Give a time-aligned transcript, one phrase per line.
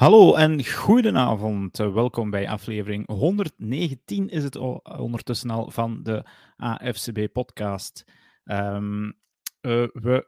[0.00, 1.76] Hallo en goedenavond.
[1.76, 4.56] Welkom bij aflevering 119 is het
[4.98, 6.24] ondertussen al van de
[6.56, 8.04] AFCB-podcast.
[8.44, 9.12] Um, uh,
[9.92, 10.26] we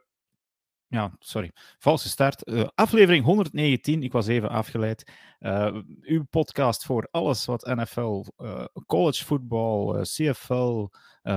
[0.93, 1.51] ja, sorry.
[1.79, 2.47] Valse start.
[2.47, 5.11] Uh, aflevering 119, ik was even afgeleid.
[5.39, 10.87] Uh, uw podcast voor alles wat NFL, uh, college voetbal, CFL,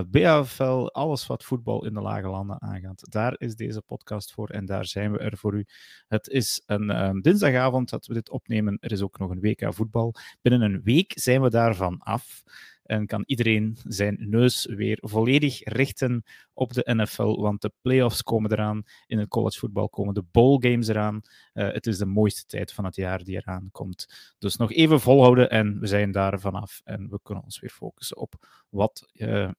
[0.07, 3.13] BAFL, alles wat voetbal in de lage landen aangaat.
[3.13, 5.65] Daar is deze podcast voor en daar zijn we er voor u.
[6.09, 8.77] Het is een um, dinsdagavond dat we dit opnemen.
[8.81, 10.15] Er is ook nog een WK voetbal.
[10.43, 12.43] Binnen een week zijn we daarvan af
[12.87, 18.53] en kan iedereen zijn neus weer volledig richten op de NFL, want de playoffs komen
[18.53, 18.83] eraan.
[19.07, 21.21] In het collegevoetbal komen de bowl games eraan.
[21.55, 24.35] Uh, het is de mooiste tijd van het jaar die eraan komt.
[24.39, 28.17] Dus nog even volhouden en we zijn daar vanaf en we kunnen ons weer focussen
[28.17, 29.51] op wat uh,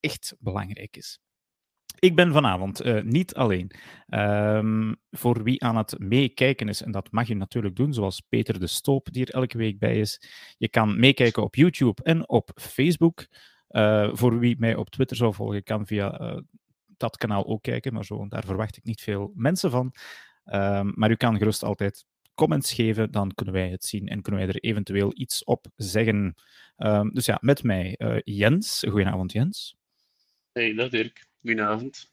[0.00, 1.20] echt belangrijk is.
[1.98, 3.70] Ik ben vanavond uh, niet alleen.
[4.08, 8.60] Um, voor wie aan het meekijken is, en dat mag je natuurlijk doen, zoals Peter
[8.60, 10.20] de Stoop, die er elke week bij is.
[10.58, 13.26] Je kan meekijken op YouTube en op Facebook.
[13.70, 16.38] Uh, voor wie mij op Twitter zou volgen, kan via uh,
[16.96, 19.94] dat kanaal ook kijken, maar zo, daar verwacht ik niet veel mensen van.
[20.44, 24.40] Um, maar u kan gerust altijd comments geven, dan kunnen wij het zien en kunnen
[24.40, 26.34] wij er eventueel iets op zeggen.
[26.76, 28.84] Um, dus ja, met mij Jens.
[28.88, 29.76] Goedenavond, Jens.
[30.52, 31.25] Hey, dag Dirk.
[31.46, 32.10] Goedenavond.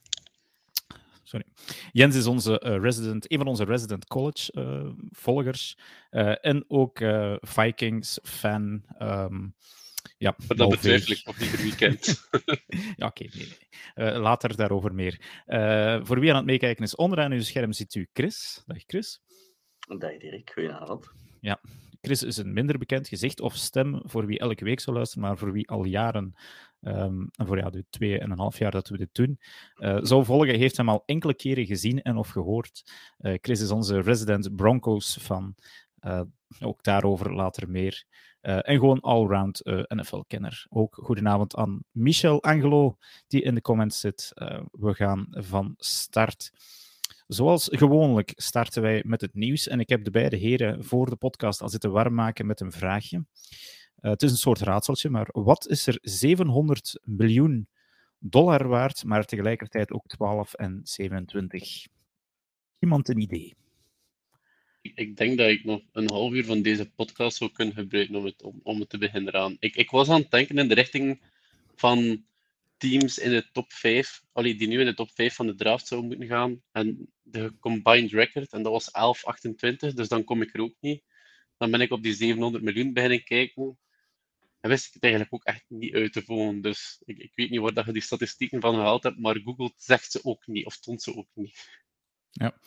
[1.24, 1.46] Sorry.
[1.92, 5.78] Jens is onze uh, resident, een van onze resident college uh, volgers.
[6.12, 6.98] Uh, en ook
[7.40, 8.84] Vikings-fan.
[9.02, 9.56] Um,
[10.18, 12.06] ja, maar dat betwijfel ik nog ieder weekend.
[12.96, 13.26] ja, oké.
[13.26, 13.58] Okay, nee,
[13.96, 14.20] nee.
[14.20, 15.22] later daarover meer.
[16.06, 18.64] voor wie aan het meekijken is, onderaan uw scherm ziet u Chris.
[18.66, 19.22] Dag Chris.
[19.88, 21.12] Dag Dirk, goedenavond.
[21.40, 21.62] Ja,
[22.02, 25.38] Chris is een minder bekend gezicht of stem voor wie elke week zou luisteren, maar
[25.38, 26.36] voor wie al jaren
[26.84, 29.40] um, voor ja, de twee en een half jaar dat we dit doen,
[29.76, 32.92] uh, zou volgen, heeft hem al enkele keren gezien en of gehoord.
[33.20, 35.56] Uh, Chris is onze resident Broncos van.
[36.02, 36.22] Uh,
[36.60, 38.06] ook daarover later meer.
[38.42, 40.66] en gewoon allround NFL-kenner.
[40.70, 44.32] Ook goedenavond aan Michel Angelo, die in de comments zit.
[44.72, 46.52] we gaan van start.
[47.28, 49.68] Zoals gewoonlijk starten wij met het nieuws.
[49.68, 52.72] En ik heb de beide heren voor de podcast al zitten warm maken met een
[52.72, 53.26] vraagje.
[54.04, 57.68] Uh, het is een soort raadseltje, maar wat is er 700 miljoen
[58.20, 61.86] dollar waard, maar tegelijkertijd ook 12 en 27?
[62.80, 63.56] Iemand een idee?
[64.82, 68.26] Ik denk dat ik nog een half uur van deze podcast zou kunnen gebruiken om
[68.26, 69.56] het, om, om te beginnen aan.
[69.60, 71.22] Ik, ik was aan het denken in de richting
[71.76, 72.26] van
[72.78, 75.88] teams in de top 5, allee, die nu in de top 5 van de draft
[75.88, 76.62] zouden moeten gaan.
[76.72, 78.92] En de combined record, en dat was
[79.90, 81.04] 11-28, dus dan kom ik er ook niet.
[81.58, 83.78] Dan ben ik op die 700 miljoen beginnen kijken.
[84.64, 86.62] En wist ik het eigenlijk ook echt niet uit te volgen.
[86.62, 89.72] Dus ik, ik weet niet waar dat je die statistieken van gehaald hebt, maar Google
[89.76, 91.82] zegt ze ook niet, of stond ze ook niet.
[92.30, 92.58] Ja,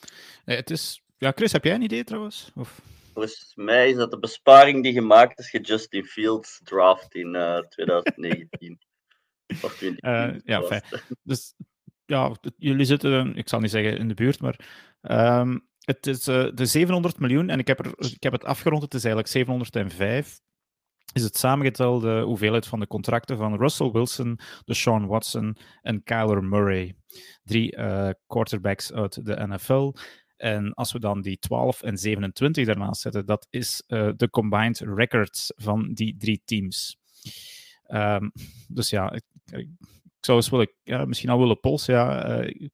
[0.45, 1.03] het is...
[1.19, 2.51] Ja, Chris, heb jij een idee trouwens?
[2.55, 2.81] Of...
[3.13, 8.81] Volgens mij is dat de besparing die gemaakt is Justin Fields draft in uh, 2019.
[9.63, 10.05] of 2020.
[10.05, 10.83] Uh, ja, fijn.
[11.23, 11.55] Dus
[12.05, 14.59] ja, jullie zitten, ik zal niet zeggen in de buurt, maar
[15.41, 18.83] um, het is uh, de 700 miljoen en ik heb, er, ik heb het afgerond,
[18.83, 20.41] het is eigenlijk 705
[21.17, 26.97] is het samengetelde hoeveelheid van de contracten van Russell Wilson, Deshaun Watson en Kyler Murray.
[27.45, 29.93] Drie uh, quarterbacks uit de NFL.
[30.37, 34.79] En als we dan die 12 en 27 daarnaast zetten, dat is uh, de combined
[34.79, 36.97] records van die drie teams.
[37.89, 38.33] Um,
[38.69, 39.69] dus ja, ik, ik,
[40.21, 41.95] zou eens willen, ja, misschien al willen polsen.
[41.95, 42.69] Ja, uh,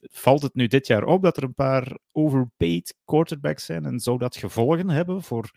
[0.00, 4.18] valt het nu dit jaar op dat er een paar overpaid quarterbacks zijn en zou
[4.18, 5.50] dat gevolgen hebben voor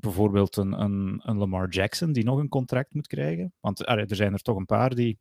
[0.00, 3.52] bijvoorbeeld een, een, een, Lamar Jackson die nog een contract moet krijgen.
[3.60, 5.18] Want er zijn er toch een paar die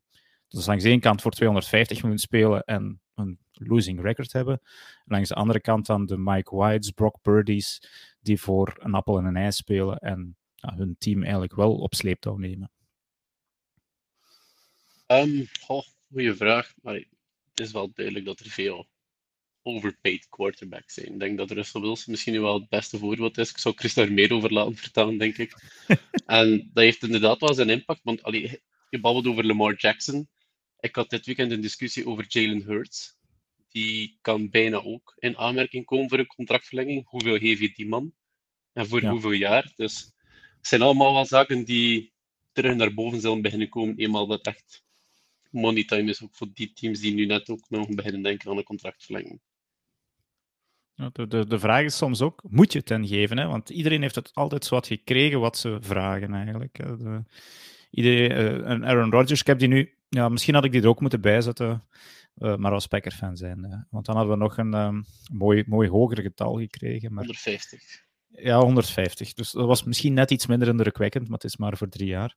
[0.48, 4.62] dus langs de ene kant voor 250 miljoen spelen en een losing record hebben.
[5.06, 7.82] langs de andere kant dan de Mike Whites, Brock Purdy's,
[8.20, 12.38] die voor een appel en een ei spelen en hun team eigenlijk wel op sleeptouw
[12.38, 12.72] nemen.
[15.08, 16.74] Um, oh, goeie vraag.
[16.82, 18.88] Maar het is wel duidelijk dat er veel
[19.68, 21.14] overpaid quarterbacks zijn.
[21.14, 23.50] Ik denk dat Russell Wilson misschien nu wel het beste voorbeeld is.
[23.50, 25.56] Ik zou Chris daar meer over laten vertellen, denk ik.
[26.26, 30.30] en dat heeft inderdaad wel zijn impact, want allee, je babbelt over Lamar Jackson.
[30.80, 33.16] Ik had dit weekend een discussie over Jalen Hurts.
[33.70, 37.08] Die kan bijna ook in aanmerking komen voor een contractverlenging.
[37.08, 38.14] Hoeveel geef je die man?
[38.74, 39.72] En voor hoeveel jaar?
[39.76, 40.12] Dus
[40.58, 42.14] het zijn allemaal wel zaken die
[42.52, 44.86] terug naar boven zullen beginnen komen, eenmaal dat echt
[45.52, 48.58] money time is ook voor die teams die nu net ook nog beginnen denken aan
[48.58, 49.40] een contractverlenging.
[50.98, 53.38] De, de, de vraag is soms ook, moet je het hen geven?
[53.38, 53.48] Hè?
[53.48, 56.78] Want iedereen heeft het altijd zo wat gekregen wat ze vragen eigenlijk.
[56.78, 57.24] De,
[57.92, 59.96] iedereen, uh, en Aaron Rodgers, ik heb die nu...
[60.10, 61.84] Ja, misschien had ik die er ook moeten bijzetten,
[62.38, 63.88] uh, maar als Packer-fan zijn.
[63.90, 67.14] Want dan hadden we nog een um, mooi, mooi hoger getal gekregen.
[67.14, 68.06] Maar, 150.
[68.28, 69.34] Ja, 150.
[69.34, 72.36] Dus dat was misschien net iets minder indrukwekkend, maar het is maar voor drie jaar.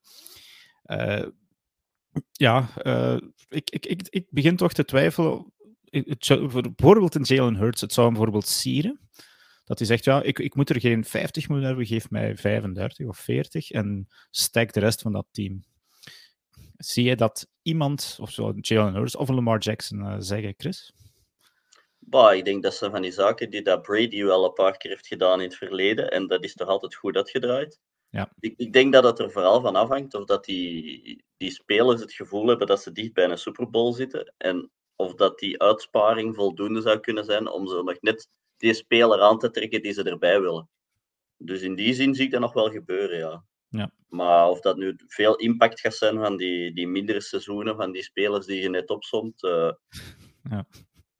[0.86, 1.26] Uh,
[2.32, 3.16] ja, uh,
[3.48, 5.52] ik, ik, ik, ik begin toch te twijfelen.
[5.90, 6.28] Het,
[6.76, 9.00] bijvoorbeeld in Jalen Hurts, het zou hem bijvoorbeeld sieren.
[9.64, 13.06] Dat hij zegt, ja, ik, ik moet er geen 50 miljoen hebben, geef mij 35
[13.06, 15.64] of 40 en stek de rest van dat team.
[16.76, 20.92] Zie je dat iemand, of zo, Jalen Hurts of Lamar Jackson uh, zeggen, Chris?
[21.98, 24.90] Bah, ik denk dat zijn van die zaken die dat Brady wel een paar keer
[24.90, 26.10] heeft gedaan in het verleden.
[26.10, 27.80] En dat is toch altijd goed uitgedraaid.
[28.08, 28.32] Ja.
[28.40, 32.12] Ik, ik denk dat het er vooral van afhangt of dat die, die spelers het
[32.12, 34.34] gevoel hebben dat ze dicht bij een Super Bowl zitten.
[34.36, 34.70] En
[35.00, 39.38] of dat die uitsparing voldoende zou kunnen zijn om ze nog net die speler aan
[39.38, 40.68] te trekken die ze erbij willen.
[41.36, 43.44] Dus in die zin zie ik dat nog wel gebeuren, ja.
[43.68, 43.92] ja.
[44.08, 48.02] Maar of dat nu veel impact gaat zijn van die, die mindere seizoenen, van die
[48.02, 49.72] spelers die je net opzomt, uh,
[50.50, 50.66] ja.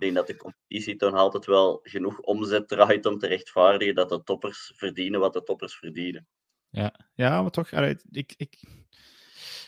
[0.00, 4.08] Ik denk dat de competitie toch altijd wel genoeg omzet draait om te rechtvaardigen dat
[4.08, 6.26] de toppers verdienen wat de toppers verdienen.
[6.70, 8.62] Ja, ja maar toch, allee, ik, ik,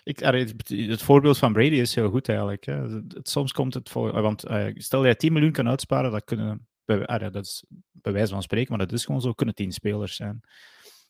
[0.02, 0.19] ik,
[0.69, 2.64] het voorbeeld van Brady is heel goed eigenlijk.
[2.64, 3.00] Hè.
[3.22, 6.69] Soms komt het voor, want uh, stel dat je 10 miljoen kan uitsparen, dat kunnen,
[6.84, 10.40] dat is bij wijze van spreken, maar dat is gewoon zo, kunnen 10 spelers zijn.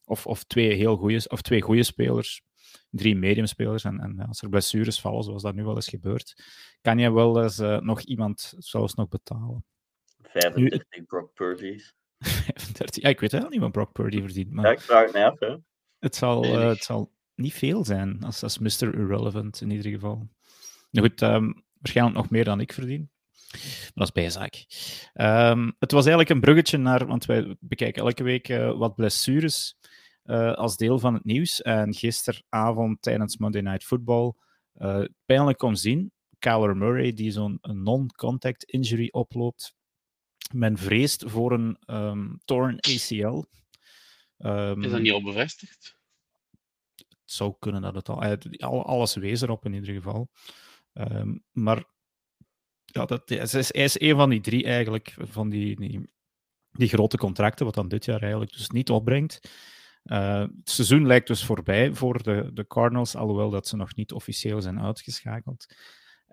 [0.04, 2.42] Of, of twee heel goede, of twee goede spelers
[2.90, 3.84] drie mediumspelers.
[3.84, 6.34] En, en als er blessures vallen, zoals dat nu wel eens gebeurt,
[6.80, 9.64] kan je wel eens uh, nog iemand zelfs nog betalen.
[10.22, 11.04] 35 nu...
[11.04, 11.94] Brock Purdy's.
[12.18, 14.50] 35, ja, ik weet wel niet wat Brock Purdy verdient.
[14.50, 15.38] Maar ja, ik vraag het af.
[15.38, 15.56] Hè.
[15.98, 18.94] Het, zal, uh, het zal niet veel zijn, als, als Mr.
[18.94, 20.28] Irrelevant in ieder geval.
[20.90, 23.10] Nou goed, um, waarschijnlijk nog meer dan ik verdien.
[23.52, 24.54] Maar dat is bijzaak.
[25.14, 29.76] Um, het was eigenlijk een bruggetje naar, want wij bekijken elke week uh, wat blessures
[30.24, 31.62] uh, als deel van het nieuws.
[31.62, 34.32] En gisteravond tijdens Monday Night Football
[34.76, 39.74] uh, pijnlijk kon zien, Kyler Murray die zo'n non-contact injury oploopt.
[40.52, 43.44] Men vreest voor een um, torn ACL.
[44.80, 45.96] Is dat niet al bevestigd?
[47.32, 48.86] Zou kunnen dat het al...
[48.86, 50.28] Alles wees erop in ieder geval.
[50.94, 51.84] Um, maar
[52.84, 55.76] ja, dat, hij, is, is een van die drie eigenlijk, van die,
[56.72, 59.50] die, grote contracten, wat dan dit jaar eigenlijk dus niet opbrengt.
[60.04, 64.12] Uh, het seizoen lijkt dus voorbij voor de, de Cardinals, alhoewel dat ze nog niet
[64.12, 65.74] officieel zijn uitgeschakeld.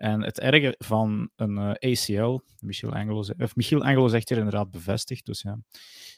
[0.00, 4.70] En het erge van een eh, ACL, Michiel Angelo, of Michiel Angelo zegt hier inderdaad
[4.70, 5.58] bevestigd, dus ja,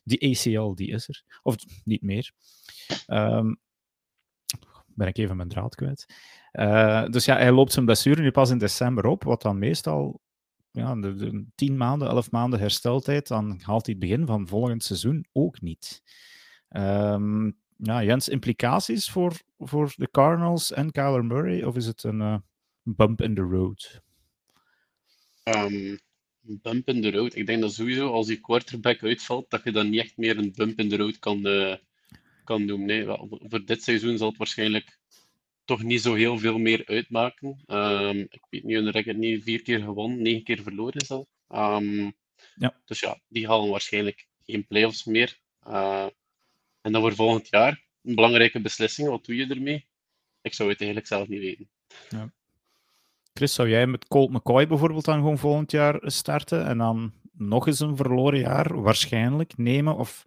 [0.05, 2.33] die ACL die is er, of niet meer.
[3.07, 3.61] Um,
[4.95, 6.07] ben ik even mijn draad kwijt.
[6.53, 10.21] Uh, dus ja, hij loopt zijn blessure nu pas in december op, wat dan meestal
[10.71, 14.85] ja, de, de 10 maanden, 11 maanden hersteltijd, dan haalt hij het begin van volgend
[14.85, 16.03] seizoen ook niet.
[16.69, 21.63] Um, ja, Jens, implicaties voor, voor de Cardinals en Kyler Murray?
[21.63, 22.37] Of is het een uh,
[22.83, 24.01] bump in the road?
[25.45, 25.99] Um,
[26.41, 27.35] bump in the road.
[27.35, 30.53] Ik denk dat sowieso als die quarterback uitvalt, dat je dan niet echt meer een
[30.57, 31.75] bump in the road kan, uh,
[32.45, 32.85] kan doen.
[32.85, 34.99] Nee, wel, voor dit seizoen zal het waarschijnlijk
[35.65, 37.63] toch niet zo heel veel meer uitmaken.
[37.67, 41.29] Um, ik weet niet, hun record niet vier keer gewonnen, negen keer verloren is al.
[42.55, 42.75] ja.
[42.85, 45.39] Dus ja, die halen waarschijnlijk geen playoffs meer.
[45.69, 46.07] Uh,
[46.81, 49.87] en dan voor volgend jaar, een belangrijke beslissing, wat doe je ermee?
[50.43, 51.69] Ik zou het eigenlijk zelf niet weten.
[52.09, 52.33] Ja.
[53.35, 57.67] Chris, zou jij met Colt McCoy bijvoorbeeld dan gewoon volgend jaar starten en dan nog
[57.67, 59.97] eens een verloren jaar waarschijnlijk nemen?
[59.97, 60.27] Of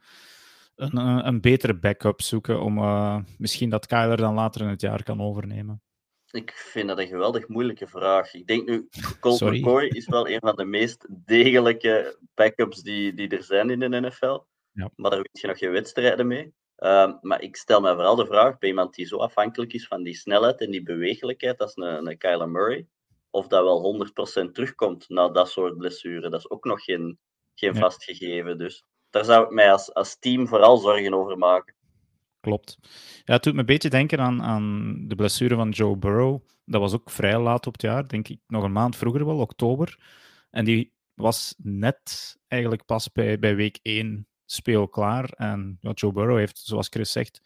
[0.75, 4.81] een, een, een betere backup zoeken om uh, misschien dat Kyler dan later in het
[4.81, 5.81] jaar kan overnemen?
[6.31, 8.33] Ik vind dat een geweldig moeilijke vraag.
[8.33, 8.87] Ik denk nu,
[9.19, 13.79] Colt McCoy is wel een van de meest degelijke backups die, die er zijn in
[13.79, 14.39] de NFL.
[14.71, 14.89] Ja.
[14.95, 16.53] Maar daar weet je nog geen wedstrijden mee.
[16.77, 20.03] Uh, maar ik stel me vooral de vraag bij iemand die zo afhankelijk is van
[20.03, 22.87] die snelheid en die bewegelijkheid als een, een Kyler Murray,
[23.29, 24.07] of dat wel
[24.47, 26.31] 100% terugkomt na dat soort blessuren.
[26.31, 27.19] Dat is ook nog geen,
[27.53, 27.79] geen ja.
[27.79, 28.57] vast gegeven.
[28.57, 28.85] Dus
[29.15, 31.73] daar zou ik mij als, als team vooral zorgen over maken.
[32.39, 32.77] Klopt.
[33.23, 36.39] Ja, het doet me een beetje denken aan, aan de blessure van Joe Burrow.
[36.65, 39.39] Dat was ook vrij laat op het jaar, denk ik nog een maand vroeger wel,
[39.39, 39.99] oktober.
[40.49, 45.29] En die was net eigenlijk pas bij, bij week 1 speel klaar.
[45.29, 47.41] En Joe Burrow heeft, zoals Chris zegt,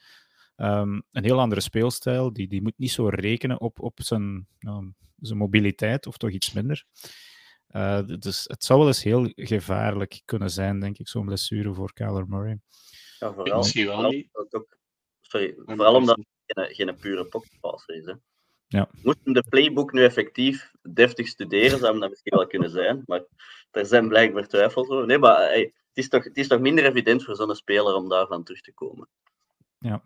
[0.58, 2.34] um, een heel andere speelstijl.
[2.34, 6.54] Die, die moet niet zo rekenen op, op zijn, um, zijn mobiliteit, of toch iets
[6.54, 6.86] minder.
[7.72, 11.94] Uh, dus het zou wel eens heel gevaarlijk kunnen zijn, denk ik, zo'n blessure voor
[11.94, 12.60] Kyler Murray.
[13.20, 14.30] Ja, vooral, Misschien wel niet.
[14.32, 14.78] Ook,
[15.22, 18.06] sorry, vooral omdat het geen, geen pure pocketpasser is.
[18.06, 18.14] Hè.
[18.68, 18.90] Ja.
[19.04, 23.04] Moesten de playbook nu effectief deftig studeren, zou dat misschien wel kunnen zijn.
[23.06, 23.24] Maar
[23.72, 25.06] er zijn blijkbaar twijfels over.
[25.06, 28.10] Nee, maar hey, het, is toch, het is toch minder evident voor zo'n speler om
[28.10, 29.08] daarvan terug te komen.
[29.80, 30.02] Ja.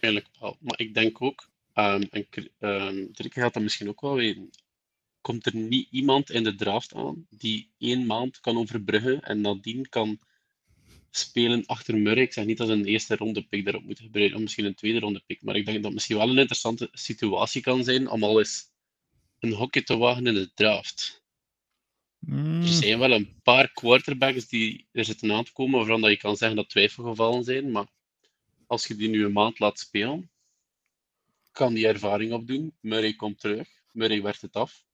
[0.00, 0.56] Eigenlijk wel.
[0.60, 2.26] Maar ik denk ook, um, en
[2.58, 4.50] um, gaat dat misschien ook wel weten,
[5.20, 9.88] komt er niet iemand in de draft aan die één maand kan overbruggen en nadien
[9.88, 10.20] kan
[11.10, 12.22] spelen achter Murray.
[12.22, 14.74] Ik zeg niet dat ze een eerste ronde pick daarop moeten gebruiken, of misschien een
[14.74, 15.42] tweede ronde pick.
[15.42, 18.68] Maar ik denk dat het misschien wel een interessante situatie kan zijn om al eens
[19.38, 21.24] een hokje te wagen in de draft.
[22.18, 26.10] Mm, Er zijn wel een paar quarterbacks die er zitten aan te komen, waarvan dat
[26.10, 27.70] je kan zeggen dat twijfelgevallen zijn.
[27.70, 27.86] Maar
[28.66, 30.30] als je die nu een maand laat spelen,
[31.52, 32.74] kan die ervaring opdoen.
[32.80, 33.68] Murray komt terug.
[33.92, 34.84] Murray werkt het af.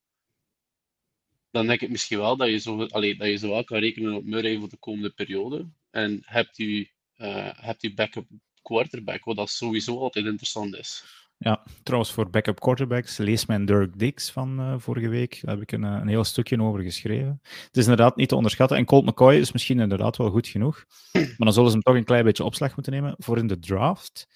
[1.57, 4.25] Dan denk ik misschien wel dat je, zo, allee, dat je zowel kan rekenen op
[4.25, 5.67] Murray voor de komende periode.
[5.91, 8.27] En hebt u, eh hebt u backup
[8.63, 11.05] quarterback, wat dat sowieso altijd interessant is.
[11.39, 15.39] Ja, trouwens, voor backup quarterbacks, lees mijn Dirk Dix van eh, vorige week.
[15.43, 17.41] Daar heb ik een, eh, een heel stukje over geschreven.
[17.43, 18.77] Het is inderdaad niet te onderschatten.
[18.77, 20.85] En Colt McCoy is misschien inderdaad wel goed genoeg.
[21.13, 23.59] Maar dan zullen ze hem toch een klein beetje opslag moeten nemen voor in de
[23.59, 24.29] draft.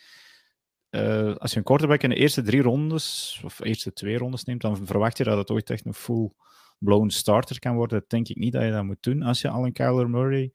[1.39, 4.87] Als je een quarterback in de eerste drie rondes, of eerste twee rondes neemt, dan
[4.87, 5.95] verwacht je dat het ooit echt een
[6.81, 8.05] full-blown starter kan worden.
[8.09, 10.53] Denk ik niet dat je dat moet doen als je al een Kyler Murray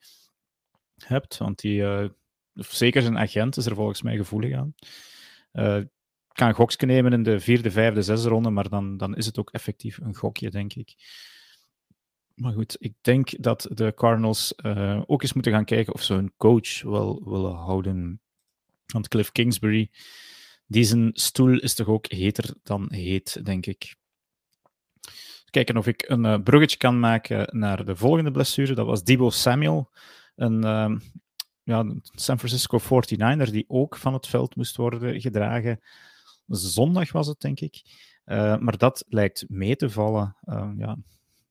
[1.03, 1.37] hebt.
[1.37, 2.09] Want die, eh,
[2.53, 4.75] zeker zijn agent is er volgens mij gevoelig aan.
[5.51, 5.81] Eh,
[6.27, 9.51] kan gokje nemen in de vierde, vijfde, zesde ronde, maar dan, dan is het ook
[9.51, 10.95] effectief een gokje, denk ik.
[12.35, 16.13] Maar goed, ik denk dat de Cardinals eh, ook eens moeten gaan kijken of ze
[16.13, 18.21] hun coach wel willen houden.
[18.85, 19.89] Want Cliff Kingsbury,
[20.67, 23.95] die zijn stoel is toch ook heter dan heet, denk ik.
[25.49, 28.73] Kijken of ik een eh, bruggetje kan maken naar de volgende blessure.
[28.73, 29.89] Dat was Debo Samuel,
[30.35, 30.97] een ehm,
[31.63, 35.79] ja, San Francisco 49er die ook van het veld moest worden gedragen.
[36.47, 37.81] Zondag was het, denk ik.
[38.25, 40.35] Uh, maar dat lijkt mee te vallen.
[40.45, 40.97] Uh, ja,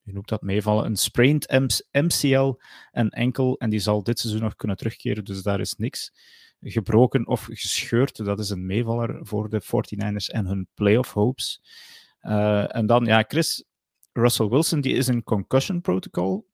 [0.03, 0.85] je noemt dat meevallen.
[0.85, 1.57] Een sprained
[1.91, 2.53] MCL
[2.91, 3.59] en enkel.
[3.59, 5.25] En die zal dit seizoen nog kunnen terugkeren.
[5.25, 6.13] Dus daar is niks
[6.61, 8.25] gebroken of gescheurd.
[8.25, 11.63] Dat is een meevaller voor de 49ers en hun playoff hopes.
[12.23, 13.65] Uh, en dan, ja, Chris,
[14.15, 16.51] Russell Wilson, die is een concussion protocol.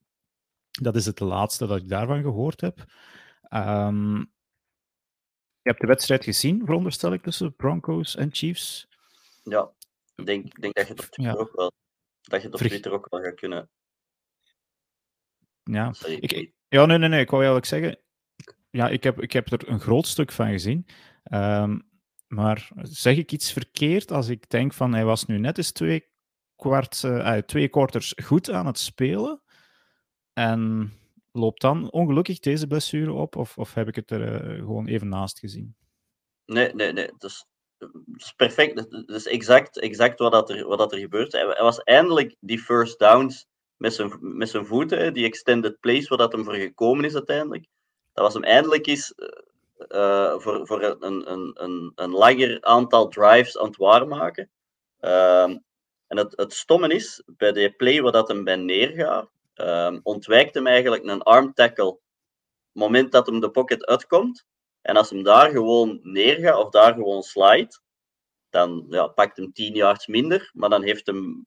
[0.70, 2.84] Dat is het laatste dat ik daarvan gehoord heb.
[3.50, 4.18] Um,
[5.62, 8.88] je hebt de wedstrijd gezien, veronderstel ik, tussen Broncos en Chiefs.
[9.42, 9.72] Ja,
[10.14, 11.40] ik denk, denk dat je het op Twitter, ja.
[11.40, 11.72] ook, wel,
[12.20, 13.70] dat je het op Twitter ook wel gaat kunnen.
[15.62, 17.98] Ja, ik, ja nee, nee, nee, ik wou eigenlijk zeggen,
[18.70, 20.86] ja, ik heb, ik heb er een groot stuk van gezien.
[21.32, 21.88] Um,
[22.26, 26.09] maar zeg ik iets verkeerd als ik denk van hij was nu net eens twee,
[26.60, 29.42] kwart, uh, twee quarters goed aan het spelen
[30.32, 30.92] en
[31.32, 33.36] loopt dan ongelukkig deze blessure op?
[33.36, 35.74] Of, of heb ik het er uh, gewoon even naast gezien?
[36.44, 37.10] Nee, nee, nee.
[37.18, 37.46] Dat is,
[38.36, 38.76] perfect.
[38.90, 41.32] Dat is exact, exact wat, dat er, wat dat er gebeurt.
[41.32, 46.18] Hij, was eindelijk die first downs met zijn, met zijn voeten, die extended plays, waar
[46.18, 47.66] dat hem voor gekomen is uiteindelijk.
[48.12, 49.14] Dat was hem eindelijk eens
[49.88, 54.50] uh, voor, voor een, een, een, een langer aantal drives aan het waarmaken.
[55.00, 55.54] Uh,
[56.10, 60.54] en het, het stomme is, bij de play waar dat hem bij neergaat, um, ontwijkt
[60.54, 61.98] hem eigenlijk een arm tackle
[62.72, 64.46] moment dat hem de pocket uitkomt.
[64.82, 67.80] En als hem daar gewoon neergaat of daar gewoon slide,
[68.48, 71.44] dan ja, pakt hem 10 yards minder, maar dan heeft, hem,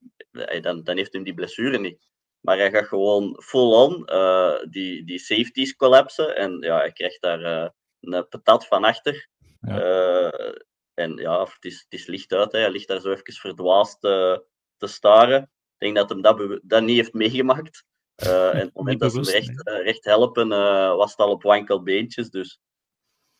[0.60, 2.08] dan, dan heeft hem die blessure niet.
[2.40, 7.40] Maar hij gaat gewoon full-on uh, die, die safeties collapsen en ja, hij krijgt daar
[7.40, 7.68] uh,
[8.00, 9.28] een patat van achter.
[9.60, 9.84] Ja.
[9.84, 10.54] Uh,
[10.94, 12.58] en ja, het is, het is licht uit, hè.
[12.58, 14.00] hij ligt daar zo even verdwaasd
[14.86, 15.42] te staren.
[15.42, 17.84] Ik denk dat hem dat, dat niet heeft meegemaakt.
[18.22, 21.30] Uh, en op het moment dat ze hem recht, recht helpen, uh, was het al
[21.30, 22.30] op wankelbeentjes.
[22.30, 22.60] Dus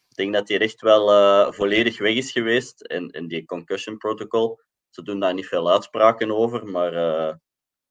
[0.09, 2.81] ik denk dat hij echt wel volledig weg is geweest.
[2.81, 4.61] En, en die concussion protocol,
[4.91, 6.67] ze doen daar niet veel uitspraken over.
[6.67, 6.93] Maar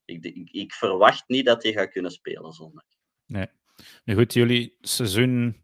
[0.05, 2.83] ik, ik, ik, verwacht niet dat hij gaat kunnen spelen zondag.
[3.25, 3.47] Nee.
[4.03, 5.63] Nu goed, jullie seizoen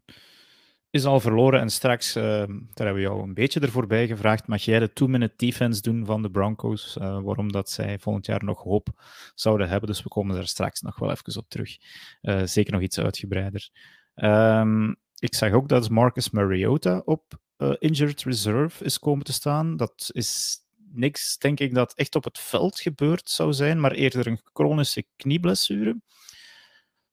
[0.90, 1.60] is al verloren.
[1.60, 4.46] En straks, uh, daar hebben we jou een beetje ervoor bij gevraagd.
[4.46, 6.96] Mag jij de two-minute defense doen van de Broncos?
[6.96, 8.88] Uh, waarom dat zij volgend jaar nog hoop
[9.34, 9.88] zouden hebben.
[9.88, 11.76] Dus we komen daar straks nog wel even op terug.
[12.22, 13.70] Uh, zeker nog iets uitgebreider.
[14.14, 17.38] Um, ik zag ook dat Marcus Mariota op
[17.78, 19.76] injured reserve is komen te staan.
[19.76, 20.58] Dat is
[20.92, 25.04] niks, denk ik, dat echt op het veld gebeurd zou zijn, maar eerder een chronische
[25.16, 26.00] knieblessure.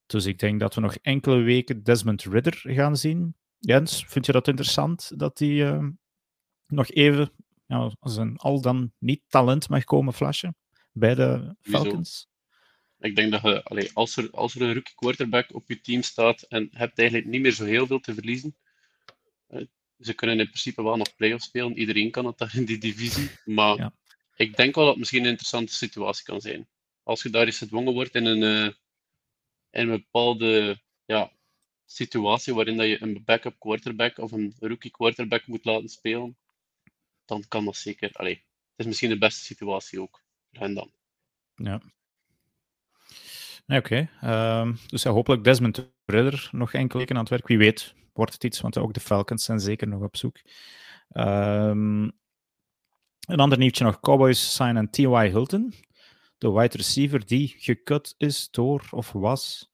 [0.05, 3.35] Dus ik denk dat we nog enkele weken Desmond Ridder gaan zien.
[3.59, 5.87] Jens, vind je dat interessant dat hij uh,
[6.67, 7.31] nog even
[7.65, 10.55] ja, als een al dan niet talent mag komen flashen
[10.91, 12.27] bij de Falcons?
[12.99, 16.01] Ik denk dat je, allee, als, er, als er een rookie quarterback op je team
[16.01, 18.57] staat en hebt eigenlijk niet meer zo heel veel te verliezen,
[19.49, 19.65] uh,
[19.99, 21.77] ze kunnen in principe wel nog playoffs spelen.
[21.77, 23.29] Iedereen kan het daar in die divisie.
[23.45, 23.93] Maar ja.
[24.35, 26.67] ik denk wel dat het misschien een interessante situatie kan zijn.
[27.03, 28.73] Als je daar eens gedwongen wordt in een, uh,
[29.71, 31.31] in een bepaalde ja,
[31.87, 36.37] situatie waarin dat je een backup quarterback of een rookie quarterback moet laten spelen,
[37.25, 38.11] dan kan dat zeker.
[38.13, 40.23] Allee, het is misschien de beste situatie ook.
[40.51, 40.91] En dan.
[41.55, 41.81] Ja.
[43.67, 47.47] Oké, ehm, dus ja, hopelijk Desmond Ridder nog enkele weken aan het werk.
[47.47, 50.37] Wie weet wordt het iets, want ook de Falcons zijn zeker nog op zoek.
[51.09, 52.03] Ehm,
[53.19, 53.99] een ander nieuwtje nog.
[53.99, 55.29] Cowboys signen T.Y.
[55.29, 55.73] Hilton,
[56.37, 59.71] de wide receiver die gekut is door, of was,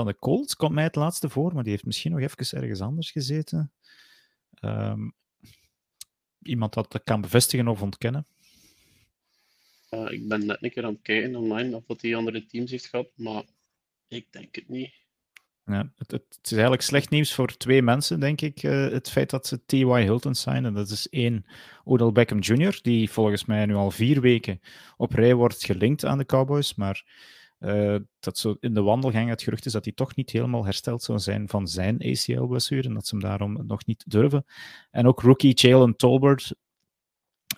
[0.00, 0.56] van de Colts.
[0.56, 3.72] Komt mij het laatste voor, maar die heeft misschien nog even ergens anders gezeten.
[4.54, 5.10] Ehm,
[6.42, 8.26] iemand dat dat kan bevestigen of ontkennen?
[9.90, 12.70] Uh, ik ben net een keer aan het kijken online of wat die andere teams
[12.70, 13.44] heeft gehad, maar
[14.08, 14.92] ik denk het niet.
[15.64, 18.62] Ja, het, het, is eigenlijk slecht nieuws voor twee mensen, denk ik.
[18.62, 20.02] Uh, het feit dat ze T.Y.
[20.02, 20.64] Hilton zijn.
[20.64, 21.46] En dat is één,
[21.84, 24.60] Odell Beckham Jr., die volgens mij nu al vier weken
[24.96, 26.74] op rij wordt gelinkt aan de Cowboys.
[26.74, 27.04] Maar
[27.60, 31.02] uh, dat zo in de wandelgang het gerucht is dat hij toch niet helemaal hersteld
[31.02, 32.88] zou zijn van zijn ACL-blessure.
[32.88, 34.44] En dat ze hem daarom nog niet durven.
[34.90, 36.54] En ook rookie Jalen Tolbert,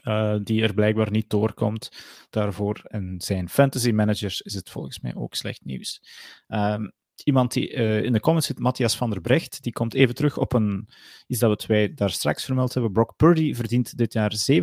[0.04, 1.88] uh, die er blijkbaar niet doorkomt
[2.30, 2.80] daarvoor.
[2.85, 6.02] En zijn fantasy managers is het volgens mij ook slecht nieuws.
[6.49, 6.92] Um,
[7.25, 10.38] iemand die uh, in de comments zit, Matthias van der Brecht, die komt even terug
[10.38, 10.88] op een,
[11.26, 12.92] iets dat wij daar straks vermeld hebben.
[12.92, 14.59] Brock Purdy verdient dit jaar 782.000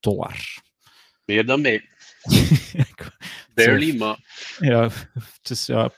[0.00, 0.64] dollar.
[1.24, 1.88] Meer dan mij.
[3.54, 4.18] Barely, Zo, maar...
[4.58, 5.90] Ja, het is ja,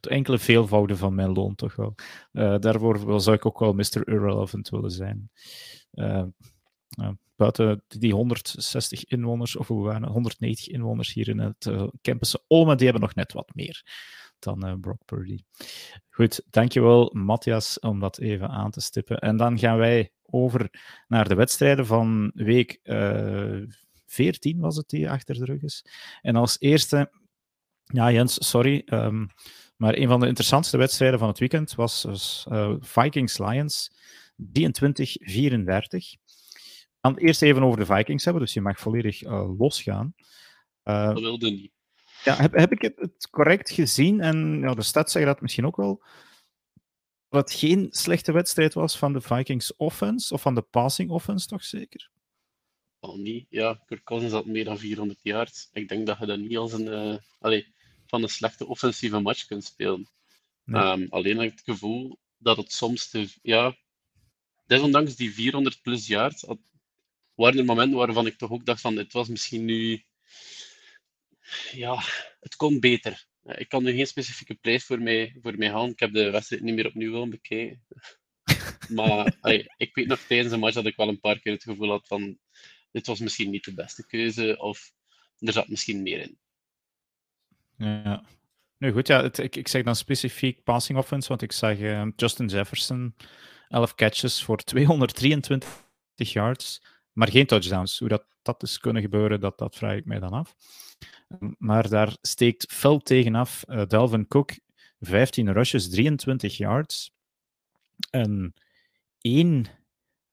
[0.00, 1.94] enkele veelvouden van mijn loon toch wel.
[2.32, 4.08] Uh, daarvoor zou ik ook wel Mr.
[4.08, 5.30] Irrelevant willen zijn.
[5.92, 6.24] Uh,
[7.00, 12.36] uh, buiten die 160 inwoners, of hoe waren 190 inwoners hier in het uh, campus
[12.46, 13.82] Olme, die hebben nog net wat meer
[14.38, 15.38] dan Brock Purdy.
[16.10, 19.18] Goed, dankjewel Matthias om dat even aan te stippen.
[19.18, 20.70] En dan gaan wij over
[21.06, 22.80] naar de wedstrijden van week
[24.16, 25.84] 14 was het die achter de rug is.
[26.22, 27.10] En als eerste,
[27.84, 29.26] ja Jens, sorry, um,
[29.76, 32.46] maar een van de interessantste wedstrijden van het weekend was dus,
[32.80, 33.90] Vikings-Lions
[34.36, 34.42] 23-34
[37.06, 40.14] gaan het eerst even over de Vikings hebben, dus je mag volledig uh, losgaan.
[40.84, 41.72] Uh, dat wilde niet.
[42.24, 44.20] Ja, heb, heb ik het, correct gezien?
[44.20, 46.02] En ja, de stats zeggen dat misschien ook wel.
[47.28, 51.46] Dat het geen slechte wedstrijd was van de Vikings offense, of van de passing offense
[51.46, 52.10] toch zeker?
[53.06, 53.46] Al niet.
[53.50, 55.68] Ja, Kirk Cousins had meer dan 400 yards.
[55.72, 57.66] Ik denk dat je dat niet als een, uh, allez,
[58.06, 60.08] van een slechte offensieve match kunt spelen.
[60.64, 60.82] Nee.
[60.82, 63.76] Um, alleen heb ik het gevoel dat het soms te, ja,
[64.66, 66.58] desondanks die 400 plus yards, had,
[67.34, 70.04] waren er momenten waarvan ik toch ook dacht van, het was misschien nu...
[71.72, 72.02] Ja,
[72.40, 73.26] het kon beter.
[73.42, 75.90] Ik kan nu geen specifieke prijs voor mij, voor mij halen.
[75.90, 77.86] Ik heb de wedstrijd niet meer opnieuw willen bekijken.
[78.88, 81.62] Maar allee, ik weet nog tijdens een match dat ik wel een paar keer het
[81.62, 82.38] gevoel had van
[82.96, 84.92] dit was misschien niet de beste keuze of
[85.38, 86.38] er zat misschien meer in.
[87.76, 88.24] Ja.
[88.78, 92.06] Nu goed, ja, het, ik, ik zeg dan specifiek passing offense, want ik zag uh,
[92.16, 93.14] Justin Jefferson
[93.68, 96.80] 11 catches voor 223 yards
[97.16, 97.98] maar geen touchdowns.
[97.98, 100.54] Hoe dat, dat is kunnen gebeuren, dat, dat vraag ik mij dan af.
[101.58, 104.52] Maar daar steekt fel tegenaf uh, Dalvin Cook,
[105.00, 107.14] 15 rushes, 23 yards.
[108.10, 108.54] En
[109.20, 109.66] één,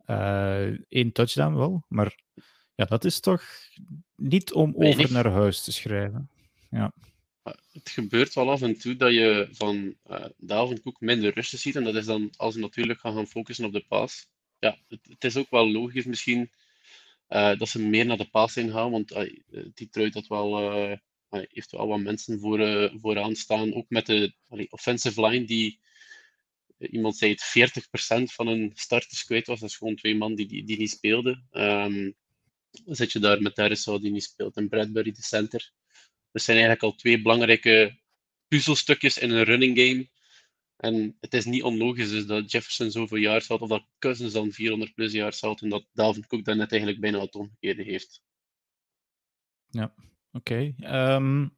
[0.06, 2.23] uh, één touchdown wel, maar
[2.76, 3.44] ja, dat is toch
[4.16, 5.00] niet om Weinig.
[5.00, 6.30] over naar huis te schrijven.
[6.70, 6.92] Ja.
[7.72, 11.76] Het gebeurt wel af en toe dat je van uh, Dalvin Cook minder rushes ziet.
[11.76, 14.28] En dat is dan als we natuurlijk gaan, gaan focussen op de paas.
[14.60, 16.52] Ja, het, het is ook wel logisch misschien
[17.30, 19.34] uh, dat ze meer naar de passing gaan, want uh,
[19.74, 20.98] Detroit dat wel, uh,
[21.30, 23.74] heeft wel wat mensen voor, vooraan staan.
[23.74, 24.34] Ook met de
[24.70, 25.80] offensive line, die
[26.78, 27.82] iemand zei het
[28.30, 29.60] 40% van hun starters kwijt was.
[29.60, 31.48] Dat is gewoon twee man die, die, die niet speelden.
[31.52, 32.16] Um,
[32.86, 35.72] zit je daar met Harrison die niet speelt en Bradbury, de center.
[36.32, 38.00] Er zijn eigenlijk al twee belangrijke
[38.48, 40.08] puzzelstukjes in een running game
[40.84, 44.52] en het is niet onlogisch dus dat Jefferson zoveel jaar had, of dat Cousins dan
[44.52, 48.22] 400 plus jaar had, en dat Dalvin Cook dan net eigenlijk bijna het omgekeerde heeft.
[49.70, 49.94] Ja,
[50.32, 50.74] oké.
[50.80, 51.58] Um,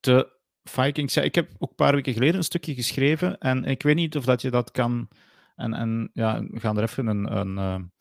[0.00, 3.82] de Vikings, ja, ik heb ook een paar weken geleden een stukje geschreven, en ik
[3.82, 5.08] weet niet of dat je dat kan,
[5.56, 7.92] en, en ja, we gaan er even een, een,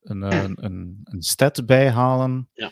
[0.00, 2.48] een, een, een, een stat bij halen.
[2.54, 2.70] Ja.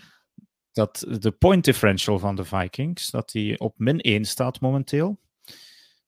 [0.73, 5.19] Dat de point differential van de Vikings, dat die op min 1 staat momenteel.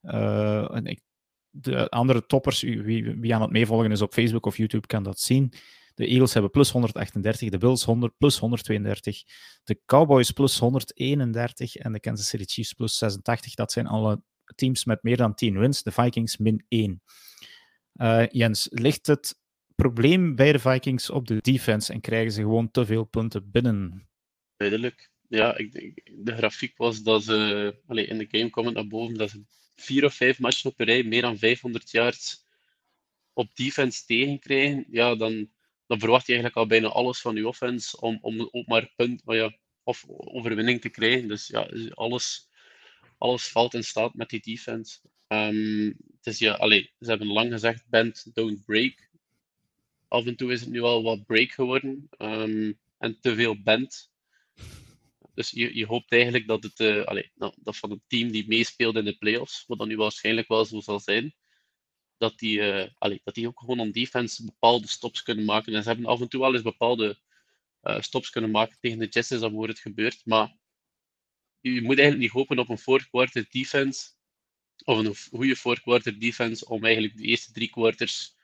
[0.03, 1.01] Uh, en ik,
[1.51, 5.21] de andere toppers, wie, wie aan het meevolgen is op Facebook of YouTube, kan dat
[5.21, 5.53] zien.
[5.95, 9.23] De Eagles hebben plus 138, de Bills 100, plus 132,
[9.65, 13.55] de Cowboys plus 131 en de Kansas City Chiefs plus 86.
[13.55, 14.23] Dat zijn alle
[14.55, 15.83] teams met meer dan 10 wins.
[15.83, 17.03] De Vikings min 1.
[17.95, 19.39] Uh, Jens, ligt het
[19.83, 24.09] probleem bij de Vikings op de defense en krijgen ze gewoon te veel punten binnen?
[24.57, 25.11] Duidelijk.
[25.29, 25.73] Ja, ik,
[26.17, 29.43] de grafiek was dat ze allez, in de game komen naar boven dat ze
[29.77, 32.45] vier of vijf matchen op rij meer dan 500 yards
[33.33, 35.51] op defense tegenkrijgen, ja, dan,
[35.87, 39.25] dan verwacht je eigenlijk al bijna alles van je offense om, om ook maar punt,
[39.25, 41.29] maar ja, of overwinning te krijgen.
[41.29, 42.49] Dus ja, alles,
[43.19, 44.99] alles valt in staat met die defense.
[45.29, 49.10] Um, het is ja, allee, ze hebben lang gezegd: bend, don't break.
[50.11, 54.11] Af en toe is het nu al wat break geworden um, en te veel bend.
[55.35, 58.49] Dus je, je hoopt eigenlijk dat het uh, allee, nou, dat van het team die
[58.49, 61.35] meespeelt in de playoffs, wat dan nu waarschijnlijk wel zo zal zijn,
[62.17, 65.75] dat die, uh, allee, dat die ook gewoon aan defense bepaalde stops kunnen maken.
[65.75, 67.19] En ze hebben af en toe wel eens bepaalde
[67.83, 70.21] uh, stops kunnen maken tegen de Jets, is dat waar het gebeurt.
[70.25, 70.57] Maar
[71.61, 74.11] je moet eigenlijk niet hopen op een defense,
[74.85, 78.39] of een goede fourth quarter defense, om eigenlijk de eerste drie quarters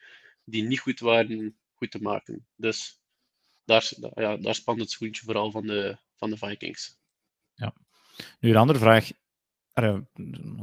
[0.46, 2.46] die niet goed waren, goed te maken.
[2.54, 3.00] Dus
[3.64, 6.98] daar, ja, daar spant het schoentje vooral van de, van de Vikings.
[7.54, 7.74] Ja.
[8.40, 9.10] Nu een andere vraag.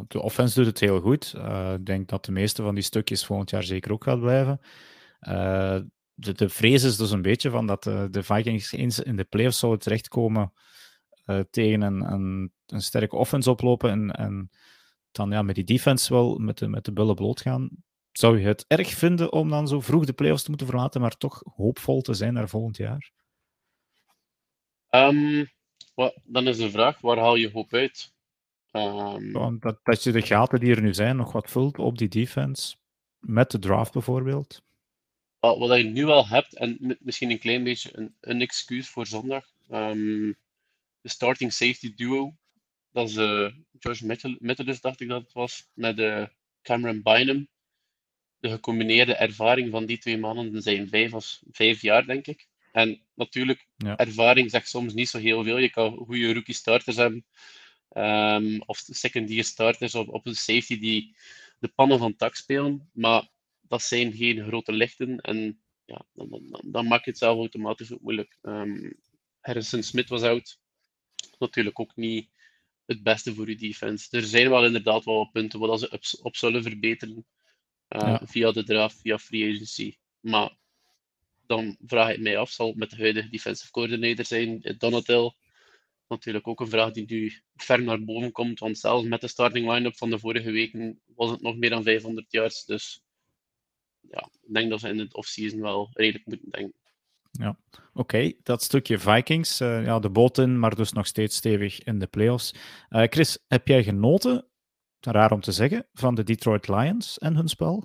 [0.07, 1.33] De offense doet het heel goed.
[1.35, 4.61] Uh, ik denk dat de meeste van die stukjes volgend jaar zeker ook gaat blijven.
[5.21, 5.79] Uh,
[6.13, 9.23] de, de vrees is dus een beetje van dat de, de Vikings eens in de
[9.23, 10.53] playoffs zouden terechtkomen
[11.49, 14.49] tegen een, een, een, sterke offense oplopen en, en
[15.11, 17.69] dan ja, met die defense wel met de, met de bullen bloot gaan.
[18.13, 21.17] Zou je het erg vinden om dan zo vroeg de playoffs te moeten verlaten, maar
[21.17, 23.11] toch hoopvol te zijn naar volgend jaar?
[24.89, 25.51] Um,
[25.95, 28.13] well, dan is de vraag, waar haal je hoop uit?
[28.71, 29.59] Um...
[29.59, 32.75] Dat, dat je de gaten die er nu zijn nog wat vult op die defense,
[33.19, 34.61] met de draft bijvoorbeeld?
[35.39, 39.45] Wat je nu al hebt, en misschien een klein beetje een, een excuus voor zondag,
[39.71, 40.37] um,
[41.01, 42.35] de starting safety duo,
[42.91, 46.25] dat is uh, George Methodist, dacht ik dat het was, met uh,
[46.61, 47.47] Cameron Bynum
[48.43, 52.47] de gecombineerde ervaring van die twee mannen zijn vijf, of, vijf jaar, denk ik.
[52.71, 53.97] En natuurlijk, ja.
[53.97, 55.57] ervaring zegt soms niet zo heel veel.
[55.57, 57.25] Je kan goede rookie starters hebben,
[57.97, 61.15] um, of second year starters op, op een safety die
[61.59, 63.27] de pannen van tak spelen, maar
[63.61, 68.01] dat zijn geen grote lichten en ja, dan, dan, dan maakt het zelf automatisch ook
[68.01, 68.37] moeilijk.
[68.41, 68.99] Um,
[69.39, 70.59] Harrison Smith was out,
[71.39, 72.29] natuurlijk ook niet
[72.85, 74.17] het beste voor je defense.
[74.17, 77.25] Er zijn wel inderdaad wel punten waar ze op, op zullen verbeteren.
[77.93, 79.97] Uh, via de draft, via free agency.
[80.19, 80.57] Maar
[81.45, 85.35] dan vraag ik mij af, zal met de huidige defensive coordinator zijn, eh, Donatel.
[86.07, 89.71] Natuurlijk ook een vraag die nu ver naar boven komt, want zelfs met de starting
[89.71, 92.65] line-up van de vorige weken was het nog meer dan 500 yards.
[92.65, 93.03] Dus
[93.99, 96.81] ja, ik denk dat ze in het offseason wel redelijk moeten denken.
[97.31, 97.57] Ja,
[97.93, 98.31] oké.
[98.43, 102.07] Dat stukje Vikings, uh, ja, de boot in, maar dus nog steeds stevig in de
[102.07, 102.53] playoffs.
[102.89, 104.47] Uh, Chris, heb jij genoten
[105.11, 107.83] raar om te zeggen, van de Detroit Lions en hun spel?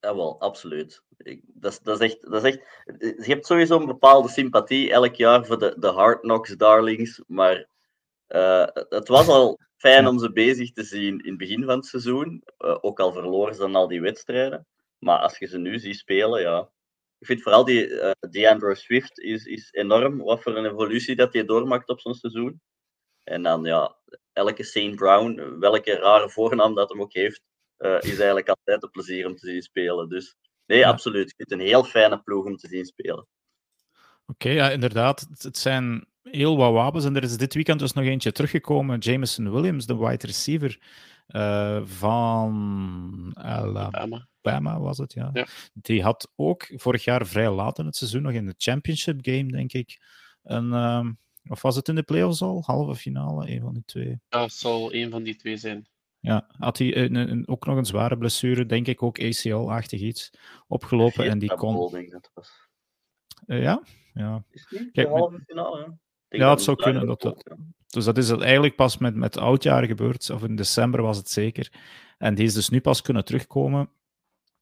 [0.00, 1.02] Jawel, absoluut.
[1.16, 2.84] Ik, dat, is, dat, is echt, dat is echt...
[2.98, 7.68] Je hebt sowieso een bepaalde sympathie elk jaar voor de, de Hard Knocks Darlings, maar
[8.28, 11.86] uh, het was al fijn om ze bezig te zien in het begin van het
[11.86, 14.66] seizoen, uh, ook al verloren ze dan al die wedstrijden.
[14.98, 16.70] Maar als je ze nu ziet spelen, ja...
[17.20, 21.32] Ik vind vooral die uh, DeAndre Swift is, is enorm, wat voor een evolutie dat
[21.32, 22.60] hij doormaakt op zo'n seizoen.
[23.24, 23.96] En dan, ja,
[24.38, 24.94] elke St.
[24.94, 27.40] Brown, welke rare voornaam dat hem ook heeft,
[27.78, 30.08] uh, is eigenlijk altijd een plezier om te zien spelen.
[30.08, 30.88] Dus nee, ja.
[30.88, 31.34] absoluut.
[31.36, 33.26] Het is een heel fijne ploeg om te zien spelen.
[34.26, 35.26] Oké, okay, ja, inderdaad.
[35.38, 37.04] Het zijn heel wat wapens.
[37.04, 38.98] En er is dit weekend dus nog eentje teruggekomen.
[38.98, 40.80] Jameson Williams, de wide receiver
[41.28, 45.30] uh, van Alabama, was het, ja.
[45.32, 45.46] ja.
[45.72, 49.46] Die had ook vorig jaar vrij laat in het seizoen, nog in de championship game,
[49.46, 50.00] denk ik,
[50.42, 50.66] een...
[50.66, 51.08] Uh,
[51.48, 52.62] of was het in de playoffs al?
[52.66, 54.20] Halve finale, een van die twee.
[54.28, 55.88] Ja, het zal een van die twee zijn.
[56.20, 60.30] Ja, had hij een, een, ook nog een zware blessure, denk ik ook ACL-achtig iets,
[60.66, 61.28] opgelopen.
[61.30, 61.90] en die kon.
[61.90, 62.68] Denk dat was.
[63.46, 63.82] Uh, ja,
[64.14, 64.44] ja.
[64.50, 65.96] Is niet Kijk, de halve finale?
[66.28, 67.06] Ja, het zou kunnen.
[67.06, 67.56] Dat, dat,
[67.86, 71.30] dus dat is het eigenlijk pas met, met oudjaar gebeurd, of in december was het
[71.30, 71.72] zeker.
[72.18, 73.90] En die is dus nu pas kunnen terugkomen.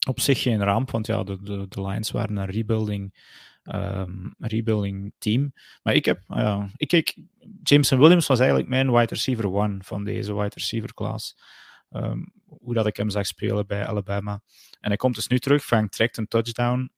[0.09, 3.14] Op zich geen ramp, want ja, de, de, de Lions waren een rebuilding
[3.74, 5.52] um, rebuilding team.
[5.83, 7.16] Maar ik heb, uh, ik keek,
[7.62, 11.37] Jameson Williams was eigenlijk mijn wide receiver one van deze wide receiver class.
[11.90, 14.42] Um, hoe dat ik hem zag spelen bij Alabama.
[14.81, 16.90] En hij komt dus nu terug, vangt, trekt een touchdown.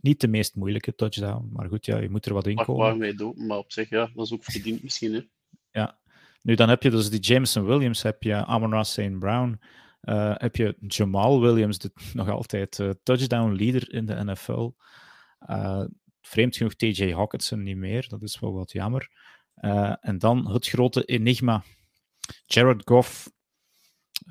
[0.00, 2.98] Niet de meest moeilijke touchdown, maar goed, ja, je moet er wat in komen.
[2.98, 5.14] Mee doen, maar op zich, ja, dat is ook verdiend misschien.
[5.14, 5.20] Hè?
[5.70, 5.98] Ja,
[6.42, 9.18] nu dan heb je dus die Jameson Williams, heb je Amon St.
[9.18, 9.60] Brown,
[10.02, 14.70] uh, heb je Jamal Williams, de, nog altijd uh, touchdown leader in de NFL.
[15.46, 15.84] Uh,
[16.20, 19.10] vreemd genoeg TJ Hawkinson niet meer, dat is wel wat jammer.
[19.56, 21.62] Uh, en dan het grote enigma,
[22.46, 23.30] Jared Goff.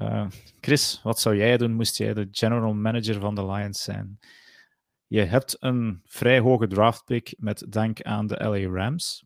[0.01, 0.27] Uh,
[0.61, 4.19] Chris, wat zou jij doen moest jij de general manager van de Lions zijn?
[5.07, 9.25] Je hebt een vrij hoge draftpick met dank aan de LA Rams.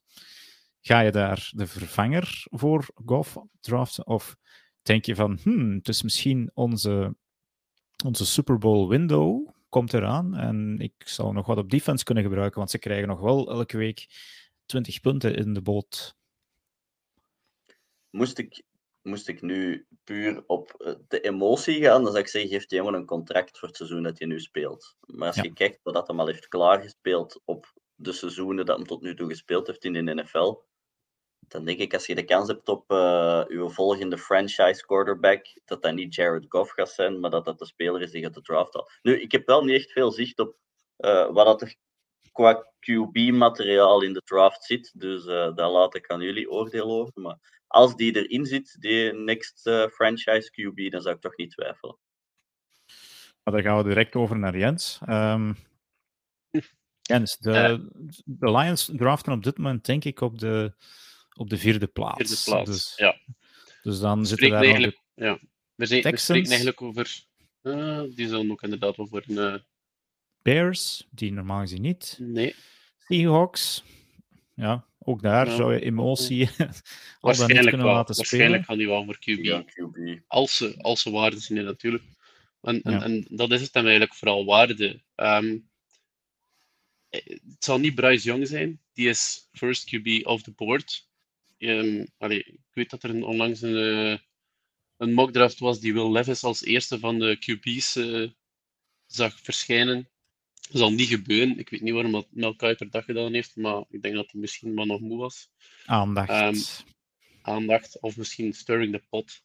[0.81, 4.07] Ga je daar de vervanger voor Goff draften?
[4.07, 4.35] Of
[4.81, 7.15] denk je van, hmm, het is misschien onze,
[8.05, 10.35] onze Super Bowl window komt eraan.
[10.35, 13.77] En ik zou nog wat op defense kunnen gebruiken, want ze krijgen nog wel elke
[13.77, 14.07] week
[14.65, 16.15] 20 punten in de boot.
[18.09, 18.63] Moest ik,
[19.01, 22.77] moest ik nu puur op eh, de emotie gaan, dan zou ik zeggen, geef die
[22.77, 24.95] jongen een contract voor het seizoen dat hij nu speelt.
[24.99, 25.43] Maar als Ja.
[25.43, 29.29] je kijkt wat hij al heeft klaargespeeld op de seizoenen dat hij tot nu toe
[29.29, 30.53] gespeeld heeft in de NFL,
[31.47, 35.81] dan denk ik als je de kans hebt op eh uw volgende franchise quarterback, dat
[35.81, 38.41] dat niet Jared Goff gaat zijn, maar dat dat de speler is die gaat de
[38.41, 38.89] draft al.
[39.01, 40.55] Nu, ik heb wel niet echt veel zicht op
[40.95, 41.75] eh, wat dat er
[42.31, 47.21] qua QB-materiaal in de draft zit, dus eh daar laat ik aan jullie oordeel over.
[47.21, 51.97] Maar als die erin zit, die next franchise QB, dan zou ik toch niet twijfelen.
[53.43, 54.99] Maar dan gaan we direct over naar Jens.
[55.05, 55.53] Ehm,
[57.01, 57.87] Jens, de,
[58.25, 60.73] de Lions draften op dit moment denk ik op de,
[61.35, 62.17] op de vierde plaats.
[62.17, 62.69] Vierde plaats.
[62.71, 63.19] Dus, ja.
[63.83, 65.39] dus dan We zitten spreken daar de eigenlijk, ja.
[65.75, 67.23] we, zijn, spreken eigenlijk over.
[67.61, 69.37] eh, die zullen ook inderdaad wel voor een.
[69.37, 69.59] eh,
[70.41, 72.17] Bears, die normaal gezien niet.
[72.21, 72.55] nee,
[72.97, 73.83] Seahawks,
[74.53, 75.55] ja, ook daar Ja.
[75.55, 76.77] zou je emotie al dan niet
[77.21, 77.95] waarschijnlijk kunnen wel.
[77.95, 78.63] laten Waarschijnlijk spelen.
[78.63, 79.43] gaan die wel voor QB.
[79.43, 80.21] Ja, QB.
[80.27, 82.03] als ze, als ze waarde zien, natuurlijk.
[82.61, 83.01] En, en, Ja.
[83.03, 85.03] en dat is het dan eigenlijk vooral waarde.
[85.15, 85.57] Ehm,
[87.09, 91.07] eh, het zal niet Bryce Young zijn, die is first QB off the board.
[91.57, 94.17] Ehm, allee, ik weet dat er een, onlangs een, eh,
[94.97, 98.29] een mock draft was die Will Levis als eerste van de QB's eh,
[99.05, 100.09] zag verschijnen.
[100.69, 101.59] Dat zal niet gebeuren.
[101.59, 104.41] Ik weet niet waarom dat Mel Kiper dat gedaan heeft, maar ik denk dat hij
[104.41, 105.49] misschien wel nog moe was
[105.85, 106.29] Aandacht.
[106.29, 106.85] Ehm,
[107.41, 109.43] aandacht of misschien stirring the pot.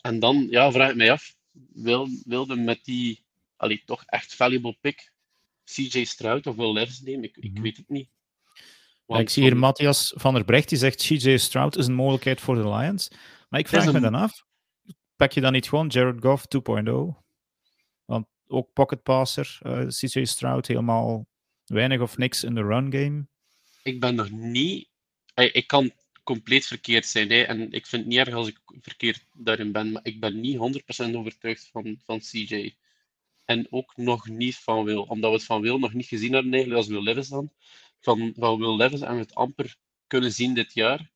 [0.00, 1.36] En dan ja, vraag ik mij af,
[1.72, 3.24] wil, wilde met die
[3.56, 5.12] allee, toch echt valuable pick
[5.64, 7.24] CJ Stroud of Will Levis nemen?
[7.24, 7.62] Ik, ik Mhm.
[7.62, 8.08] weet het niet.
[9.10, 12.40] Want ik zie hier Matthias van der Brecht, die zegt CJ Stroud is een mogelijkheid
[12.40, 13.10] voor de Lions.
[13.48, 14.44] Maar ik vraag me een- dan af,
[15.16, 17.24] pak je dan niet gewoon Jared Goff 2.0?
[18.04, 21.26] Want ook pocket passer, eh, CJ Stroud helemaal
[21.64, 23.26] weinig of niks in de run game.
[23.82, 24.88] ik ben nog niet.
[25.34, 25.90] Ik kan
[26.24, 29.92] compleet verkeerd zijn, hè, en ik vind het niet erg als ik verkeerd daarin ben,
[29.92, 32.74] maar ik ben niet 100% overtuigd van, van CJ.
[33.44, 36.52] En ook nog niet van Will, omdat we het van Will nog niet gezien hebben,
[36.52, 37.50] eigenlijk, als Will Levis dan.
[38.00, 41.10] Van, van Will Levis hebben we het amper kunnen zien dit jaar.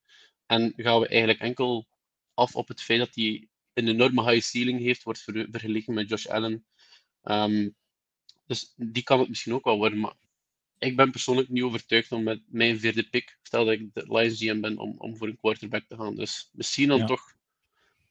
[0.47, 1.87] En gaan we eigenlijk enkel
[2.35, 6.09] af op het feit dat hij een enorme high ceiling heeft, wordt ver- vergeleken met
[6.09, 6.67] Josh Allen.
[7.23, 7.69] Ehm,
[8.47, 10.15] dus die kan het misschien ook wel worden, maar
[10.79, 14.39] ik ben persoonlijk niet overtuigd om met mijn vierde pick, stel dat ik de Lions
[14.39, 16.15] GM ben, om, om voor een quarterback te gaan.
[16.15, 17.07] Dus misschien dan Ja.
[17.07, 17.35] toch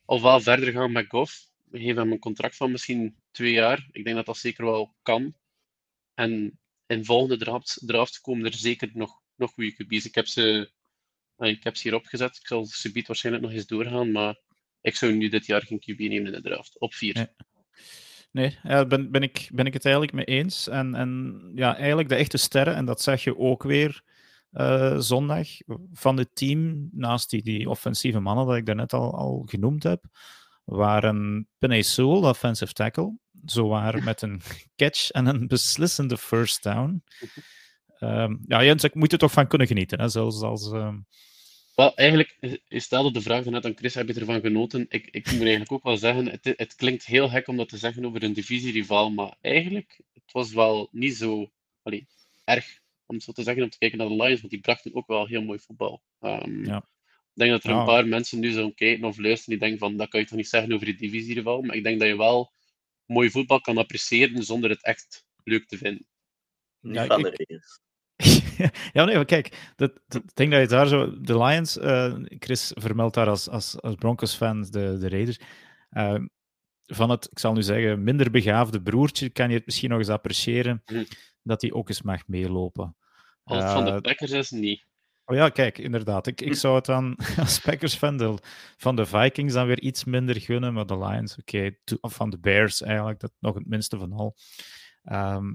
[0.06, 1.52] ofwel verder gaan met Goff.
[1.64, 3.88] We geven hem een contract van misschien twee jaar.
[3.92, 5.36] Ik denk dat dat zeker wel kan.
[6.14, 6.60] En
[6.94, 10.06] in volgende drafts, drafts komen er zeker nog, nog goede QB's.
[10.06, 10.72] Ik heb ze,
[11.36, 12.36] eh, ik heb ze hier opgezet.
[12.36, 14.40] Ik zal subiet waarschijnlijk nog eens doorgaan, maar
[14.82, 16.80] ik zou nu dit jaar geen QB nemen in de draft.
[16.80, 17.34] Op vier.
[18.32, 18.58] Nee.
[18.64, 20.68] Ja, ben, ben, ik, ben ik het eigenlijk mee eens.
[20.68, 24.04] En, en ja, eigenlijk de echte sterren, en dat zeg je ook weer
[24.52, 25.48] eh, zondag,
[25.94, 30.06] van het team, naast die, die offensieve mannen dat ik daarnet al, al genoemd heb,
[30.64, 34.42] waren Penny de offensive tackle, zowaar met een
[34.76, 37.04] catch en een beslissende first down.
[38.00, 40.72] Ehm, ja, Jens, ik moet er toch van kunnen genieten, hè, zelfs als...
[40.72, 40.98] ehm,
[41.76, 44.86] Wel, eigenlijk, je stelde de vraag net aan Chris, heb je ervan genoten?
[44.90, 47.78] Ik, ik moet eigenlijk ook wel zeggen, het, het klinkt heel gek om dat te
[47.78, 51.52] zeggen over een divisierivaal, maar eigenlijk, het was wel niet zo
[51.82, 52.08] allee,
[52.44, 54.96] erg, om het zo te zeggen, om te kijken naar de Lions, want die brachten
[54.96, 56.02] ook wel heel mooi voetbal.
[56.20, 56.78] Ehm, Ja.
[57.36, 59.98] Ik denk dat er een paar mensen nu zo'n kijken of luisteren die denken van,
[59.98, 62.52] dat kan je toch niet zeggen over die divisierivaal, maar ik denk dat je wel
[63.14, 66.08] mooi voetbal kan appreciëren zonder het echt leuk te vinden.
[66.80, 67.62] Ja, van de
[68.94, 71.22] ja, nee, maar kijk, dat, dat, ik denk dat je daar zo...
[71.22, 75.40] De Lions, eh, Chris vermeldt daar als, als, als Broncos-fan de, de Raiders.
[75.90, 76.20] Eh,
[76.86, 80.10] van het, ik zal nu zeggen, minder begaafde broertje kan je het misschien nog eens
[80.10, 81.04] appreciëren Hm.
[81.44, 82.98] dat hij ook eens mag meelopen.
[83.44, 84.86] Als het van Eh, de Packers is, niet.
[85.26, 86.28] Oh ja, kijk, inderdaad.
[86.28, 88.38] Ik, ik zou het dan als Packers-fan de-
[88.78, 92.40] van de Vikings dan weer iets minder gunnen, maar de Lions, oké, of van de
[92.40, 94.36] Bears eigenlijk, dat nog het minste van al.
[95.04, 95.54] Ehm,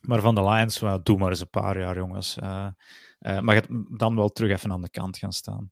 [0.00, 2.36] maar van de Lions, well, doe maar eens een paar jaar, jongens.
[2.38, 2.66] Eh
[3.20, 3.66] eh, mag het
[3.98, 5.68] dan wel terug even aan de kant gaan staan.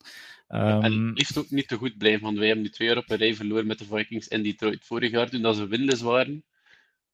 [0.49, 3.11] Ehm, En liefst ook niet te goed blijven, want wij hebben nu twee jaar op
[3.11, 4.85] een rij verloren met de Vikings in Detroit.
[4.85, 6.45] Vorig jaar, toen dat ze winless waren,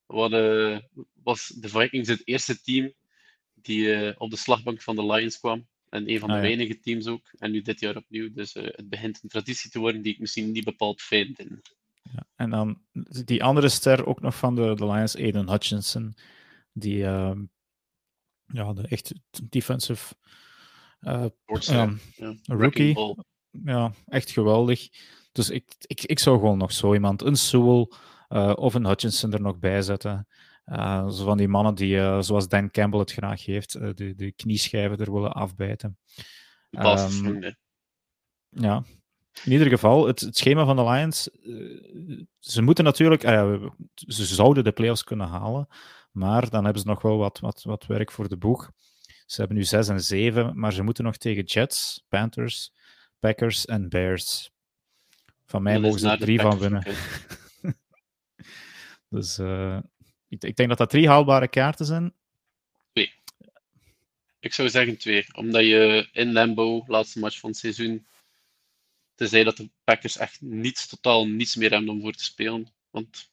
[0.06, 0.88] hadden-
[1.22, 2.92] was de Vikings het eerste team
[3.54, 5.66] die eh, op de slagbank van de Lions kwam.
[5.94, 6.46] En een van de Ah, ja.
[6.46, 7.30] weinige teams ook.
[7.38, 8.32] En nu dit jaar opnieuw.
[8.32, 11.60] Dus eh, het begint een traditie te worden die ik misschien niet bepaald fijn vind.
[12.36, 12.82] En dan
[13.24, 16.14] die andere ster ook nog van de, de Lions, Aiden Hutchinson,
[16.72, 17.44] die ehm,
[18.46, 19.12] ja, de echt
[19.48, 20.14] defensive
[21.00, 21.82] Ja, ja,
[22.16, 23.24] een wrecking rookie.
[23.50, 24.88] ja, echt geweldig.
[25.32, 27.88] Dus ik, ik, ik zou gewoon nog zo iemand, een Sewell
[28.28, 30.26] eh, of een Hutchinson er nog bij zetten.
[30.66, 34.32] Uh, zo van die mannen die, uh, zoals Dan Campbell het graag heeft, de, de
[34.32, 35.98] knieschijven er willen afbijten.
[36.70, 37.56] Um,
[38.48, 38.84] ja,
[39.44, 41.28] in ieder geval, het, het, schema van de Lions,
[42.38, 43.22] ze moeten natuurlijk,
[43.94, 45.68] ze zouden de playoffs kunnen halen,
[46.10, 48.70] maar dan hebben ze nog wel wat, wat, wat werk voor de boeg.
[49.26, 52.72] Ze hebben nu 6 en 7, maar ze moeten nog tegen Jets, Panthers,
[53.18, 54.50] Packers en Bears.
[55.44, 56.86] Van mij mogen ze er drie van winnen.
[59.08, 59.38] dus
[60.34, 62.14] ik, ik, denk dat dat drie haalbare kaarten zijn.
[62.92, 63.12] Twee.
[64.40, 65.26] Ik zou zeggen twee.
[65.34, 68.06] Omdat je in Lambo, laatste match van het seizoen,
[69.14, 72.72] tenzij dat de Packers echt niets, totaal niets meer hebben om voor te spelen.
[72.90, 73.30] Want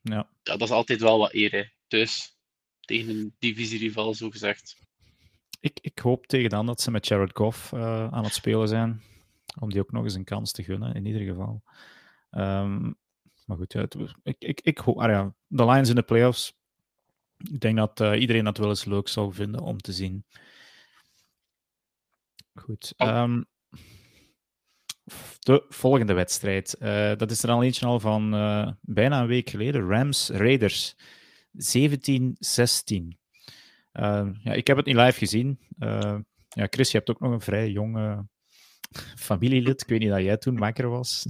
[0.00, 0.14] ja.
[0.42, 1.64] ja dat is altijd wel wat eer, hè.
[1.86, 2.36] Thuis
[2.80, 4.76] tegen een divisierival, zo gezegd.
[5.60, 9.02] Ik, ik hoop tegen dan dat ze met Jared Goff uh, aan het spelen zijn.
[9.58, 11.62] Om die ook nog eens een kans te gunnen, in ieder geval.
[12.30, 12.96] Um,
[13.50, 16.58] maar goed, ja, het, ik, ik, ik hoop, ah ja, de Lions in de playoffs.
[17.52, 20.24] Ik denk dat uh, iedereen dat wel eens leuk zou vinden om te zien.
[22.54, 22.94] Goed.
[22.96, 23.46] Um,
[25.38, 26.76] de volgende wedstrijd.
[26.80, 29.88] Uh, dat is er al eentje al van uh, bijna een week geleden.
[29.88, 30.96] Rams Raiders.
[30.96, 30.98] 17-16.
[33.92, 35.58] Uh, ja, ik heb het niet live gezien.
[35.78, 38.26] Uh, ja, Chris, je hebt ook nog een vrij jonge
[39.28, 39.82] familielid.
[39.82, 41.26] Ik weet niet dat jij toen wakker was.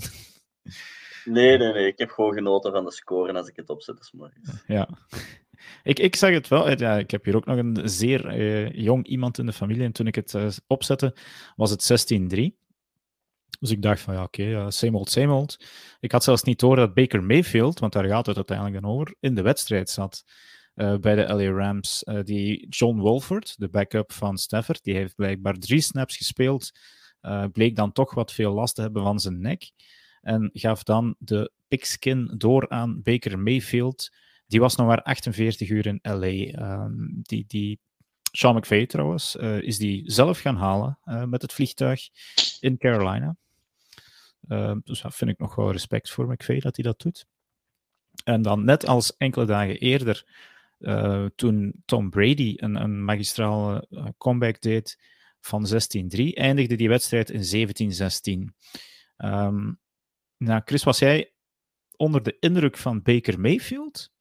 [1.24, 1.86] Nee, nee, nee.
[1.86, 4.62] Ik heb gewoon genoten van de score als ik het opzet morgens.
[4.66, 4.88] Ja.
[5.82, 6.78] Ik, ik zeg het wel.
[6.78, 9.84] Ja, ik heb hier ook nog een zeer uh, jong iemand in de familie.
[9.84, 11.14] En toen ik het uh, opzette,
[11.56, 12.58] was het 16-3.
[13.60, 15.64] Dus ik dacht van ja, oké, same old, same old.
[16.00, 19.14] Ik had zelfs niet door dat Baker Mayfield, want daar gaat het uiteindelijk dan over,
[19.20, 20.24] in de wedstrijd zat.
[20.74, 22.04] Uh, bij de LA Rams.
[22.22, 26.70] Die John Wolford, de backup van Stafford, die heeft blijkbaar drie snaps gespeeld.
[27.52, 29.70] Bleek dan toch wat veel last te hebben van zijn nek.
[30.20, 34.12] En gaf dan de pigskin door aan Baker Mayfield.
[34.46, 36.82] Die was nog maar 48 uur in LA.
[36.82, 37.80] Um, die, die
[38.32, 42.08] Sean McVay trouwens, is die zelf gaan halen met het vliegtuig
[42.60, 43.36] in Carolina.
[44.48, 47.26] Uh, dus daar vind ik nog wel respect voor McVeigh dat hij dat doet.
[48.24, 50.24] En dan net als enkele dagen eerder,
[50.78, 53.86] uh, toen Tom Brady een, een magistrale
[54.18, 54.98] comeback deed
[55.40, 55.70] van 16-3,
[56.32, 57.68] eindigde die wedstrijd in
[58.48, 58.54] 17-16.
[59.16, 59.78] Um,
[60.44, 61.32] nou, Chris, was jij
[61.96, 64.12] onder de indruk van Baker Mayfield?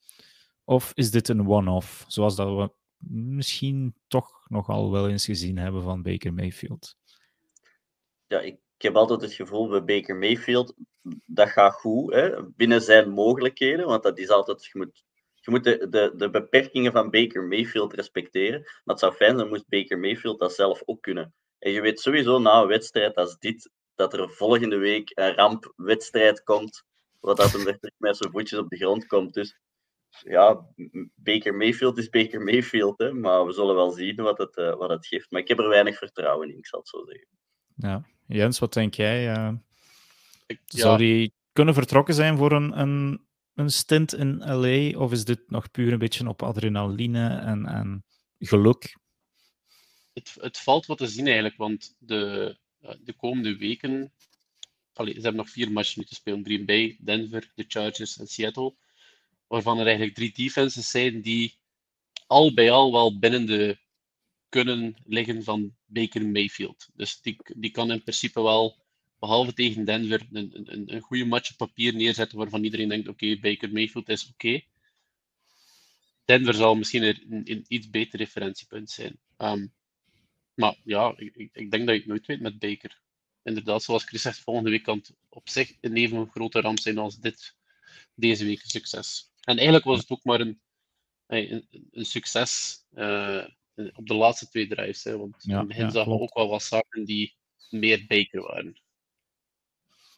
[0.64, 5.84] Of is dit een one-off, zoals dat we misschien toch nogal wel eens gezien hebben
[5.84, 6.98] van Baker Mayfield?
[8.28, 10.74] Ja, ik heb altijd het gevoel bij Baker Mayfield,
[11.26, 15.04] dat gaat goed, hè, binnen zijn mogelijkheden, want dat is altijd, je moet,
[15.34, 18.60] je moet de, de, de beperkingen van Baker Mayfield respecteren.
[18.60, 21.34] Maar het zou fijn zijn, moest Baker Mayfield dat zelf ook kunnen.
[21.60, 26.44] En je weet sowieso na een wedstrijd als dit, dat er volgende week een rampwedstrijd
[26.44, 26.84] komt,
[27.20, 29.34] wat dat hem er met zijn voetjes op de grond komt.
[29.34, 29.60] Dus
[30.10, 30.66] ja,
[31.16, 34.90] Baker Mayfield is Baker Mayfield, hè, maar we zullen wel zien wat het, uh, wat
[34.90, 35.32] het geeft.
[35.32, 37.28] Maar ik heb er weinig vertrouwen in, ik zal het zo zeggen.
[37.76, 39.38] Ja, Jens, wat denk jij?
[39.38, 39.54] Uh,
[40.46, 40.80] ik, ja.
[40.80, 45.00] Zou die kunnen vertrokken zijn voor een, een, een stint in LA?
[45.00, 48.04] Of is dit nog puur een beetje op adrenaline en, en
[48.40, 48.98] geluk?
[50.14, 54.14] Het, het valt wat te zien eigenlijk, want de, eh, de komende weken.
[54.94, 58.76] Allee, ze hebben nog vier matchen moeten spelen: Green Bay, Denver, de Chargers en Seattle.
[59.48, 61.58] Waarvan er eigenlijk drie defenses zijn die
[62.28, 63.78] al bij al wel binnen de
[64.50, 66.90] kunnen liggen van Baker Mayfield.
[66.94, 68.84] Dus die, die kan in principe wel,
[69.20, 73.40] behalve tegen Denver, een, een, een goede match op papier neerzetten waarvan iedereen denkt: oké,
[73.40, 74.62] Baker Mayfield is oké.
[76.26, 79.20] Denver zal misschien een, iets beter referentiepunt zijn.
[79.38, 79.74] Um,
[80.60, 83.02] maar ja, ik, ik, denk dat je het nooit weet met Baker.
[83.44, 86.98] Inderdaad, zoals Chris zegt, volgende week kan het op zich een even grote ramp zijn
[86.98, 87.56] als dit,
[88.16, 89.32] deze week een succes.
[89.42, 90.62] En eigenlijk was het ook maar een,
[91.28, 92.84] een, een succes.
[92.94, 93.46] Uh,
[93.94, 95.04] op de laatste twee drives.
[95.04, 97.36] Hè, want ja, in het begin ja, zagen we ook wel wat zaken die
[97.70, 98.82] meer beker waren.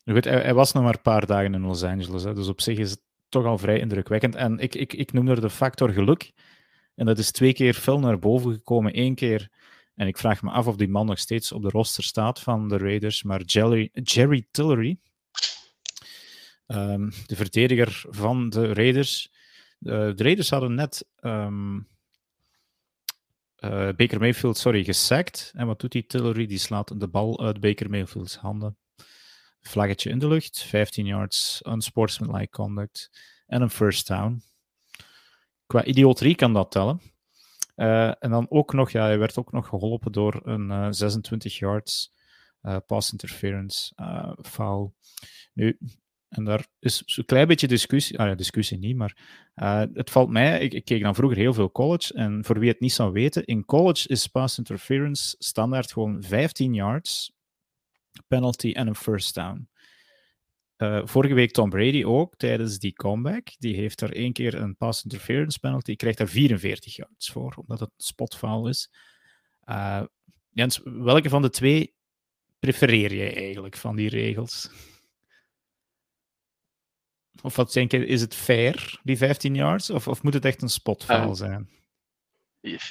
[0.06, 2.62] Goed, hij, hij, was nog maar een paar dagen in Los Angeles, hè, dus op
[2.62, 4.36] zich is het toch al vrij indrukwekkend.
[4.36, 6.32] En ik, ik, ik noem er de factor geluk.
[6.96, 8.98] En dat is twee keer veel naar boven gekomen.
[9.00, 9.50] Eén keer,
[10.02, 12.68] en ik vraag me af of die man nog steeds op de roster staat van
[12.68, 15.00] de Raiders, maar Jerry, Jerry Tillery,
[16.68, 19.32] um, de verdediger van de Raiders.
[19.80, 21.88] Uh, de Raiders hadden net um,
[23.60, 25.52] uh, Baker Mayfield, sorry, gesackt.
[25.56, 26.46] En wat doet die Tillery?
[26.46, 28.78] Die slaat de bal uit Baker Mayfields handen.
[29.62, 33.12] Vlaggetje in de lucht, 15 yards, unsportsmanlike conduct
[33.48, 34.44] en een first down.
[35.68, 37.11] Qua idioterie kan dat tellen.
[37.76, 41.58] Uh, en dan ook nog, ja, hij werd ook nog geholpen door een uh, 26
[41.58, 42.14] yards
[42.86, 43.94] pass interference
[44.42, 44.96] foul.
[45.54, 45.78] Nu,
[46.30, 49.18] En daar is een klein beetje discussie, ah ja, discussie niet, maar
[49.94, 52.80] het valt mij, ik, ik, keek dan vroeger heel veel college, en voor wie het
[52.80, 57.34] niet zou weten, in college is pass interference standaard gewoon 15 yards,
[58.28, 59.71] penalty en een first down.
[60.82, 64.76] Uh, vorige week Tom Brady ook, tijdens die comeback, die heeft er één keer een
[64.76, 68.90] pass interference penalty, krijgt daar 44 yards voor, omdat het een spotfoul is.
[69.66, 70.04] Uh,
[70.52, 71.94] Jens, welke van de twee
[72.60, 74.70] prefereer je eigenlijk van die regels?
[77.42, 79.90] Of wat denk je, is het fair, die 15 yards?
[79.90, 81.70] Of, of moet het echt een spotfoul uh, zijn?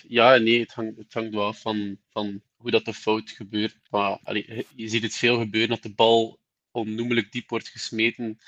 [0.09, 3.78] Ja, nee, het hangt, het hangt wel af van, van hoe dat de fout gebeurt.
[3.91, 6.38] Maar allee, je ziet het veel gebeuren dat de bal
[6.71, 8.39] onnoemelijk diep wordt gesmeten.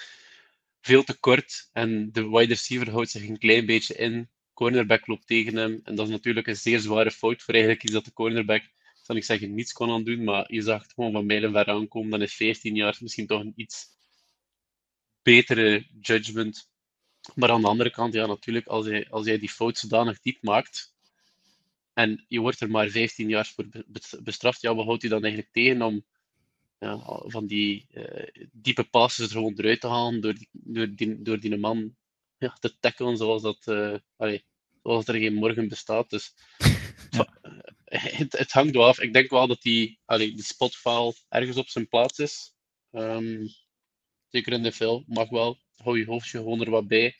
[0.80, 1.68] Veel te kort.
[1.72, 4.30] En de wide receiver houdt zich een klein beetje in.
[4.54, 5.80] Cornerback loopt tegen hem.
[5.84, 8.62] En dat is natuurlijk een zeer zware fout voor eigenlijk iets dat de cornerback,
[9.02, 10.24] zal ik zeggen, niets kon aan doen.
[10.24, 12.10] Maar je zag het gewoon van mijlen ver aankomen.
[12.10, 13.86] Dan is 15 jaar misschien toch een iets
[15.22, 16.70] betere judgment.
[17.34, 20.42] Maar aan de andere kant, ja, natuurlijk, als jij, als jij die fout zodanig diep
[20.42, 20.94] maakt
[21.94, 23.66] en je wordt er maar 15 jaar voor
[24.22, 26.04] bestraft, ja, wat houdt je dan eigenlijk tegen om
[26.82, 31.22] ja, van die uh, diepe passes er gewoon eruit te halen door die, door die,
[31.22, 31.96] door die man
[32.38, 34.44] ja, te tackelen zoals dat, uh, allee,
[34.82, 36.10] zoals er geen morgen bestaat.
[36.10, 36.34] Dus
[37.10, 37.28] ja.
[37.84, 39.00] het, het, hangt wel af.
[39.00, 42.54] Ik denk wel dat die, allee, de spotfile ergens op zijn plaats is.
[42.90, 43.48] Um,
[44.28, 45.58] Zeker in de film, mag wel.
[45.76, 47.16] Hou je hoofdje gewoon er wat bij.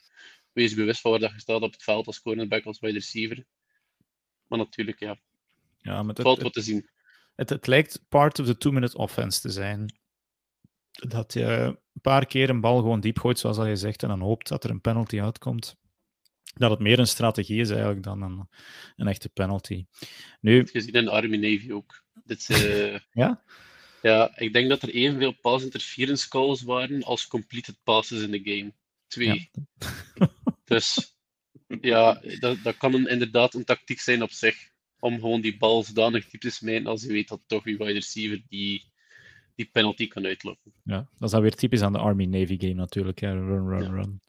[0.52, 3.46] Wees bewust van waar dat je staat op het veld als cornerback, als wide receiver.
[4.48, 5.20] Maar natuurlijk, ja.
[5.78, 6.88] ja valt wat te zien.
[7.34, 9.94] Het, het lijkt part of the two-minute offense te zijn.
[10.90, 14.08] Dat je een paar keer een bal gewoon diep gooit, zoals al je zegt, en
[14.08, 15.76] dan hoopt dat er een penalty uitkomt.
[16.54, 18.48] Dat het meer een strategie is eigenlijk dan een,
[18.96, 19.86] een echte penalty.
[20.40, 22.04] Nu, je ziet in de Army Navy ook.
[22.24, 23.42] Dit, uh, ja?
[24.02, 28.40] Ja, ik denk dat er evenveel pass interference calls waren als completed passes in de
[28.44, 28.72] game.
[29.06, 29.50] Twee.
[30.64, 31.16] dus
[31.80, 34.70] ja, dat, dat kan een, inderdaad een tactiek zijn op zich.
[35.03, 37.92] Om gewoon die bal zodanig diep te smijten als je weet dat toch je wide
[37.92, 38.84] receiver die,
[39.55, 40.72] die penalty kan uitlopen.
[40.84, 43.18] Ja, dat is dan weer typisch aan de Army-Navy game natuurlijk.
[43.20, 43.32] Hè.
[43.32, 44.20] Run, run, run.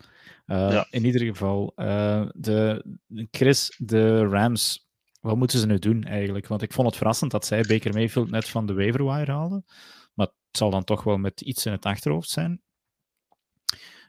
[0.48, 0.88] Uh, ja.
[0.90, 2.86] In ieder geval, uh, de,
[3.32, 4.88] Chris, de Rams
[5.24, 6.48] wat moeten ze nu doen eigenlijk?
[6.48, 9.66] Want ik vond het verrassend dat zij Baker Mayfield net van de waiver haalden.
[10.14, 12.62] Maar het zal dan toch wel met iets in het achterhoofd zijn.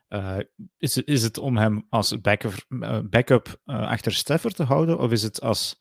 [0.09, 0.39] Uh,
[0.79, 2.67] is, is het om hem als backup,
[3.11, 4.99] backup achter Stafford te houden?
[4.99, 5.81] Of is het als.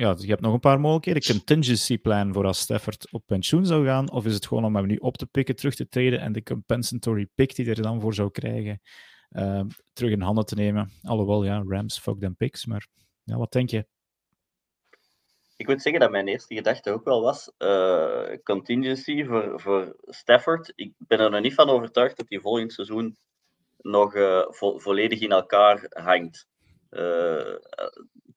[0.00, 1.22] Ja, je hebt nog een paar mogelijkheden.
[1.22, 4.10] Contingency plan voor als Stafford op pensioen zou gaan?
[4.10, 6.42] Of is het gewoon om hem nu op te pikken, terug te treden en de
[6.42, 8.80] compensatory pick die er dan voor zou krijgen,
[9.92, 10.90] terug in handen te nemen?
[11.02, 12.66] Alhoewel, ja, Rams, fuck them picks.
[12.66, 12.86] Maar
[13.24, 13.86] ja, wat denk je?
[15.56, 20.72] ik moet zeggen dat mijn eerste gedachte ook wel was uh, contingency voor, voor Stafford.
[20.74, 23.16] Ik ben er nog niet van overtuigd dat hij volgend seizoen
[23.78, 26.46] nog uh, vo volledig in elkaar hangt.
[26.90, 27.54] Uh,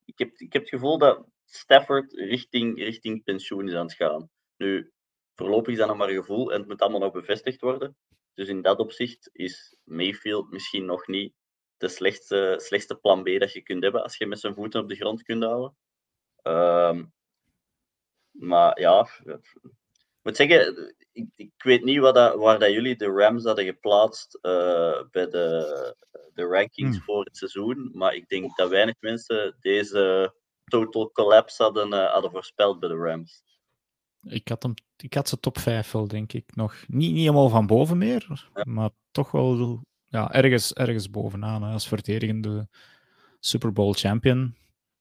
[0.05, 4.29] ik, heb, ik heb het gevoel dat Stafford richting, richting pensioen is aan het gaan.
[4.57, 4.91] Nu,
[5.35, 7.97] voorlopig is dat nog maar een gevoel en het moet allemaal nog bevestigd worden.
[8.33, 11.33] Dus in dat opzicht is Mayfield misschien nog niet
[11.77, 14.89] de slechtste, slechtste plan B dat je kunt hebben als je met zijn voeten op
[14.89, 15.77] de grond kunt houden.
[16.43, 17.13] Um,
[18.31, 23.05] maar ja, ik moet zeggen, ik, ik weet niet wat dat, waar dat jullie de
[23.05, 25.95] Rams hadden geplaatst uh, bij de,
[26.33, 27.05] de rankings hmm.
[27.05, 27.89] voor het seizoen.
[27.93, 30.33] Maar ik denk dat weinig mensen deze
[30.65, 33.43] total collapse hadden, uh, hadden voorspeld bij de Rams.
[34.23, 36.55] Ik had, hem, ik had ze top 5 wel, denk ik.
[36.55, 38.63] Nog niet, niet helemaal van boven meer, ja.
[38.63, 41.63] maar toch wel ja, ergens, ergens bovenaan.
[41.63, 42.67] Hè, als verdedigende
[43.39, 44.55] Super Bowl champion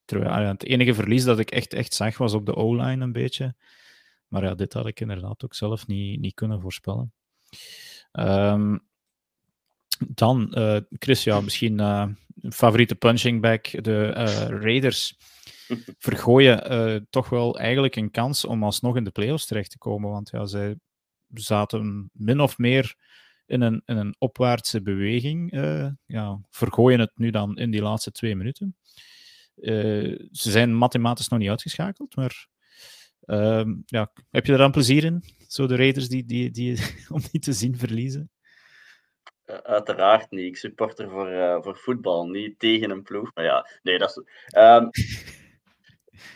[0.04, 3.54] Terwijl, het enige verlies dat ik echt, echt zag was op de O-line een beetje.
[4.28, 7.12] Maar ja, dit had ik inderdaad ook zelf niet, niet kunnen voorspellen.
[8.12, 8.80] Um,
[10.08, 12.06] dan, uh, Chris, ja, misschien uh,
[12.50, 13.84] favoriete punching back.
[13.84, 15.16] De uh, Raiders
[15.98, 20.10] vergooien toch wel eigenlijk een kans om alsnog in de playoffs terecht te komen.
[20.10, 20.76] Want ja, zij
[21.34, 22.94] zaten min of meer
[23.46, 25.52] in een, in een opwaartse beweging.
[26.06, 28.76] ja, vergooien het nu dan in die laatste twee minuten.
[29.56, 32.48] Uh, ze zijn mathematisch nog niet uitgeschakeld, maar
[33.24, 35.24] uh, ja, heb je er dan plezier in?
[35.46, 36.78] Zo de Raiders die, die, die
[37.14, 38.30] om niet te zien verliezen?
[39.62, 40.46] Uiteraard niet.
[40.46, 43.30] Ik supporter voor, voor voetbal, niet tegen een ploeg.
[43.34, 44.16] Maar ja, nee, dat is.
[44.58, 44.90] Um...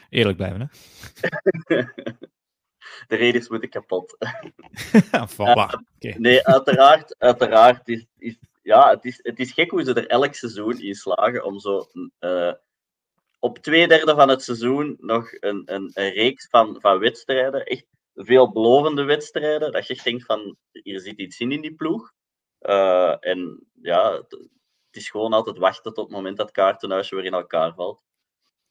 [0.08, 0.66] Eerlijk blijven, hè?
[3.06, 4.16] de Raiders moeten kapot.
[5.36, 5.68] voilà.
[5.96, 6.14] okay.
[6.18, 10.34] Nee, uiteraard, uiteraard is, is, ja, het, is, het is gek hoe ze er elk
[10.34, 11.86] seizoen in slagen om zo
[12.20, 12.52] uh,
[13.38, 17.64] op twee derde van het seizoen nog een, een, een reeks van, van wedstrijden.
[17.64, 19.72] Echt veelbelovende wedstrijden.
[19.72, 22.12] Dat je echt denkt van, hier zit iets in in die ploeg.
[22.60, 27.24] Uh, en ja, het, het, is gewoon altijd wachten tot het moment dat kaartenhuisje weer
[27.24, 28.02] in elkaar valt.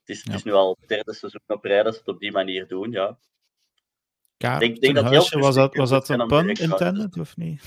[0.06, 2.20] Het is, het is nu al het derde seizoen op rij dat ze het op
[2.20, 3.18] die manier doen, ja.
[4.38, 7.64] Kaartenhuisje, denk, denk dat was dat, was dat een pun intended of niet?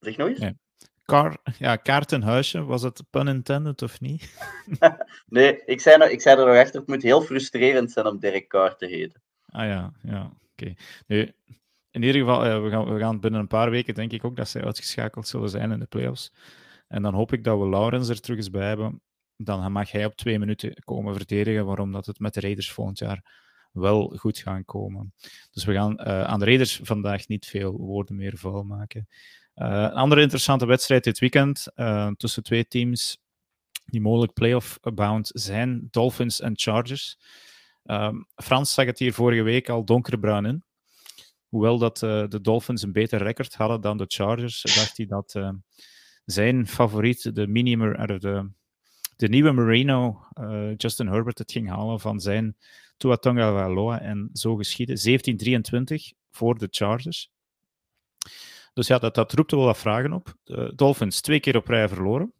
[0.00, 0.38] Zeg nog eens?
[0.38, 0.56] Nee.
[1.04, 4.34] Car, ja, kaartenhuisje, was het pun intended of niet?
[5.26, 8.18] nee, ik zei, er, ik zei er nog achter, het moet heel frustrerend zijn om
[8.18, 9.22] Derek Carr te heten.
[9.46, 10.74] Ah ja, ja, oké.
[11.06, 11.34] Okay.
[11.90, 14.36] in ieder geval, ja, we, gaan, we gaan binnen een paar weken denk ik ook
[14.36, 16.32] dat zij uitgeschakeld zullen zijn in de playoffs.
[16.88, 19.00] En dan hoop ik dat we Laurens er terug eens bij hebben.
[19.36, 22.98] Dan mag hij op twee minuten komen verdedigen waarom dat het met de Raiders volgend
[22.98, 25.14] jaar wel goed gaan komen.
[25.50, 29.08] Dus we gaan uh, aan de Raiders vandaag niet veel woorden meer vuil maken.
[29.56, 33.18] Uh, een andere interessante wedstrijd dit weekend uh, tussen twee teams
[33.84, 37.18] die mogelijk playoff bound zijn: Dolphins en Chargers.
[37.84, 40.64] Um, Frans zag het hier vorige week al donkerbruin in.
[41.48, 45.32] Hoewel dat de Dolphins een beter record hadden dan de Chargers, dacht hij dat
[46.30, 48.50] zijn favoriet, de, mini, de,
[49.16, 50.20] de nieuwe Marino,
[50.76, 52.56] Justin Herbert, het ging halen van zijn
[52.96, 55.20] Tua Tonga Valoa en zo geschieden.
[55.90, 57.30] 17-23 voor de Chargers.
[58.74, 60.34] Dus ja, dat, dat roept wel wat vragen op.
[60.44, 62.32] De Dolphins twee keer op rij verloren.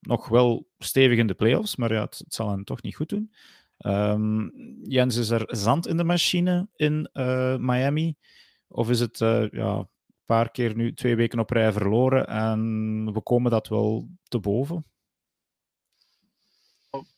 [0.00, 3.32] Nog wel stevig in de playoffs, maar ja, het, zal hen toch niet goed doen.
[3.78, 8.16] Um, Jens, is er zand in de machine in uh, Miami?
[8.68, 9.88] Of is het uh, ja,
[10.28, 14.84] paar keer nu twee weken op rij verloren en we komen dat wel te boven?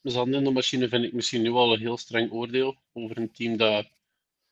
[0.03, 3.33] Zand in de machine vind ik misschien nu al een heel streng oordeel over een
[3.33, 3.91] team dat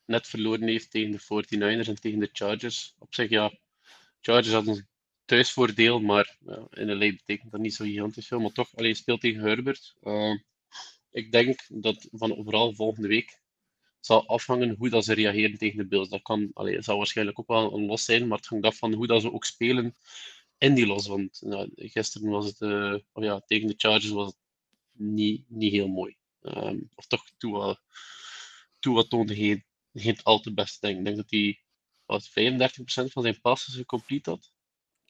[0.05, 2.95] net verloren heeft tegen de 49ers en tegen de Chargers.
[2.99, 3.53] Op zich, ja,
[4.21, 4.87] Chargers hadden een
[5.25, 6.37] thuisvoordeel, maar
[6.69, 8.39] in LA betekent dat niet zo gigantisch veel.
[8.39, 9.95] Maar toch, alleen speelt tegen Herbert.
[10.03, 10.35] Uh,
[11.11, 13.41] ik denk dat van overal volgende week
[13.99, 16.09] zal afhangen hoe dat ze reageren tegen de Bills.
[16.09, 18.93] Dat kan, allee, zal waarschijnlijk ook wel een los zijn, maar het hangt af van
[18.93, 19.95] hoe dat ze ook spelen
[20.57, 21.07] in die los.
[21.07, 21.41] Want
[21.75, 22.61] gisteren was het,
[23.11, 24.37] oh ja, tegen de Chargers was het
[24.91, 26.17] niet, niet heel mooi.
[26.41, 27.79] Um, of toch, Tua,
[28.79, 30.81] Tua toonde geen, geen al te best.
[30.81, 30.97] Denk.
[30.97, 31.59] Ik denk dat hij
[32.05, 32.33] wat 35%
[33.11, 34.51] van zijn passes complete had.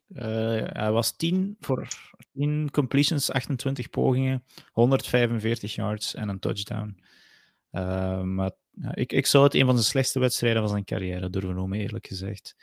[0.10, 1.88] Uh, hij was 10 voor
[2.34, 7.00] 10 completions, 28 pogingen, 145 yards en een touchdown.
[7.72, 8.52] Uh, maar
[8.92, 12.08] ik, ik zou het een van de slechtste wedstrijden van zijn carrière durven noemen, eerlijk
[12.08, 12.56] gezegd.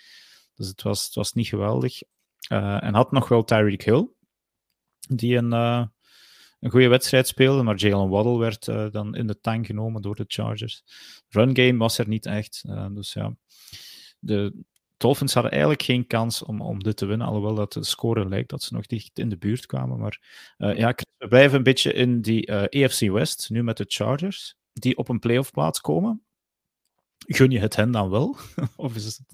[0.55, 2.03] Dus het was, het was niet geweldig.
[2.53, 4.09] Uh, en had nog wel Tyreek Hill,
[5.09, 10.03] die een, een goede wedstrijd speelde, maar Jalen Waddle werd dan in de tank genomen
[10.03, 10.83] door de Chargers.
[11.29, 13.37] Run game was er niet echt, dus ja
[14.19, 14.65] de
[14.97, 18.51] Dolphins hadden eigenlijk geen kans om, om dit te winnen, alhoewel dat de score lijkt
[18.51, 19.99] dat ze nog dicht in de buurt kwamen.
[19.99, 20.21] Maar
[20.57, 24.97] ja, we blijven een beetje in die eh, AFC West, nu met de Chargers, die
[24.97, 26.25] op een playoff plaats komen.
[27.27, 28.37] Gun je het hen dan wel?
[28.77, 29.25] of is het...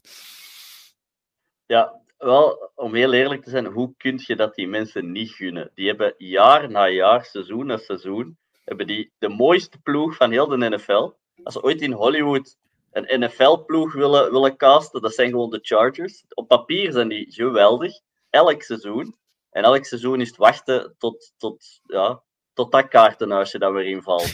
[1.67, 5.71] Ja, wel, om heel eerlijk te zijn, hoe kun je dat die mensen niet gunnen?
[5.75, 10.47] Die hebben jaar na jaar, seizoen na seizoen, hebben die de mooiste ploeg van heel
[10.47, 11.11] de NFL.
[11.43, 12.57] Als ze ooit in Hollywood
[12.93, 16.25] een NFL-ploeg willen, willen casten, dat zijn gewoon de Chargers.
[16.35, 19.17] Op papier zijn die geweldig, elk seizoen.
[19.51, 22.23] En elk seizoen is het wachten tot, tot, ja,
[22.53, 24.33] tot dat kaartenhuisje dat weer invalt.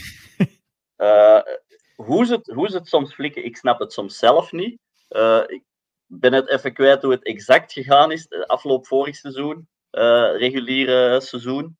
[0.99, 1.40] Uh,
[1.96, 4.80] hoe, ze het, hoe ze het soms flikken, ik snap het soms zelf niet.
[5.11, 5.62] Uh, ik
[6.07, 8.28] ben het even kwijt hoe het exact gegaan is.
[8.46, 11.76] Afloop vorig seizoen, uh, reguliere seizoen.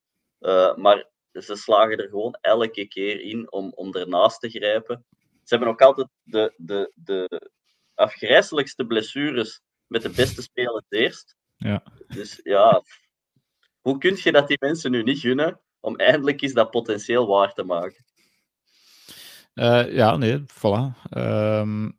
[0.75, 5.05] maar ze slagen er gewoon elke keer in om, om ernaast te grijpen.
[5.43, 7.49] Ze hebben ook altijd de, de, de
[7.95, 11.35] afgrijzelijkste blessures met de beste spelers eerst.
[11.57, 11.83] Ja.
[12.07, 12.83] Dus ja,
[13.81, 17.53] hoe kun je dat die mensen nu niet gunnen om eindelijk eens dat potentieel waar
[17.53, 18.05] te maken?
[19.59, 21.09] Uh, ja, nee, voilà.
[21.17, 21.97] Um,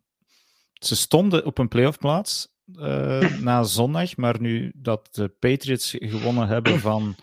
[0.72, 6.80] ze stonden op een playoffplaats uh, na zondag, maar nu dat de Patriots gewonnen hebben
[6.90, 7.14] van.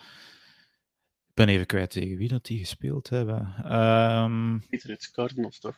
[1.28, 3.38] Ik ben even kwijt tegen wie dat die gespeeld hebben.
[3.78, 5.76] Um, Patriots Cardinals toch?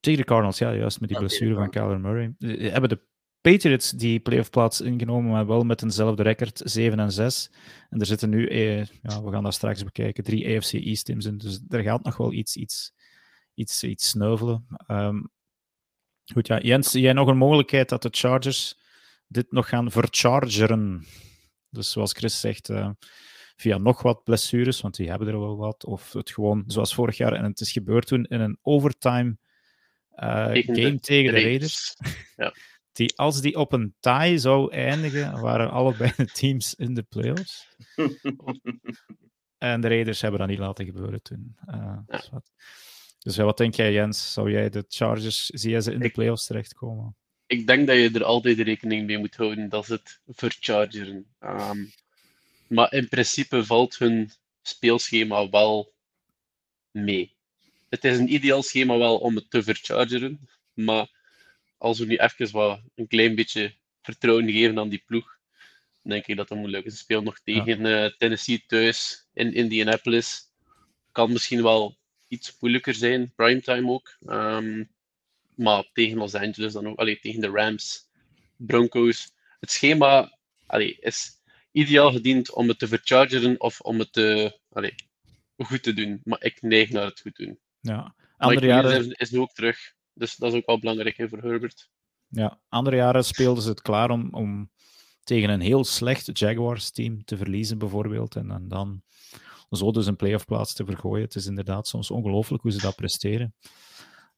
[0.00, 2.34] Tegen de Cardinals, ja, juist met die blessure van Kyler Murray.
[2.38, 3.00] Eh, hebben de
[3.40, 7.50] Patriots die playoff plaats ingenomen, maar wel met eenzelfde record, 7 en 6.
[7.90, 11.24] En er zitten nu, eh, ja, we gaan dat straks bekijken, drie AFC East teams
[11.24, 11.38] in.
[11.38, 12.92] Dus er gaat nog wel iets, iets,
[13.58, 14.66] iets, iets sneuvelen.
[14.88, 15.30] Um,
[16.32, 16.60] goed, ja.
[16.60, 18.78] Jens, jij nog een mogelijkheid dat de Chargers
[19.26, 21.06] dit nog gaan verchargeren?
[21.70, 22.90] Dus zoals Chris zegt, uh,
[23.56, 25.84] via nog wat blessures, want die hebben er wel wat.
[25.84, 29.36] Of het gewoon zoals vorig jaar, en het is gebeurd toen in een overtime
[30.14, 31.96] uh, game tegen de Raiders.
[32.36, 32.54] Ja.
[32.92, 37.68] Die, als die op een tie zou eindigen, waren allebei de teams in de playoffs.
[39.58, 41.56] en de Raiders hebben dat niet laten gebeuren toen.
[41.66, 42.42] Uh, ja.
[43.18, 44.32] Dus, wat, dus wat denk jij, Jens?
[44.32, 47.16] Zou jij de Chargers, zie jij ze in de playoffs terechtkomen?
[47.48, 51.26] ik denk dat je er altijd rekening mee moet houden dat ze het verchargeren.
[51.38, 51.84] Ehm,
[52.66, 54.30] maar in principe valt hun
[54.62, 55.92] speelschema wel
[56.90, 57.36] mee.
[57.88, 61.10] Het is een ideaal schema wel om het te verchargeren, maar
[61.78, 65.38] als we nu even wat, een klein beetje vertrouwen geven aan die ploeg,
[66.02, 66.92] denk ik dat dat moeilijk is.
[66.92, 70.42] Ze spelen nog tegen uh, Tennessee thuis in Indianapolis.
[71.12, 71.97] Kan misschien wel
[72.28, 74.16] iets moeilijker zijn, primetime ook.
[74.26, 74.84] Ehm,
[75.54, 78.08] maar tegen Los Angeles dan ook, allee, tegen de Rams,
[78.56, 79.32] Broncos.
[79.60, 81.30] Het schema allee, is
[81.72, 84.94] ideaal gediend om het te verchargeren of om het te, allee,
[85.56, 86.20] goed te doen.
[86.24, 87.58] Maar ik neig naar het goed doen.
[87.80, 88.14] Ja.
[88.36, 89.94] Andere jaren is nu ook terug.
[90.12, 91.90] Dus dat is ook wel belangrijk hè, voor Herbert.
[92.28, 94.70] Ja, andere jaren speelden ze het klaar om, om
[95.22, 98.36] tegen een heel slecht Jaguars-team te verliezen, bijvoorbeeld.
[98.36, 99.02] En, en dan
[99.70, 101.24] zo dus een playoff plaats te vergooien.
[101.24, 103.54] Het is inderdaad soms ongelooflijk hoe ze dat presteren.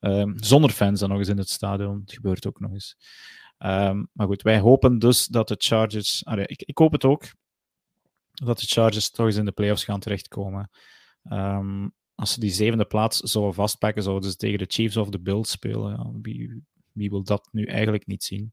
[0.01, 2.01] Um, zonder fans dan nog eens in het stadion.
[2.01, 2.97] Het gebeurt ook nog eens.
[3.59, 6.23] Um, maar goed, wij hopen dus dat de Chargers.
[6.23, 7.25] Ik, ik, hoop het ook.
[8.33, 10.71] Dat de Chargers toch eens in de playoffs gaan terechtkomen.
[11.33, 15.21] Um, als ze die zevende plaats zouden vastpakken, zouden ze tegen de Chiefs of de
[15.21, 15.91] Bills spelen.
[15.91, 18.53] Ja, wie, wie wil dat nu eigenlijk niet zien?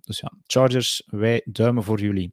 [0.00, 2.32] dus ja, Chargers, wij duimen voor jullie.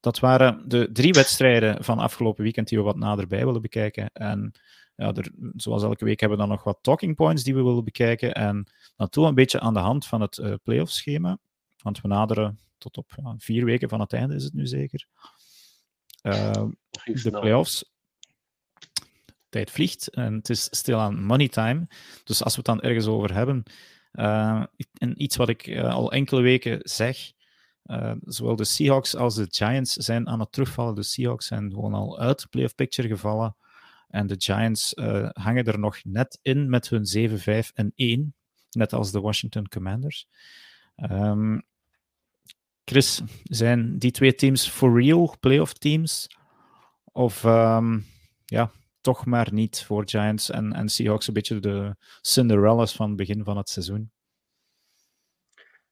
[0.00, 4.10] Dat waren de drie wedstrijden van afgelopen weekend die we wat naderbij willen bekijken.
[4.12, 4.52] En
[4.96, 7.84] ja, er, zoals elke week hebben we dan nog wat talking points die we willen
[7.84, 8.34] bekijken.
[8.34, 11.38] En naartoe een beetje aan de hand van het uh, playoff schema.
[11.82, 15.06] Want we naderen tot op ja, vier weken van het einde, is het nu zeker.
[16.22, 16.66] Uh,
[17.04, 17.92] de playoffs.
[19.48, 21.86] Tijd vliegt en het is stil aan money time.
[22.24, 23.62] Dus als we het dan ergens over hebben.
[24.12, 27.32] Uh, en iets wat ik al enkele weken zeg.
[27.88, 30.94] Uh, zowel de Seahawks als de Giants zijn aan het terugvallen.
[30.94, 33.56] De Seahawks zijn gewoon al uit de playoff picture gevallen.
[34.08, 38.34] En de Giants uh, hangen er nog net in met hun 7-5 en 1,
[38.70, 40.28] net als de Washington Commanders.
[41.10, 41.62] Um,
[42.84, 46.26] Chris, zijn die twee teams for real playoff teams?
[47.04, 48.06] Of um,
[48.44, 48.70] ja,
[49.00, 53.44] toch maar niet voor Giants en, en Seahawks een beetje de Cinderellas van het begin
[53.44, 54.10] van het seizoen?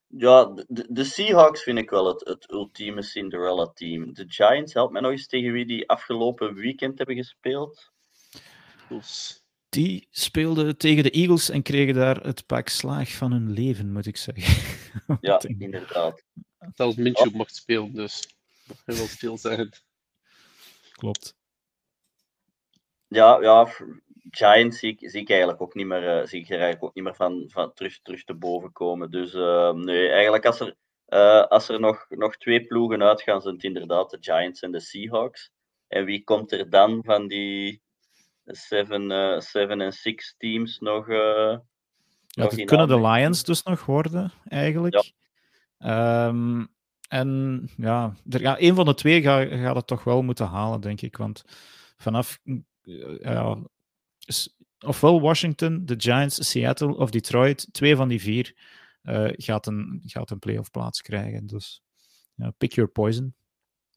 [0.09, 4.15] Ja, de, de, Seahawks vind ik wel het, het ultieme Cinderella-team.
[4.15, 7.93] De Giants, help mij nog eens tegen wie die afgelopen weekend hebben gespeeld.
[9.69, 14.07] Die speelden tegen de Eagles en kregen daar het pak slaag van hun leven, moet
[14.07, 14.65] ik zeggen.
[15.21, 16.23] Ja, inderdaad.
[16.75, 18.29] Zelfs Minshew mocht spelen, dus
[18.67, 19.71] dat wil veel zeggen.
[20.93, 21.37] Klopt.
[23.09, 23.69] Ja, ja,
[24.31, 26.95] Giants zie ik, zie ik eigenlijk ook niet meer, uh, zie ik er eigenlijk ook
[26.95, 29.11] niet meer van, van terug, terug te boven komen.
[29.11, 30.77] Dus uh, nee, eigenlijk als er,
[31.09, 34.81] uh, als er nog, nog twee ploegen uitgaan, zijn het inderdaad de Giants en de
[34.81, 35.51] Seahawks.
[35.89, 37.83] En wie komt er dan van die,
[38.45, 41.09] seven, uh, seven en six teams nog.
[41.09, 41.62] Ja,
[42.43, 45.12] nog kunnen de Lions dus nog worden, eigenlijk.
[45.79, 46.27] Ja.
[46.27, 46.68] Um,
[47.09, 50.81] en ja, er, ja, een van de twee gaat, gaat het toch wel moeten halen,
[50.81, 51.16] denk ik.
[51.16, 51.45] Want
[51.97, 52.39] vanaf.
[53.20, 53.59] Ja,
[54.85, 58.55] ofwel Washington, de Giants, Seattle of Detroit, twee van die vier
[59.03, 61.47] uh, gaat, een, gaat een playoff plaats krijgen.
[61.47, 61.83] Dus
[62.35, 63.35] ja, pick your poison.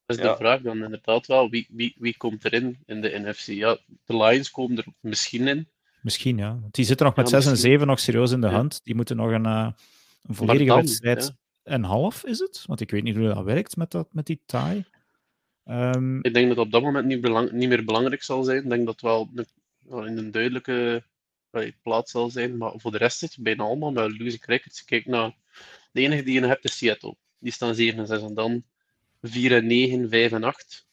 [0.06, 1.50] Dat is de vraag dan inderdaad wel.
[1.50, 3.46] Wie, wie, wie komt erin in de NFC?
[3.46, 5.68] Ja, de Lions komen er misschien in.
[6.02, 6.60] Misschien, ja.
[6.72, 8.80] die zitten nog met ja, 6 en 7 nog serieus in de hand.
[8.84, 9.72] Die moeten nog een, uh,
[10.24, 11.34] een volledige dan, wedstrijd ja.
[11.64, 12.64] en half, is het?
[12.66, 14.86] Want ik weet niet hoe dat werkt met, dat, met die tie.
[15.66, 18.64] Um, ik denk dat op dat moment niet, belang, niet meer belangrijk zal zijn.
[18.64, 19.46] Ik denk dat het wel, wel
[19.90, 21.04] in een duidelijke
[21.82, 22.58] plaats zal zijn.
[22.58, 24.86] Maar voor de rest zit je bijna allemaal met losing records.
[24.86, 25.36] Kijk naar
[25.92, 27.16] de enige die je hebt is Seattle.
[27.40, 28.64] Die staan 7 en 6 en dan
[29.22, 30.88] 4 en 9, 5 en 8.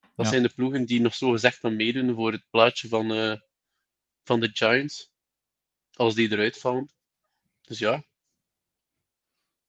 [0.00, 0.32] Dat ja.
[0.32, 3.34] zijn de ploegen die nog zo gezegd gaan meedoen voor het plaatje van, uh,
[4.24, 5.12] van de Giants.
[5.92, 6.90] Als die eruit vallen.
[7.62, 8.04] Dus ja.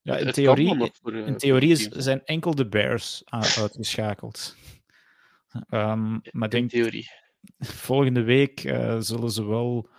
[0.02, 4.56] Ja, in theorie, voor, uh, in theorie is, zijn enkel de Bears uitgeschakeld.
[5.70, 7.10] Um, maar denk, in theorie.
[7.60, 9.90] Volgende week uh, zullen ze wel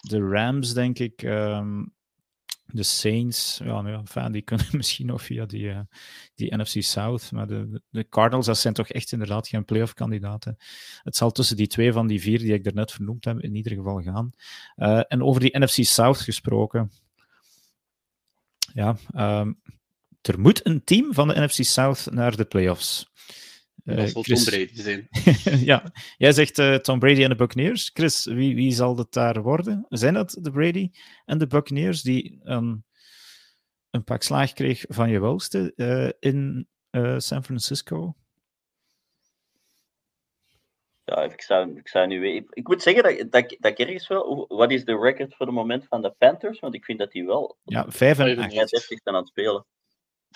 [0.00, 1.94] de Rams, denk ik, um,
[2.74, 5.80] de Saints, ja, nou die kunnen misschien nog via die, uh,
[6.34, 7.32] die NFC South.
[7.32, 10.56] Maar de, Cardinals, dat zijn toch echt inderdaad geen playoff-kandidaten.
[11.02, 13.72] Het zal tussen die twee van die vier die ik daarnet vernoemd heb, in ieder
[13.72, 14.32] geval gaan.
[14.76, 16.90] Uh, en over die NFC South gesproken.
[18.72, 18.96] Ja,
[19.40, 19.60] um,
[20.20, 23.12] er moet een team van de NFC South naar de playoffs.
[23.84, 24.44] Dat zal Chris...
[24.44, 25.08] Tom Brady zijn.
[25.70, 27.90] ja, jij zegt uh, Tom Brady en de Buccaneers.
[27.94, 29.86] Chris, wie, wie zal dat daar worden?
[29.88, 30.90] Zijn dat de Brady
[31.24, 32.84] en de Buccaneers die um,
[33.90, 36.68] een pak slaag kreeg van je welste uh, in
[37.16, 38.14] San Francisco?
[41.04, 42.46] Ja, ik zou, ik zou nu weten.
[42.50, 44.46] Ik moet zeggen dat, dat, dat ik ergens wel.
[44.48, 46.60] Wat is de record voor het moment van de Panthers?
[46.60, 47.56] Want ik vind dat die wel.
[47.64, 48.36] Ja, 5 en 8.
[48.36, 49.66] 35 zijn aan het spelen.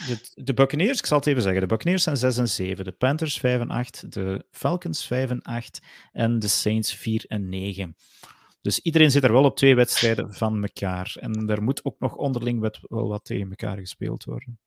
[0.07, 1.61] De, de Buccaneers, ik zal het even zeggen.
[1.61, 2.84] De Buccaneers zijn 6 en 7.
[2.84, 4.12] De Panthers 5 en 8.
[4.12, 5.82] De Falcons 5 en 8.
[6.12, 7.96] En de Saints 4 en 9.
[8.61, 11.16] Dus iedereen zit er wel op twee wedstrijden van elkaar.
[11.20, 14.59] En er moet ook nog onderling wel wat tegen elkaar gespeeld worden.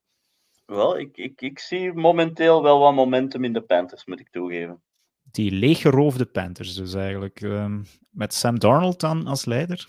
[0.66, 4.84] Wel, ik, ik, ik zie momenteel wel wat momentum in de Panthers, moet ik toegeven.
[5.24, 7.42] Die leeggeroofde Panthers dus eigenlijk.
[7.42, 9.88] Um, met Sam Darnold dan als leider?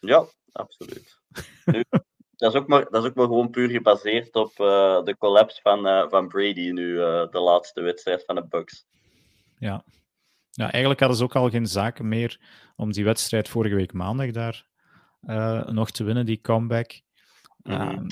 [0.00, 1.18] Ja, absoluut.
[1.64, 1.84] Nu,
[2.42, 5.60] dat, is ook maar, dat is ook maar gewoon puur gebaseerd op uh, de collapse
[5.62, 8.86] van, uh, van Brady nu, uh, de laatste wedstrijd van de Bucks.
[9.58, 9.84] Ja.
[10.50, 12.40] ja, eigenlijk hadden ze ook al geen zaken meer
[12.76, 14.66] om die wedstrijd vorige week maandag daar
[15.72, 17.00] nog te winnen, die comeback.
[17.62, 18.06] Mm -hmm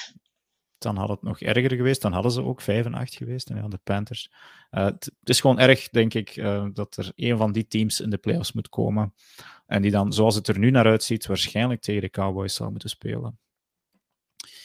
[0.78, 2.03] dan had het nog erger geweest.
[2.03, 3.51] Dan hadden ze ook 5 en 8 geweest.
[3.51, 4.31] En ja, de Panthers.
[4.70, 6.35] Het is gewoon erg, denk ik,
[6.72, 9.14] dat er een van die teams in de playoffs moet komen.
[9.66, 12.89] En die dan, zoals het er nu naar uitziet, waarschijnlijk tegen de Cowboys zal moeten
[12.89, 13.39] spelen.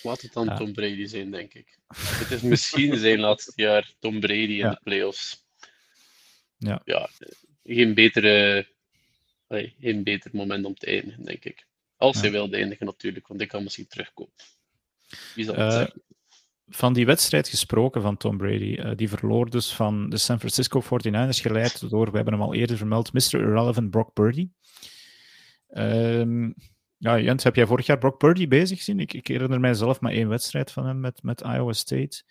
[0.05, 1.79] Laat het dan Tom Brady zijn, denk ik.
[2.21, 4.69] Het is misschien zijn laatste jaar Tom Brady in ja.
[4.69, 5.45] de playoffs.
[6.57, 6.81] Ja.
[6.85, 7.09] ja
[7.63, 8.67] geen, betere,
[9.79, 11.67] geen beter moment om te eindigen, denk ik.
[11.97, 14.33] Als hij wilde eindigen, natuurlijk, want ik kan misschien terugkomen.
[15.35, 15.95] Wie zal het uh,
[16.67, 18.77] van die wedstrijd gesproken van Tom Brady.
[18.79, 22.53] Uh, die verloor dus van de San Francisco 49ers, geleid door, we hebben hem al
[22.53, 23.39] eerder vermeld, Mr.
[23.39, 24.49] Irrelevant Brock Purdy.
[25.69, 26.55] Um,
[26.97, 28.99] ja, Jens, heb jij vorig jaar Brock Purdy bezig gezien?
[28.99, 32.23] Ik, ik herinner mij zelf maar één wedstrijd van hem met, met Iowa State.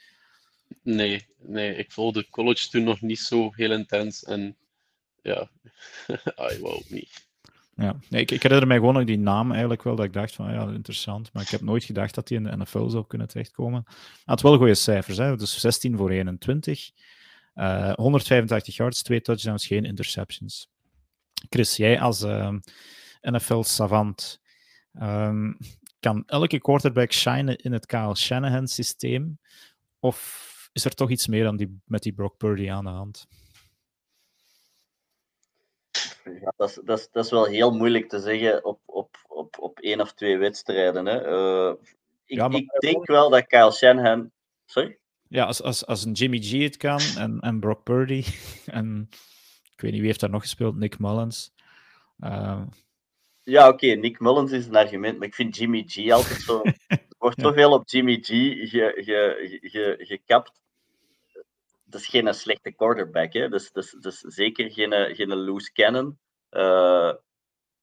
[0.83, 4.25] Nee, nee, ik volgde college toen nog niet zo heel intens.
[4.25, 4.57] En
[5.23, 5.51] ja,
[6.51, 7.25] Iowa ook niet.
[7.77, 10.35] Ja, nee, ik, ik herinner mij gewoon nog die naam eigenlijk wel, dat ik dacht
[10.35, 11.33] van ja, interessant.
[11.33, 13.83] Maar ik heb nooit gedacht dat hij in de NFL zou kunnen terechtkomen.
[13.87, 15.37] Hij had wel goede cijfers, hè?
[15.37, 16.91] dus 16 voor 21.
[17.55, 20.69] Uh, 185 yards, twee touchdowns, geen interceptions.
[21.49, 22.53] Chris, jij als uh,
[23.21, 24.41] NFL-savant,
[25.03, 25.57] um,
[26.01, 29.39] kan elke quarterback shinen in het Kyle Shanahan-systeem?
[30.01, 30.19] Of
[30.73, 33.27] is er toch iets meer dan die, met die Brock Purdy aan de hand?
[36.25, 39.59] Ja, dat, is, dat, is, dat is wel heel moeilijk te zeggen op, op, op,
[39.59, 41.07] op één of twee wedstrijden.
[41.07, 41.27] Hè.
[41.27, 41.75] Uh,
[42.25, 42.61] ik, ja, maar...
[42.61, 44.31] ik denk wel dat Kyle Shanahan.
[44.65, 44.99] Sorry?
[45.29, 48.25] Ja, als, als, als een Jimmy G het kan en, en Brock Purdy
[48.67, 49.09] en
[49.75, 51.53] ik weet niet wie heeft daar nog gespeeld, Nick Mullins.
[52.21, 52.63] Uh...
[53.45, 56.63] Ja, oké, okay, Nick Mullins is een argument, maar ik vind Jimmy G altijd zo.
[56.89, 60.63] er wordt zoveel op Jimmy G ge, ge, ge, gekapt
[61.95, 63.33] dat is geen slechte quarterback.
[63.33, 63.49] Hè?
[63.49, 66.19] Dus, dus, dus zeker geen, geen loose cannon.
[66.51, 67.13] Uh,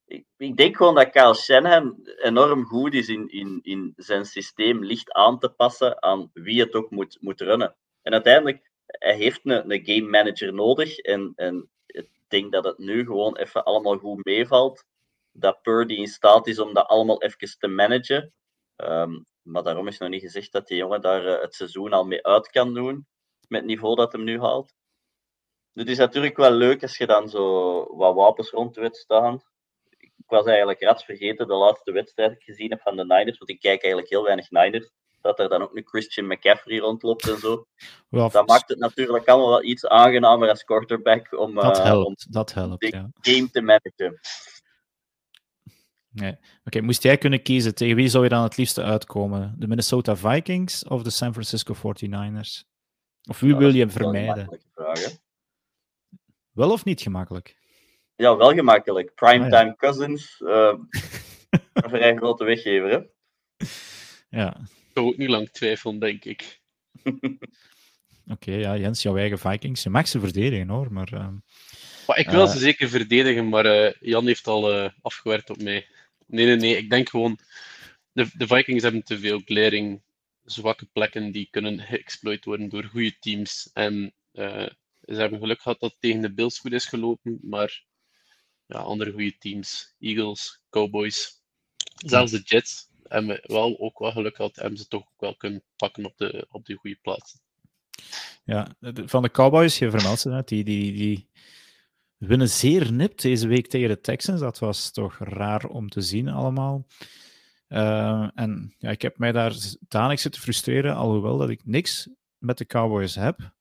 [0.06, 4.84] ik, ik, denk gewoon dat Kyle Shanahan enorm goed is in, in, in zijn systeem
[4.84, 7.74] licht aan te passen aan wie het ook moet, moet runnen.
[8.02, 10.98] En uiteindelijk, hij heeft een, een game manager nodig.
[10.98, 14.84] En, en ik denk dat het nu gewoon even allemaal goed meevalt.
[15.32, 18.32] Dat Purdy in staat is om dat allemaal even te managen.
[18.76, 22.04] Um, maar daarom is nog niet gezegd dat die jongen daar uh, het seizoen al
[22.04, 23.06] mee uit kan doen
[23.48, 24.72] met het niveau dat hem nu haalt.
[25.72, 29.42] Het is natuurlijk wel leuk als je dan zo wat wapens rond weet staan.
[29.98, 33.50] Ik was eigenlijk rats vergeten de laatste wedstrijd ik gezien heb van de Niners, want
[33.50, 34.90] ik kijk eigenlijk heel weinig Niners.
[35.20, 37.64] Dat er dan ook een Christian McCaffrey rondloopt en zo.
[38.08, 42.06] Well, dat maakt het natuurlijk allemaal wel iets aangenamer als quarterback om, dat uh, helpt,
[42.06, 43.10] om dat helpt, de ja.
[43.20, 44.20] game te managen.
[46.12, 46.30] Nee.
[46.30, 49.54] Oké, okay, moest jij kunnen kiezen, tegen wie zou je dan het liefste uitkomen?
[49.58, 52.70] De Minnesota Vikings of de San Francisco 49ers?
[53.28, 54.60] Of wie ja, wil je vermijden?
[54.74, 55.00] Vraag,
[56.52, 57.56] wel of niet gemakkelijk?
[58.16, 59.14] Ja, wel gemakkelijk.
[59.14, 59.74] Primetime ah, ja.
[59.74, 60.74] Cousins, uh,
[61.72, 62.90] een vrij grote weggever.
[62.90, 63.00] Hè?
[64.28, 64.56] Ja.
[64.60, 66.60] Ik zou ook niet lang twijfelen, denk ik.
[67.02, 69.82] Oké, okay, ja, Jens, jouw eigen Vikings.
[69.82, 71.12] Je mag ze verdedigen hoor, maar.
[71.14, 71.28] Uh,
[72.06, 75.86] maar ik wil uh, ze zeker verdedigen, maar uh, Jan heeft al afgewerkt op mij.
[76.32, 76.76] Nee, nee, nee.
[76.76, 77.38] Ik denk gewoon.
[78.12, 80.02] De, de Vikings hebben te veel glaring
[80.44, 83.70] zwakke plekken die kunnen geëxploit worden door goede teams.
[83.72, 84.66] En uh,
[85.00, 87.84] ze hebben geluk gehad dat het tegen de Bills goed is gelopen, maar
[88.66, 91.42] ja, andere goede teams, Eagles, Cowboys,
[91.94, 95.62] zelfs de Jets, hebben wel ook wel geluk gehad, hebben ze toch ook wel kunnen
[95.76, 97.40] pakken op de, op de goede plaatsen.
[98.44, 101.28] Ja, van de Cowboys, je vermeldt ze die, die, die
[102.26, 104.40] winnen zeer nipt deze week tegen de Texans.
[104.40, 106.86] Dat was toch raar om te zien allemaal.
[107.68, 109.54] Uh, en ja, ik heb mij daar
[109.88, 112.08] danig zitten frustreren, alhoewel dat ik niks
[112.38, 113.52] met de Cowboys heb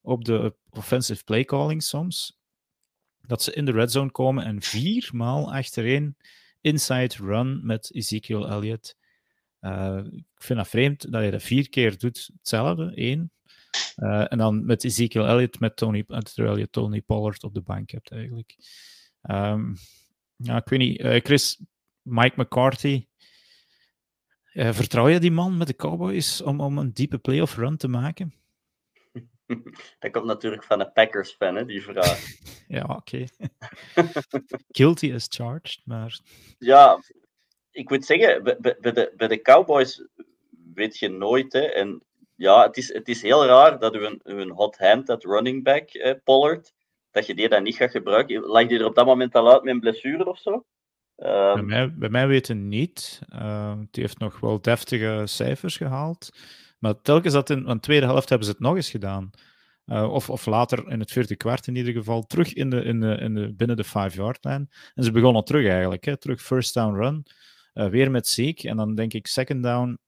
[0.00, 2.38] op de offensive play calling soms.
[3.26, 6.16] Dat ze in de red zone komen en viermaal achtereen
[6.60, 8.96] inside run met Ezekiel Elliott.
[9.60, 12.92] Uh, ik vind dat vreemd dat je dat vier keer doet hetzelfde.
[12.94, 13.30] Eén.
[13.96, 16.04] Uh, en dan met Ezekiel Elliott, met Tony,
[16.34, 18.56] terwijl je Tony Pollard op de bank hebt eigenlijk.
[19.22, 19.76] Um,
[20.36, 21.00] ja, ik weet niet.
[21.00, 21.60] Uh, Chris,
[22.02, 23.06] Mike McCarthy.
[24.52, 27.88] Uh, vertrouw je die man met de Cowboys om, om een diepe playoff run te
[27.88, 28.34] maken?
[29.98, 32.24] Dat komt natuurlijk van een Packers-fan, hè, die vraag.
[32.68, 33.24] ja, oké.
[34.76, 36.20] Guilty as charged, maar...
[36.58, 37.02] Ja,
[37.70, 40.06] ik moet zeggen, bij, bij, de, bij de Cowboys
[40.74, 41.52] weet je nooit.
[41.52, 42.02] Hè, en
[42.40, 45.88] ja, het is, het is heel raar dat u een, hot hand, dat running back,
[45.90, 46.72] eh, Pollard,
[47.10, 48.40] dat je die dan niet gaat gebruiken.
[48.40, 50.52] Lag die er op dat moment al uit met een blessure of zo?
[50.52, 51.54] Um...
[51.54, 53.20] Bij, mij, bij mij weten niet.
[53.90, 56.28] Die heeft nog wel deftige cijfers gehaald.
[56.78, 59.30] Maar telkens dat in de tweede helft hebben ze het nog eens gedaan.
[59.86, 63.00] Uh, of, of later in het vierde kwart in ieder geval, terug in de, in
[63.00, 64.66] de, in de, binnen de 5-yard line.
[64.94, 67.26] En ze begonnen terug eigenlijk, hè, terug first down run.
[67.74, 68.62] Uh, weer met Zeek.
[68.62, 69.98] En dan denk ik second down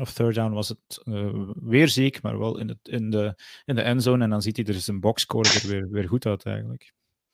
[0.00, 3.34] of third down was het uh, weer ziek, maar wel in, het, in, de,
[3.64, 4.24] in de endzone.
[4.24, 6.92] En dan ziet hij er zijn boxscore er weer, weer goed uit eigenlijk.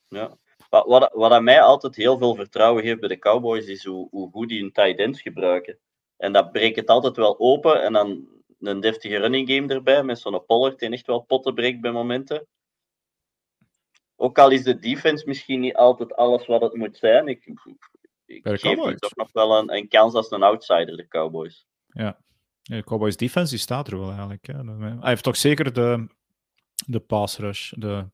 [0.08, 0.36] Ja.
[0.68, 4.08] Wat, wat, wat aan mij altijd heel veel vertrouwen geeft bij de Cowboys, is hoe,
[4.10, 5.78] hoe goed die een tight ends gebruiken.
[6.16, 7.82] En dat breekt het altijd wel open.
[7.82, 11.80] En dan een deftige running game erbij, met zo'n Pollard die echt wel potten breekt
[11.80, 12.46] bij momenten.
[14.16, 17.28] Ook al is de defense misschien niet altijd alles wat het moet zijn.
[17.28, 17.58] Ik, ik,
[18.24, 21.66] ik geef toch nog wel een, een kans als een outsider, de Cowboys.
[21.86, 22.20] Ja,
[22.62, 24.46] de Cowboys defense die staat er wel eigenlijk.
[24.46, 24.74] Hè.
[24.78, 26.06] Hij heeft toch zeker de,
[26.86, 27.72] de pass rush.
[27.76, 28.06] De,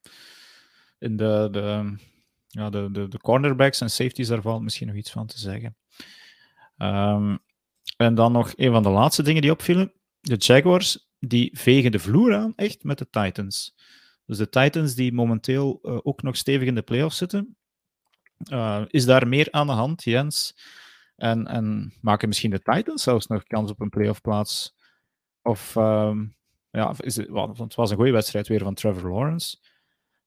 [0.99, 1.97] in de, de,
[2.47, 5.77] ja, de, de, de cornerbacks en safeties, daar valt misschien nog iets van te zeggen.
[6.77, 7.39] Um,
[7.97, 9.93] en dan nog een van de laatste dingen die opvielen.
[10.21, 13.75] De Jaguars die vegen de vloer aan, echt, met de Titans.
[14.27, 17.57] Dus de Titans die momenteel uh, ook nog stevig in de playoffs zitten.
[18.53, 20.57] Uh, is daar meer aan de hand, Jens?
[21.19, 24.75] En, en maken misschien de Titans zelfs nog kans op een playoff plaats.
[25.43, 26.35] Of um,
[26.71, 29.57] ja, is het, want het was een goede wedstrijd weer van Trevor Lawrence.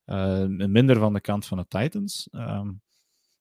[0.06, 2.28] Uh, minder van de kant van de Titans.
[2.32, 2.82] Um,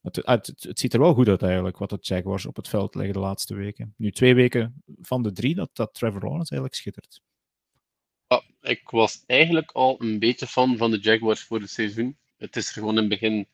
[0.03, 3.15] het, het, ziet er wel goed uit eigenlijk, wat de Jaguars op het veld leggen
[3.15, 3.95] de laatste weken.
[3.97, 7.21] Nu twee weken van de drie dat, dat Trevor Lawrence eigenlijk schittert.
[8.61, 12.19] Ik was eigenlijk al een beetje fan van de Jaguars voor het seizoen.
[12.37, 13.49] Het is er gewoon in het begin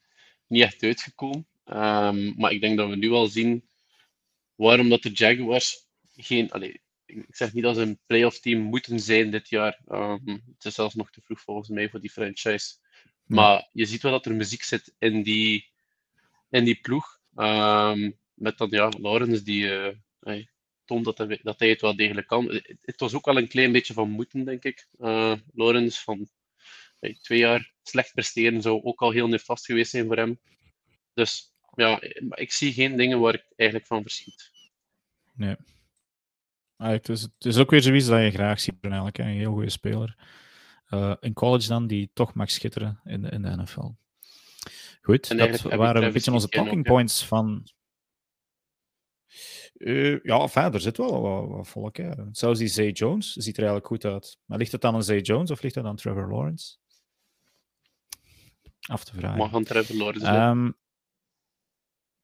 [0.47, 1.47] niet echt uitgekomen.
[1.65, 3.66] Um, maar ik denk dat we nu al zien
[4.57, 5.87] waarom dat de Jaguars
[6.17, 6.51] geen.
[6.51, 6.77] Allez,
[7.07, 9.81] ik zeg niet dat ze een playoff team moeten zijn dit jaar.
[9.89, 12.75] Um, het is zelfs nog te vroeg volgens mij voor die franchise.
[13.25, 15.71] Maar je ziet wel dat er muziek zit in die,
[16.51, 17.21] in die ploeg.
[17.37, 19.89] Um, met dan ja, Lawrence die uh,
[20.21, 20.51] hey,
[20.85, 22.61] toont dat hij, dat hij het wel degelijk kan.
[22.81, 24.89] Het, was ook wel een klein beetje van moeten, denk ik.
[25.01, 26.29] Uh, Lawrence van
[26.99, 30.41] hey, twee jaar slecht presteren zou ook al heel nefast geweest zijn voor hem.
[31.15, 32.01] Dus ja,
[32.35, 34.51] ik zie geen dingen waar ik eigenlijk van verschiet.
[35.35, 35.57] Nee.
[36.77, 39.19] Ah, het, is, het is ook weer zoiets dat je graag ziet, eigenlijk.
[39.19, 40.17] Een heel goede speler.
[40.91, 43.91] Uh, in college dan, die toch mag schitteren in de, in de NFL.
[45.03, 47.69] Goed, dat waren een beetje onze talking points van...
[49.75, 51.97] Uh, ja, verder er zit wel wat, wat volk.
[51.97, 52.11] Hè.
[52.33, 54.39] Zelfs die Zay Jones ziet er eigenlijk goed uit.
[54.45, 56.77] Maar ligt het dan aan Zay Jones of ligt het aan Trevor Lawrence?
[58.81, 59.39] Af te vragen.
[59.39, 60.77] Mag aan Trevor Lawrence um,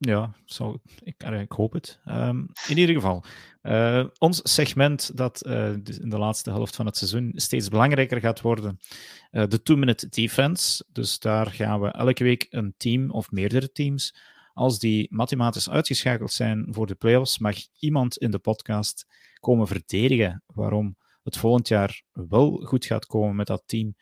[0.04, 2.00] ja, zo, ik, hoop het.
[2.06, 3.24] Um, in ieder geval,
[3.62, 8.40] uh, ons segment dat uh, in de laatste helft van het seizoen steeds belangrijker gaat
[8.40, 8.78] worden,
[9.30, 10.84] uh, de two-minute defense.
[10.92, 14.14] Dus daar gaan we elke week een team of meerdere teams,
[14.54, 19.06] als die mathematisch uitgeschakeld zijn voor de playoffs, mag iemand in de podcast
[19.40, 23.94] komen verdedigen waarom het volgend jaar wel goed gaat komen met dat team.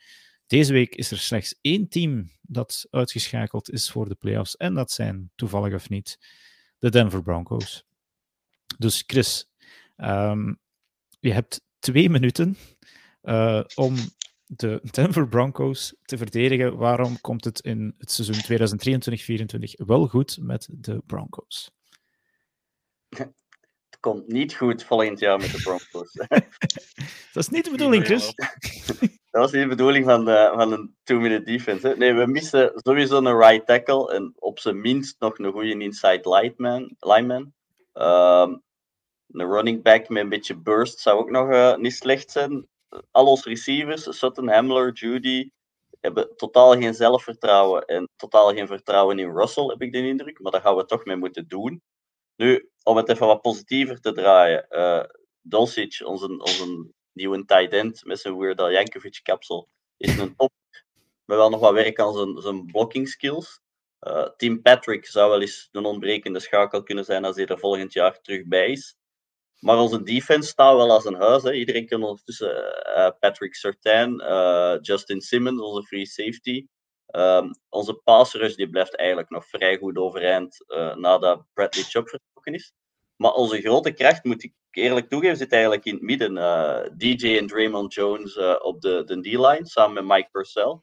[0.51, 4.57] Deze week is er slechts één team dat uitgeschakeld is voor de playoffs.
[4.57, 6.19] En dat zijn, toevallig of niet,
[6.79, 7.85] de Denver Broncos.
[8.77, 9.49] Dus Chris,
[9.97, 10.59] um,
[11.19, 12.57] je hebt twee minuten
[13.23, 13.95] uh, om
[14.45, 16.77] de Denver Broncos te verdedigen.
[16.77, 18.59] Waarom komt het in het seizoen
[19.59, 21.71] 2023-2024 wel goed met de Broncos?
[23.09, 26.13] Het komt niet goed volgend jaar met de Broncos.
[27.33, 28.33] dat is niet de bedoeling, Chris.
[29.31, 31.87] Dat was niet de bedoeling van, van een two-minute defense.
[31.87, 31.95] Hè?
[31.95, 36.29] Nee, we missen sowieso een right tackle en op zijn minst nog een goede inside
[36.29, 36.95] lineman.
[36.99, 37.53] lineman.
[39.31, 42.67] Een running back met een beetje burst zou ook nog uh, niet slecht zijn.
[43.11, 45.49] Al onze receivers, Sutton, Hamler, Judy,
[45.99, 50.39] hebben totaal geen zelfvertrouwen en totaal geen vertrouwen in Russell, heb ik de indruk.
[50.39, 51.81] Maar daar gaan we toch mee moeten doen.
[52.35, 54.65] Nu, om het even wat positiever te draaien.
[54.69, 55.03] Uh,
[55.59, 60.51] onze, onze nieuwe tight end met zijn Weird Jankovic kapsel, is een top.
[61.25, 63.59] Maar wel nog wat werk aan zijn, zijn blocking skills.
[64.07, 67.93] Uh, Tim Patrick zou wel eens een ontbrekende schakel kunnen zijn als hij er volgend
[67.93, 68.95] jaar terug bij is.
[69.59, 71.43] Maar onze defense staat wel als een huis.
[71.43, 71.53] Hè.
[71.53, 76.65] Iedereen kan ondertussen uh, Patrick Sertain, uh, Justin Simmons, onze free safety.
[77.15, 82.53] Um, onze pass rush die blijft eigenlijk nog vrij goed overeind nadat Bradley Chubb vertrokken
[82.53, 82.73] is.
[83.15, 86.33] Maar onze grote kracht, moet ik eerlijk toegeven, zit eigenlijk in het midden.
[86.97, 90.79] DJ en Draymond Jones op de, de D-line, samen met Mike Purcell.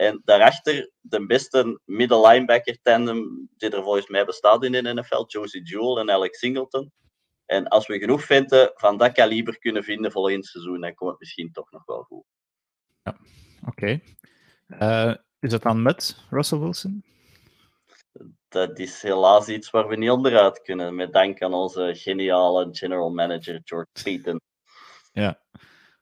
[0.00, 5.24] En daarachter de beste middle linebacker tandem die er volgens mij bestaat in de NFL,
[5.26, 6.92] Josie Jewell en Alex Singleton.
[7.46, 11.20] En als we genoeg vinden van dat kaliber kunnen vinden volgend seizoen, dan komt het
[11.20, 12.24] misschien toch nog wel goed.
[13.02, 13.16] Ja,
[13.66, 14.00] oké.
[14.68, 17.04] Uh, is dat dan met Russell Wilson?
[18.48, 23.10] Dat is helaas iets waar we niet onderuit kunnen, met dank aan onze geniale general
[23.10, 24.40] manager George Payton.
[25.12, 25.40] Ja,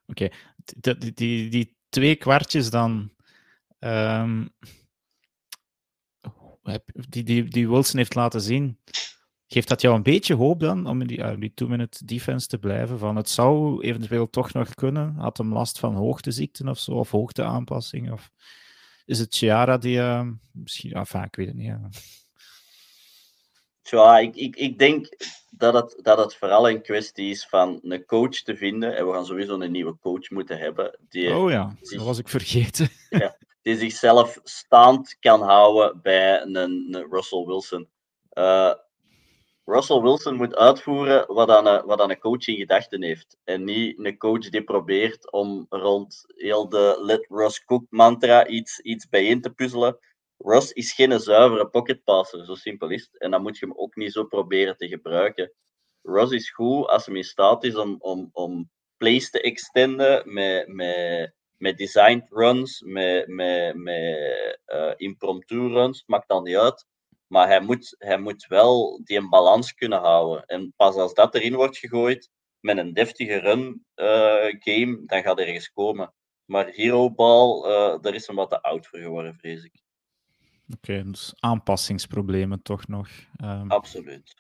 [0.06, 0.28] oké.
[1.14, 3.10] Die, die, twee kwartjes dan
[3.78, 4.50] um,
[7.08, 8.78] die, die, die Wilson heeft laten zien,
[9.46, 12.58] geeft dat jou een beetje hoop dan om in die, uh, die two-minute defense te
[12.58, 12.98] blijven?
[12.98, 15.14] Van het zou eventueel toch nog kunnen?
[15.14, 18.12] Had hem last van hoogteziekten of zo, of hoogteaanpassing?
[18.12, 18.30] Of
[19.08, 21.66] is het Chiara die uh, misschien, enfin, ik weet het niet.
[21.66, 21.88] Ja.
[23.82, 25.08] Ja, ik, ik, ik denk
[25.50, 28.96] dat het, dat het vooral een kwestie is van een coach te vinden.
[28.96, 30.98] En we gaan sowieso een nieuwe coach moeten hebben.
[31.08, 32.88] Die oh ja, dat was ik vergeten.
[33.10, 37.88] Ja, die zichzelf staand kan houden bij een, een Russell Wilson.
[38.32, 38.74] Uh,
[39.68, 43.36] Russell Wilson moet uitvoeren wat aan een, wat aan een coach in gedachten heeft.
[43.44, 48.80] En niet een coach die probeert om rond heel de Let Russ Cook mantra iets,
[48.80, 49.98] iets bijeen te puzzelen.
[50.38, 53.20] Russ is geen zuivere pocketpasser, zo simpel is het.
[53.20, 55.52] En dan moet je hem ook niet zo proberen te gebruiken.
[56.02, 60.68] Russ is goed als hij in staat is om, om, om plays te extenden met,
[60.68, 66.86] met met designed runs, met, met, met uh, impromptu runs, maakt dan niet uit.
[67.28, 70.46] Maar hij moet, hij moet wel die een balans kunnen houden.
[70.46, 74.06] En pas als dat erin wordt gegooid, met een deftige run uh,
[74.58, 76.14] game, dan gaat er ergens komen.
[76.44, 79.82] Maar Hero Ball, uh, daar is hem wat te oud voor geworden, vrees ik.
[80.68, 83.08] Oké, okay, dus aanpassingsproblemen toch nog.
[83.42, 83.70] Um...
[83.70, 84.34] Absoluut.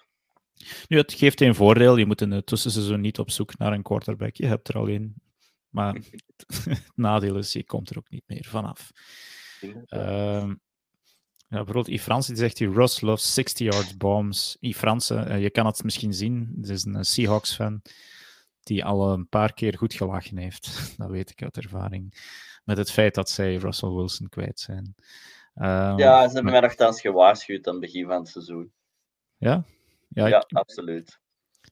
[0.88, 1.96] Nu, het geeft een voordeel.
[1.96, 4.34] Je moet in het tussenseizoen niet op zoek naar een quarterback.
[4.34, 5.22] Je hebt er al één
[5.68, 5.94] maar
[6.64, 8.90] het nadeel is, je komt er ook niet meer vanaf.
[9.88, 10.52] Uh,
[11.48, 14.56] ja, bijvoorbeeld I Frans die zegt die Russ loves 60 yard bombs.
[14.60, 17.82] I Frans, uh, je kan het misschien zien, het is een Seahawks fan
[18.68, 20.70] die al een paar keer goed gelachen heeft.
[20.98, 22.14] Dat weet ik uit ervaring.
[22.64, 24.94] Met het feit dat zij Russell Wilson kwijt zijn.
[25.54, 28.72] Um, ja, ze hebben mij nogthans gewaarschuwd aan het begin van het seizoen.
[29.36, 29.64] Ja?
[30.08, 31.20] Ja, ja ik, absoluut.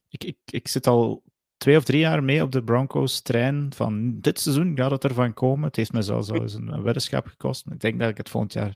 [0.09, 1.23] Ik, ik, ik zit al
[1.57, 5.65] twee of drie jaar mee op de Broncos-trein van dit seizoen gaat het ervan komen.
[5.65, 7.65] Het heeft me zelfs al eens een, weddenschap gekost.
[7.71, 8.75] Ik denk dat ik het volgend jaar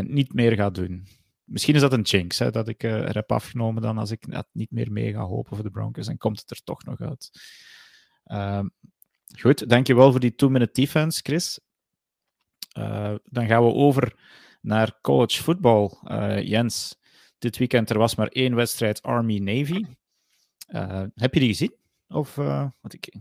[0.00, 1.06] niet meer ga doen.
[1.44, 4.70] Misschien is dat een jinx, hè, dat ik er heb afgenomen dan als ik niet
[4.70, 6.08] meer mee ga hopen voor de Broncos.
[6.08, 7.30] En komt het er toch nog uit.
[8.26, 8.64] Uh,
[9.38, 11.60] goed, dankjewel voor die two-minute defense, Chris.
[12.78, 14.14] Uh, dan gaan we over
[14.60, 15.90] naar college football.
[16.42, 16.98] Jens,
[17.38, 19.84] dit weekend er was maar één wedstrijd Army-Navy.
[20.68, 21.74] Uh, heb je die gezien?
[22.08, 23.14] Of, uh, wat ik...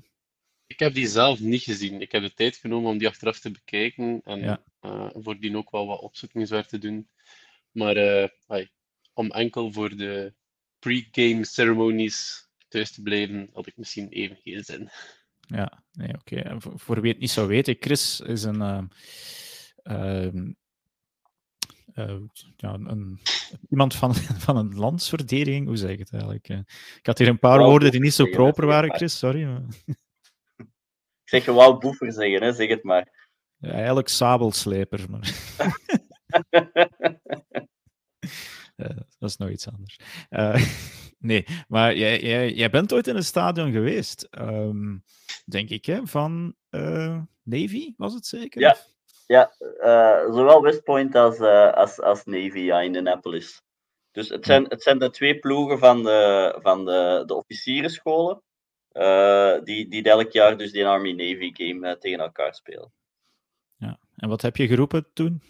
[0.67, 2.01] ik heb die zelf niet gezien.
[2.01, 4.63] Ik heb de tijd genomen om die achteraf te bekijken en ja.
[4.81, 7.09] Uh, voordien ook wel wat opzoekingswerk te doen.
[7.71, 7.95] Maar
[8.47, 8.69] ay,
[9.13, 10.33] om enkel voor de
[10.79, 14.89] pre-game ceremonies thuis te blijven, had ik misschien even geen zin.
[15.39, 16.39] Ja, nee, oké.
[16.39, 16.59] Okay.
[16.59, 18.89] Voor, voor wie het niet zou weten, Chris is een
[19.83, 20.51] ehm,
[21.99, 22.21] uh,
[22.55, 23.19] ja, een,
[23.69, 24.15] iemand van,
[24.45, 26.47] van een landsverdediging, hoe zeg ik het eigenlijk?
[26.97, 29.43] Ik had hier een paar woorden die niet zo proper waren, Chris, sorry.
[29.43, 29.61] Maar...
[31.23, 32.53] Ik zeg gewoon boefer zeggen, hè?
[32.53, 33.18] zeg het maar.
[33.59, 35.33] Ja, eigenlijk sabelsleper, maar...
[38.75, 38.87] uh,
[39.19, 39.99] dat is nog iets anders.
[41.29, 45.03] nee, maar jij, jij, jij bent ooit in een stadion geweest, um,
[45.45, 46.05] denk ik, hè?
[46.07, 46.55] van
[47.43, 48.61] Navy, was het zeker?
[48.61, 48.77] Ja,
[49.27, 49.51] ja,
[50.31, 51.39] zowel West Point als,
[51.73, 53.61] als, als Navy ja, in Annapolis.
[54.11, 58.41] Dus het zijn, het zijn de twee ploegen van de, van de, de officierenscholen,
[58.93, 62.91] uh, die, die elk jaar dus die Army-Navy game tegen elkaar spelen.
[64.19, 65.41] En wat heb je geroepen toen?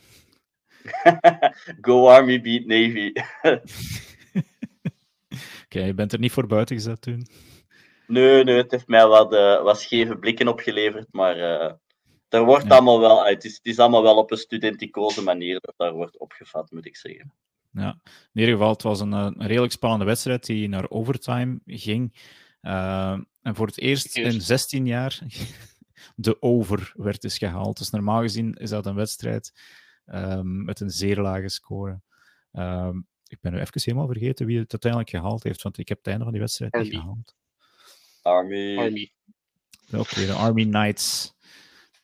[1.82, 3.12] Go Army, beat Navy.
[5.66, 7.28] Oké, je bent er niet voor buiten gezet toen?
[8.08, 9.30] Nee, nee, het heeft mij wat,
[9.64, 11.38] wat scheve blikken opgeleverd, maar
[12.30, 15.74] er wordt allemaal wel, het is, het is allemaal wel op een studenticoze manier dat
[15.78, 17.34] daar wordt opgevat, moet ik zeggen.
[17.72, 22.14] Ja, in ieder geval, het was een, een redelijk spannende wedstrijd die naar overtime ging.
[22.62, 25.20] Uh, en voor het eerst in 16 jaar
[26.20, 27.78] de over werd dus gehaald.
[27.78, 29.54] Dus normaal gezien is dat een wedstrijd
[30.06, 32.02] um, met een zeer lage score.
[32.52, 35.98] Um, ik ben nu even helemaal vergeten wie het uiteindelijk gehaald heeft, want ik heb
[35.98, 37.36] het einde van die wedstrijd niet gehaald.
[38.22, 38.78] Army.
[38.78, 39.12] Army.
[39.92, 41.38] Oké, de Army Knights.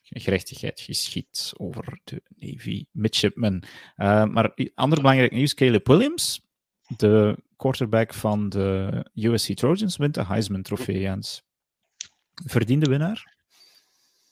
[0.02, 3.62] Gerechtigheid geschiet over de Navy Midshipmen.
[3.96, 6.46] Uh, maar ander belangrijk nieuws: Caleb Williams,
[6.96, 11.00] de quarterback van de USC Trojans, wint de Heisman Trofee.
[11.00, 11.42] Jens.
[12.44, 13.35] Verdiende winnaar?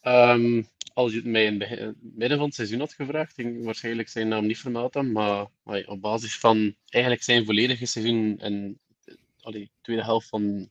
[0.07, 3.65] Um, als je het mij in het midden van het seizoen had gevraagd, ging ik
[3.65, 5.13] waarschijnlijk zijn naam niet vermeld hebben.
[5.13, 5.47] Maar
[5.87, 8.79] op basis van eigenlijk zijn volledige seizoen en
[9.41, 10.71] allee, tweede helft van,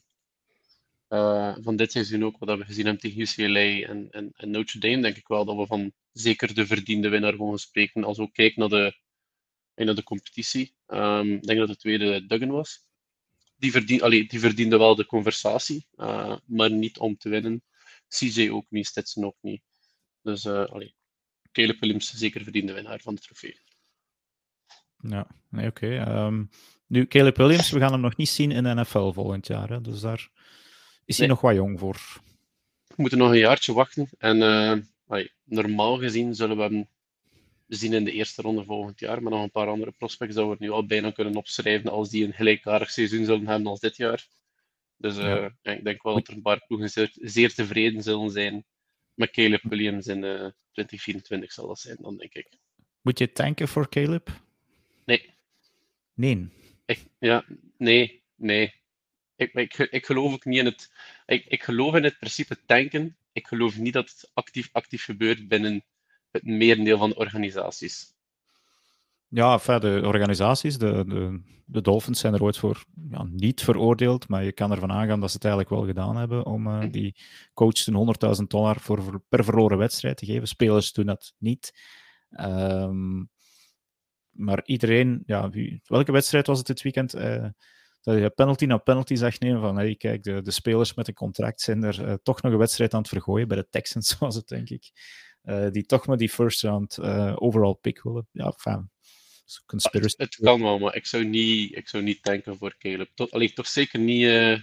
[1.09, 4.79] uh, van dit seizoen ook, wat we gezien hebben tegen UCLA en, en, en, Notre
[4.79, 8.03] Dame, denk ik wel dat we van zeker de verdiende winnaar mogen spreken.
[8.03, 8.95] Als we ook kijken naar de,
[9.83, 10.73] naar de competitie.
[10.87, 12.85] Um, ik denk dat de tweede Duggan was.
[13.57, 17.63] Die, verdien, allee, die verdiende wel de conversatie, uh, maar niet om te winnen.
[18.17, 19.61] CJ ook niet, Stetson ook niet.
[20.21, 20.95] Dus uh, allee,
[21.51, 23.59] Caleb Williams zeker verdiende winnaar van de trofee.
[24.97, 25.85] Ja, nee, oké.
[25.85, 26.25] Okay.
[26.25, 26.49] Um,
[26.87, 29.69] nu, Caleb Williams, we gaan hem nog niet zien in de NFL volgend jaar.
[29.69, 29.81] Hè?
[29.81, 30.29] Dus daar
[31.05, 31.35] is hij nee.
[31.35, 32.21] nog wat jong voor.
[32.87, 34.09] We moeten nog een jaartje wachten.
[34.17, 34.73] En uh,
[35.07, 36.87] allee, normaal gezien zullen we hem
[37.67, 39.21] zien in de eerste ronde volgend jaar.
[39.21, 42.25] Maar nog een paar andere prospects dat we nu al bijna kunnen opschrijven als die
[42.25, 44.27] een gelijkaardig seizoen zullen hebben als dit jaar.
[45.03, 45.51] Dus uh, ja.
[45.61, 48.65] Ja, ik denk wel dat er een paar ploegen zeer, zeer tevreden zullen zijn
[49.13, 52.47] met Caleb Williams in uh, 2024 zal dat zijn, dan denk ik.
[53.01, 54.29] Moet je tanken voor Caleb?
[55.05, 55.33] Nee.
[56.13, 56.47] Nee.
[56.85, 57.45] Ik, ja,
[57.77, 58.73] nee, nee.
[59.35, 60.91] Ik, ik, ik geloof ook niet in het.
[61.25, 63.17] Ik, ik geloof in het principe tanken.
[63.31, 65.83] Ik geloof niet dat het actief, actief gebeurt binnen
[66.31, 68.12] het merendeel van de organisaties.
[69.35, 74.43] Ja, de organisaties, de, de, de Dolphins zijn er ooit voor ja, niet veroordeeld, maar
[74.43, 77.15] je kan ervan aangaan dat ze het eigenlijk wel gedaan hebben om uh, die
[77.53, 80.47] coach toen 100.000 dollar voor, per verloren wedstrijd te geven.
[80.47, 81.73] Spelers doen dat niet.
[82.29, 83.29] Um,
[84.29, 85.49] maar iedereen, ja,
[85.87, 87.15] welke wedstrijd was het dit weekend?
[87.15, 87.45] Uh,
[88.01, 91.13] dat je penalty na penalty zag nemen van, hey, kijk, de, de spelers met een
[91.13, 93.47] contract zijn er uh, toch nog een wedstrijd aan het vergooien.
[93.47, 94.91] Bij de Texans was het, denk ik.
[95.71, 96.99] die toch maar die first round
[97.35, 98.27] overall pick willen.
[98.31, 98.92] Ja, fijn.
[99.65, 100.15] Conspiracy.
[100.17, 103.09] Het, het, kan wel, maar ik zou niet, ik zou niet tanken voor Caleb.
[103.29, 104.59] Allee, toch zeker niet uh,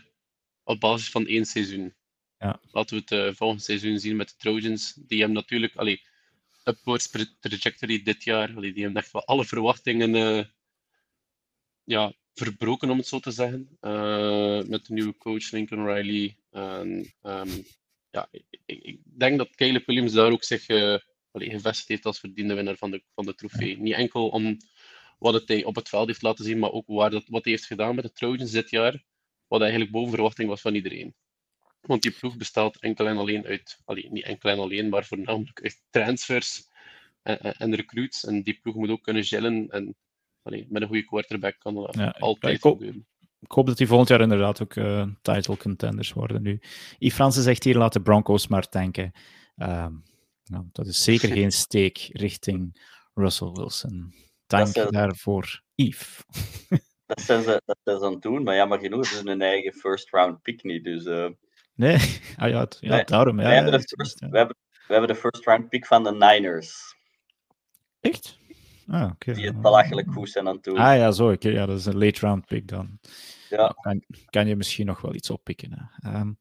[0.62, 1.94] op basis van één seizoen.
[2.38, 2.60] Ja.
[2.72, 4.94] Laten we het uh, volgend seizoen zien met de Trojans.
[4.94, 6.02] Die hebben natuurlijk, allee,
[6.64, 7.10] upwards
[7.40, 10.44] trajectory dit jaar, allee, die hebben echt wel alle verwachtingen uh,
[11.84, 13.68] ja, verbroken, om het zo te zeggen.
[14.70, 16.36] met de nieuwe coach Lincoln Riley.
[16.50, 17.64] En, um,
[18.10, 20.66] ja, ik, ik, denk dat Caleb Williams daar ook zich
[21.30, 23.78] allee, gevestigd heeft als verdiende winnaar van de, van de trofee.
[23.78, 24.56] Niet enkel om
[25.18, 27.52] wat het hij op het veld heeft laten zien, maar ook waar dat, wat hij
[27.52, 29.04] heeft gedaan met de Trojans dit jaar,
[29.46, 31.14] wat eigenlijk boven verwachting was van iedereen.
[31.80, 35.62] Want die ploeg bestaat enkel en alleen uit, allee, niet enkel en alleen, maar voornamelijk
[35.62, 36.68] uit transfers
[37.22, 38.24] en, en recruits.
[38.24, 39.96] En die ploeg moet ook kunnen gellen en
[40.42, 43.06] allee, met een goede quarterback kan dat ja, altijd ik gebeuren.
[43.40, 46.60] Ik hoop dat die volgend jaar inderdaad ook uh, title contenders worden nu.
[46.98, 49.12] Yves Fransen zegt hier, laat de Broncos maar tanken.
[49.56, 49.86] Uh,
[50.44, 52.80] nou, dat is zeker geen steek richting
[53.14, 54.14] Russell Wilson.
[54.46, 54.90] Dank zijn...
[54.90, 56.24] daarvoor, Yves.
[57.06, 59.72] dat, zijn ze, dat zijn ze aan het doen, maar jammer genoeg is hun eigen
[59.72, 60.84] first round pick niet.
[60.84, 61.28] Dus, uh...
[61.74, 63.04] Nee, ah, ja, het, ja nee.
[63.04, 63.40] daarom.
[63.40, 66.96] Ja, we, hebben first, we, hebben, we hebben de first round pick van de Niners.
[68.00, 68.38] Echt?
[68.86, 69.34] Ah, okay.
[69.34, 70.76] Die het belachelijk goed zijn aan het doen.
[70.76, 71.32] Ah ja, zo.
[71.32, 72.98] Okay, ja, dat is een late round pick dan.
[73.50, 73.76] Ja.
[73.82, 75.90] Nou, kan, je misschien nog wel iets oppikken.
[76.06, 76.38] Um,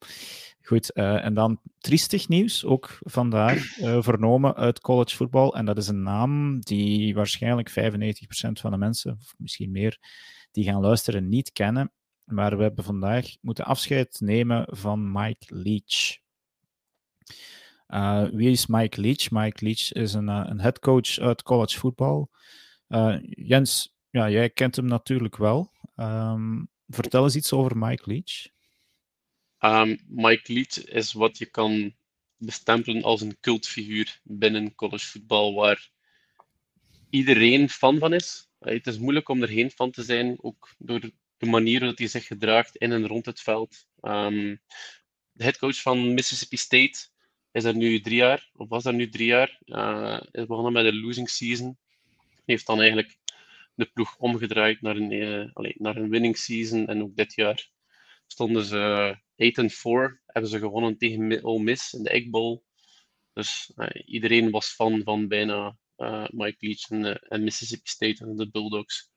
[0.70, 5.56] Goed, uh, en dan triestig nieuws, ook vandaag uh, vernomen uit college voetbal.
[5.56, 7.74] En dat is een naam die waarschijnlijk 95%
[8.52, 9.98] van de mensen, of misschien meer,
[10.52, 11.92] die gaan luisteren, niet kennen.
[12.24, 16.18] Maar we hebben vandaag moeten afscheid nemen van Mike Leach.
[17.88, 19.32] Uh, wie is Mike Leach?
[19.32, 22.30] Mike Leach is een, een headcoach uit college voetbal.
[23.22, 25.72] Jens, ja, jij kent hem natuurlijk wel.
[25.96, 28.48] Um, vertel eens iets over Mike Leach.
[29.60, 31.94] Um, Mike Leach is wat je kan
[32.38, 35.90] bestempelen als een cultfiguur binnen collegevoetbal, waar
[37.10, 38.50] iedereen fan van is.
[38.60, 41.00] Het is moeilijk om er geen fan te zijn, ook door
[41.38, 43.88] de manier dat hij zich gedraagt in en rond het veld.
[44.02, 44.62] Um,
[45.32, 47.08] de headcoach van Mississippi State
[47.52, 49.60] is er nu drie jaar, of was er nu drie jaar.
[49.66, 51.78] Uh, is begonnen met een losing season.
[52.46, 53.18] Heeft dan eigenlijk
[53.80, 56.88] de ploeg omgedraaid naar een, uh, naar een winning season.
[56.88, 57.70] En ook dit jaar
[58.28, 62.62] stonden ze 8 en 4 hebben ze gewonnen tegen Ole Miss in de Egg Bowl.
[63.34, 65.78] Dus uh, iedereen was fan van bijna
[66.30, 69.12] Mike Leach en, en, Mississippi State en de Bulldogs.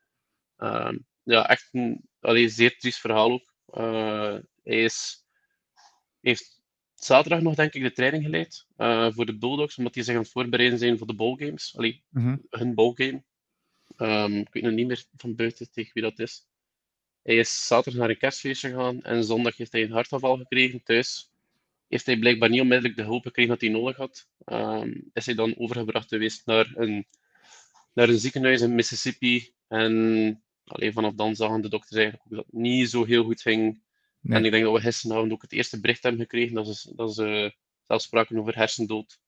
[0.56, 3.54] Ehm, ja, echt een allee, zeer triest verhaal ook.
[4.62, 5.26] hij is,
[6.20, 6.62] heeft
[6.94, 8.66] zaterdag nog, denk ik, de training geleid
[9.14, 11.76] voor de Bulldogs, omdat die zich aan het voorbereiden zijn voor de bowgames.
[11.76, 12.46] Allee, mm -hmm.
[12.48, 13.24] hun bowgame.
[13.96, 16.46] Um, ik weet nog niet meer van buiten tegen wie dat is.
[17.22, 21.30] Hij is zaterdag naar een kerstfeestje gegaan en zondag heeft hij een hartaanval gekregen thuis.
[21.88, 24.28] Heeft hij blijkbaar niet onmiddellijk de hulp gekregen dat hij nodig had.
[24.44, 27.06] Ehm, is hij dan overgebracht geweest naar een,
[27.94, 29.52] naar een ziekenhuis in Mississippi.
[29.68, 33.40] En alleen vanaf dan zagen de dokters eigenlijk ook dat het niet zo heel goed
[33.40, 33.82] ging.
[34.20, 34.38] Nee.
[34.38, 37.14] En ik denk dat we gisteravond ook het eerste bericht hebben gekregen dat ze, dat
[37.14, 39.20] ze zelfs spraken over hersendood.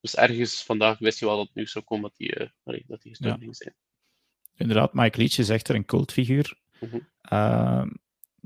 [0.00, 3.02] Dus ergens vandaag wist je wel dat het nieuws zou komen dat hij, uh, dat
[3.02, 3.44] gestorven Ja.
[3.44, 3.74] ging zijn.
[4.56, 6.58] Inderdaad, Mike Leach is echt een cultfiguur.
[6.80, 6.98] Mhm.
[7.32, 7.84] Uh,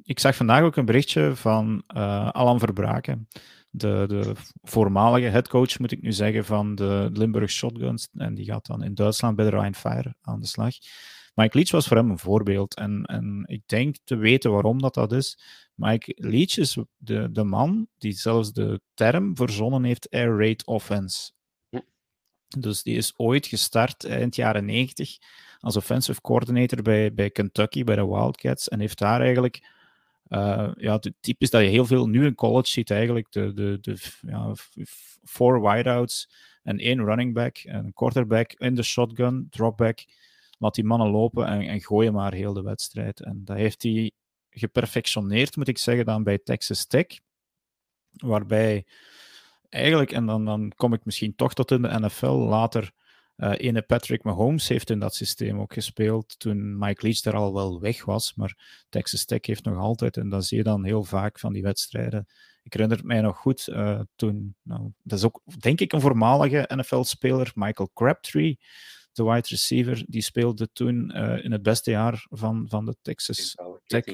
[0.02, 3.28] ik zag vandaag ook een berichtje van uh, Alan Verbraken,
[3.70, 8.08] de, de voormalige headcoach, moet ik nu zeggen, van de Limburg Shotguns.
[8.14, 10.74] En die gaat dan in Duitsland bij de Rhein Fire aan de slag.
[11.34, 12.74] Mike Leach was voor hem een voorbeeld.
[12.74, 15.38] En, en ik denk te weten waarom dat, dat is.
[15.74, 21.30] Mike Leach is de, de man die zelfs de term verzonnen heeft air raid offense.
[22.58, 25.18] Dus die is ooit gestart eind jaren 90
[25.60, 28.68] als offensive coordinator bij, bij Kentucky, bij de Wildcats.
[28.68, 29.74] En heeft daar eigenlijk
[30.28, 33.32] uh, ja, het type is dat je heel veel nu in college ziet eigenlijk.
[33.32, 34.54] De, de, de ja,
[35.24, 36.30] four wideouts
[36.62, 40.04] en één running back en een quarterback in de shotgun, dropback.
[40.58, 43.20] Laat die mannen lopen en, en gooien maar heel de wedstrijd.
[43.20, 44.10] En dat heeft hij
[44.50, 47.06] geperfectioneerd, moet ik zeggen, dan bij Texas Tech.
[48.10, 48.86] Waarbij
[49.68, 52.92] eigenlijk, en dan, dan kom ik misschien toch tot in de NFL, later
[53.36, 57.54] uh, ene Patrick Mahomes heeft in dat systeem ook gespeeld toen Mike Leach daar al
[57.54, 61.04] wel weg was, maar Texas Tech heeft nog altijd, en dat zie je dan heel
[61.04, 62.26] vaak van die wedstrijden.
[62.62, 66.00] Ik herinner het mij nog goed, uh, toen, nou, dat is ook denk ik een
[66.00, 68.58] voormalige NFL-speler, Michael Crabtree,
[69.12, 73.54] de wide receiver, die speelde toen uh, in het beste jaar van, van de Texas
[73.86, 74.04] Tech.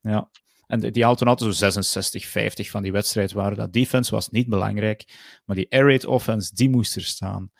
[0.00, 0.30] Ja,
[0.66, 3.56] en die haalden altijd zo 66, 50 van die wedstrijd waren.
[3.56, 5.04] Dat defense was niet belangrijk,
[5.44, 7.50] maar die air raid offense, die moest er staan.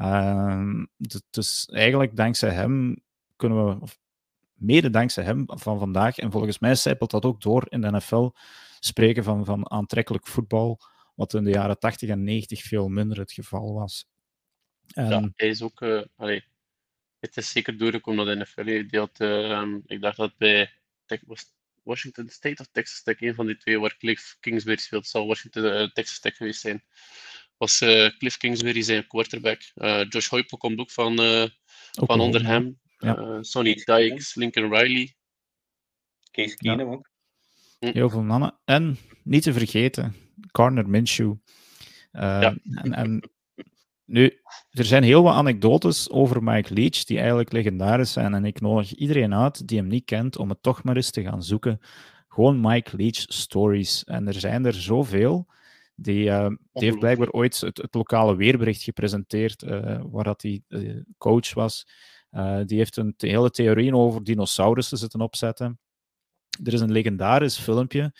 [0.00, 0.84] Uh,
[1.30, 2.96] dus eigenlijk dankzij hem
[3.36, 3.98] kunnen we, of
[4.54, 8.30] mede dankzij hem van vandaag, en volgens mij zijpelt dat ook door in de NFL,
[8.80, 10.80] spreken van, van aantrekkelijk voetbal,
[11.14, 14.08] wat in de jaren 80 en 90 veel minder het geval was.
[14.86, 15.08] En...
[15.08, 16.44] Ja, hij is ook, uh, allee,
[17.18, 20.70] het is zeker doorgekomen dat de NFL, die had, uh, ik dacht dat bij
[21.26, 25.26] was Washington State of Texas Tech, een van die twee waar Cliff Kingsbury speelt, zal
[25.26, 26.84] Washington uh, Texas Tech geweest zijn
[27.56, 29.60] was uh, Cliff Kingsbury zijn quarterback.
[29.74, 31.42] Uh, Josh Heupel komt ook van, uh,
[32.00, 32.78] ook van onder hem.
[32.98, 33.42] Ja.
[33.42, 35.14] Sonny Dykes, Lincoln Riley.
[36.30, 36.92] Case Keenum ja.
[36.92, 37.10] ook.
[37.78, 38.58] Heel veel mannen.
[38.64, 40.14] En niet te vergeten,
[40.52, 41.34] Garner Minshew.
[42.12, 42.56] Ja.
[42.64, 43.30] En, en,
[44.04, 48.34] nu, er zijn heel wat anekdotes over Mike Leach die eigenlijk legendarisch zijn.
[48.34, 51.22] En ik nodig iedereen uit die hem niet kent om het toch maar eens te
[51.22, 51.80] gaan zoeken.
[52.28, 54.04] Gewoon Mike Leach stories.
[54.04, 55.46] En er zijn er zoveel.
[55.98, 60.62] Die, uh, die heeft blijkbaar ooit het, het lokale weerbericht gepresenteerd, uh, waar dat hij
[60.68, 61.86] uh, coach was.
[62.64, 65.78] die heeft een hele theorie over dinosaurussen zitten opzetten.
[66.64, 68.12] Er is een legendarisch filmpje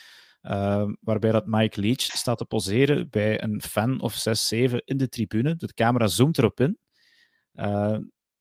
[1.01, 5.09] waarbij dat Mike Leach staat te poseren bij een fan of 6, 7 in de
[5.09, 5.57] tribune.
[5.57, 6.79] De camera zoomt erop in.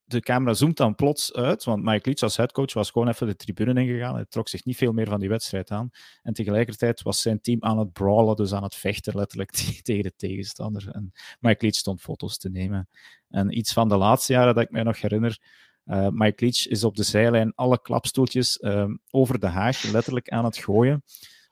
[0.06, 3.36] De camera zoomt dan plots uit, want Mike Leach als headcoach was gewoon even de
[3.36, 4.15] tribune ingegaan.
[4.15, 5.90] Hij trok zich niet veel meer van die wedstrijd aan.
[6.22, 9.52] En tegelijkertijd was zijn team aan het brawlen, dus aan het vechten letterlijk
[9.82, 10.90] tegen de tegenstander.
[10.91, 12.90] En Mike Leach stond foto's te nemen.
[13.30, 15.40] En iets van de laatste jaren dat ik mij nog herinner,
[15.86, 20.45] uh, Mike Leach is op de zijlijn alle klapstoeltjes uh, over de haag letterlijk aan
[20.45, 21.03] het gooien,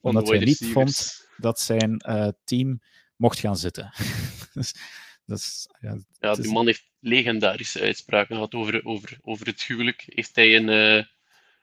[0.02, 2.82] omdat hij niet vond dat zijn uh, team
[3.16, 3.94] mocht gaan zitten.
[4.54, 4.76] dus,
[5.26, 10.04] dat is, ja, ja, die man heeft legendarische uitspraken gehad over, over, over het huwelijk.
[10.06, 11.04] Heeft hij een, uh,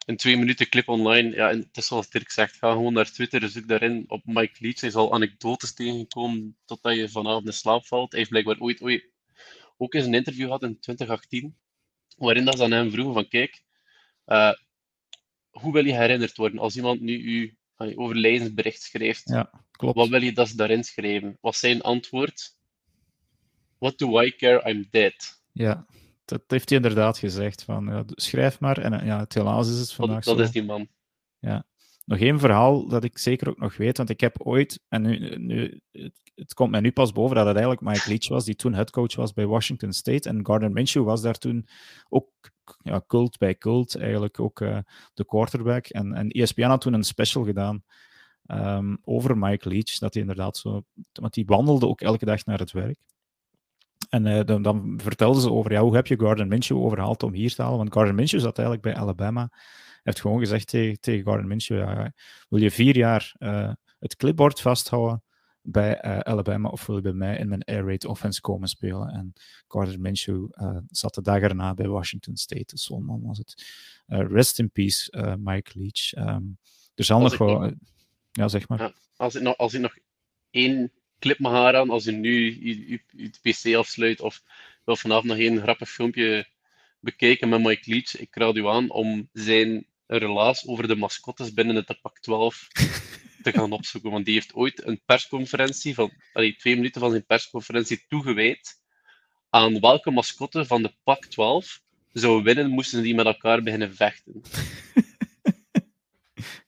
[0.06, 1.34] een twee minuten clip online.
[1.34, 4.56] Ja, en het is zoals Dirk zegt, ga gewoon naar Twitter, zoek daarin op Mike
[4.58, 4.80] Leach.
[4.80, 8.10] Hij zal anekdotes tegenkomen totdat je vanavond in slaap valt.
[8.10, 9.08] Hij heeft blijkbaar ooit, ooit
[9.76, 11.56] ook eens een interview gehad in 2018,
[12.16, 13.62] waarin dat ze aan hem vroegen van, kijk,
[14.26, 14.52] uh,
[15.50, 19.22] hoe wil je herinnerd worden als iemand nu u overlijdensbericht schrijft?
[19.28, 19.96] Ja, klopt.
[19.96, 21.38] Wat wil je dat ze daarin schrijven?
[21.40, 22.58] Was zijn antwoord?
[23.80, 24.70] What do I care?
[24.70, 25.42] I'm dead.
[25.52, 25.86] Ja,
[26.24, 27.62] dat heeft hij inderdaad gezegd.
[27.62, 28.78] Van, ja, schrijf maar.
[28.78, 30.34] En ja, het helaas is het vandaag dat, zo.
[30.34, 30.88] Dat is die man.
[31.38, 31.64] Ja.
[32.04, 35.36] Nog één verhaal dat ik zeker ook nog weet, want ik heb ooit, en nu,
[35.36, 38.54] nu het, het, komt mij nu pas boven dat het eigenlijk Mike Leach was, die
[38.54, 40.28] toen headcoach was bij Washington State.
[40.28, 41.66] En Gardner Minshew was daar toen
[42.08, 42.30] ook
[42.82, 44.78] ja, cult bij cult, eigenlijk ook uh,
[45.14, 45.86] de quarterback.
[45.86, 47.84] En, en ESPN had toen een special gedaan
[48.46, 50.82] um, over Mike Leach, dat hij inderdaad zo,
[51.12, 52.98] want die wandelde ook elke dag naar het werk.
[54.10, 57.32] En uh, dan, dan vertelden ze over, ja, hoe heb je Gardner Minshew overhaald om
[57.32, 57.78] hier te halen?
[57.78, 59.48] Want Gardner Minshew zat eigenlijk bij Alabama.
[59.50, 62.12] Hij heeft gewoon gezegd tegen, tegen Gardner Minshew, ja,
[62.48, 65.22] wil je vier jaar uh, het clipboard vasthouden
[65.62, 69.08] bij uh, Alabama of wil je bij mij in mijn air raid offense komen spelen?
[69.08, 69.32] En
[69.66, 70.46] Carter Minshew
[70.90, 72.64] zat de dag erna bij Washington State.
[72.66, 73.74] Dus zo'n man was het.
[74.06, 76.28] Rest in peace, Mike Leach.
[76.28, 76.58] Um,
[76.94, 77.72] er zal nog wel...
[78.30, 78.78] Ja, zeg maar.
[78.78, 79.96] Ja, als, ik nog, als ik nog
[80.50, 84.42] één clip mag aan, als je nu je, je, PC afsluit of
[84.84, 86.46] wil vanavond nog één grappig filmpje
[87.00, 91.76] bekijken met Mike Leach, ik raad u aan om zijn relaas over de mascottes binnen
[91.76, 92.68] het pak 12
[93.42, 94.10] te gaan opzoeken.
[94.10, 98.80] Want die heeft ooit een persconferentie van allee, twee minuten van zijn persconferentie toegewijd
[99.50, 101.82] aan welke mascotte van de pak 12
[102.12, 104.42] zou winnen, moesten die met elkaar beginnen vechten.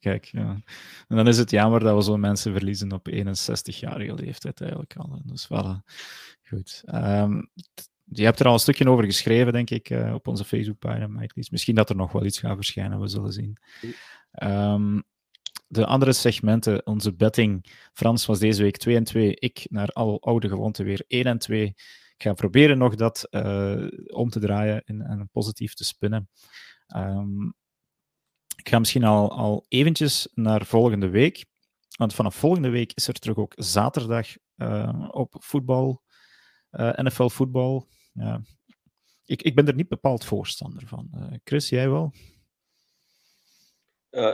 [0.02, 0.60] Kijk, ja.
[1.08, 5.22] En dan is het jammer dat we zo'n mensen verliezen op 61-jarige leeftijd eigenlijk al.
[5.24, 5.92] Dus voilà.
[6.48, 6.82] Goed.
[6.94, 7.50] Um,
[8.04, 11.74] je hebt er al een stukje over geschreven, denk ik, uh, op onze Facebookpagina, Misschien
[11.74, 13.56] dat er nog wel iets gaat verschijnen, we zullen zien.
[14.42, 15.02] Um,
[15.66, 17.66] de andere segmenten, onze betting.
[17.92, 19.36] Frans was deze week 2 en 2.
[19.36, 21.64] Ik naar al oude gewoonte weer 1 en 2.
[22.16, 26.28] Ik ga proberen nog dat uh, om te draaien en, en, positief te spinnen.
[26.96, 27.54] Um,
[28.56, 31.44] ik ga misschien al, al eventjes naar volgende week.
[31.96, 36.02] Want vanaf volgende week is er terug ook zaterdag uh, op voetbal,
[36.70, 37.88] uh, NFL voetbal.
[39.24, 41.10] Ik, ik ben er niet bepaald voorstander van.
[41.44, 42.12] Chris, jij wel?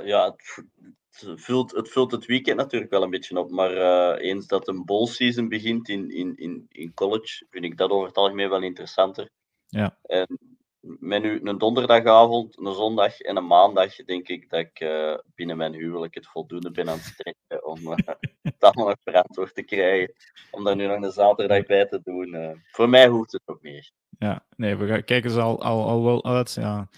[0.04, 0.64] ja, het,
[1.10, 3.50] het, vult, het vult het weekend natuurlijk wel een beetje op.
[3.50, 7.90] Maar eens dat een bowl season begint in, in, in, in college, vind ik dat
[7.90, 9.30] over het algemeen wel interessanter.
[9.66, 9.98] Ja.
[10.02, 10.57] En
[11.00, 15.56] met nu een donderdagavond, een zondag en een maandag, denk ik dat ik uh, binnen
[15.56, 17.96] mijn huwelijk het voldoende ben aan het strekken om uh,
[18.42, 20.14] het allemaal nog verantwoord te krijgen.
[20.50, 22.62] Om daar nu nog een zaterdag bij te doen.
[22.70, 23.90] voor mij hoeft het ook meer.
[24.18, 26.54] Ja, nee, we gaan, kijken ze al, al, al wel uit.
[26.54, 26.88] Ja.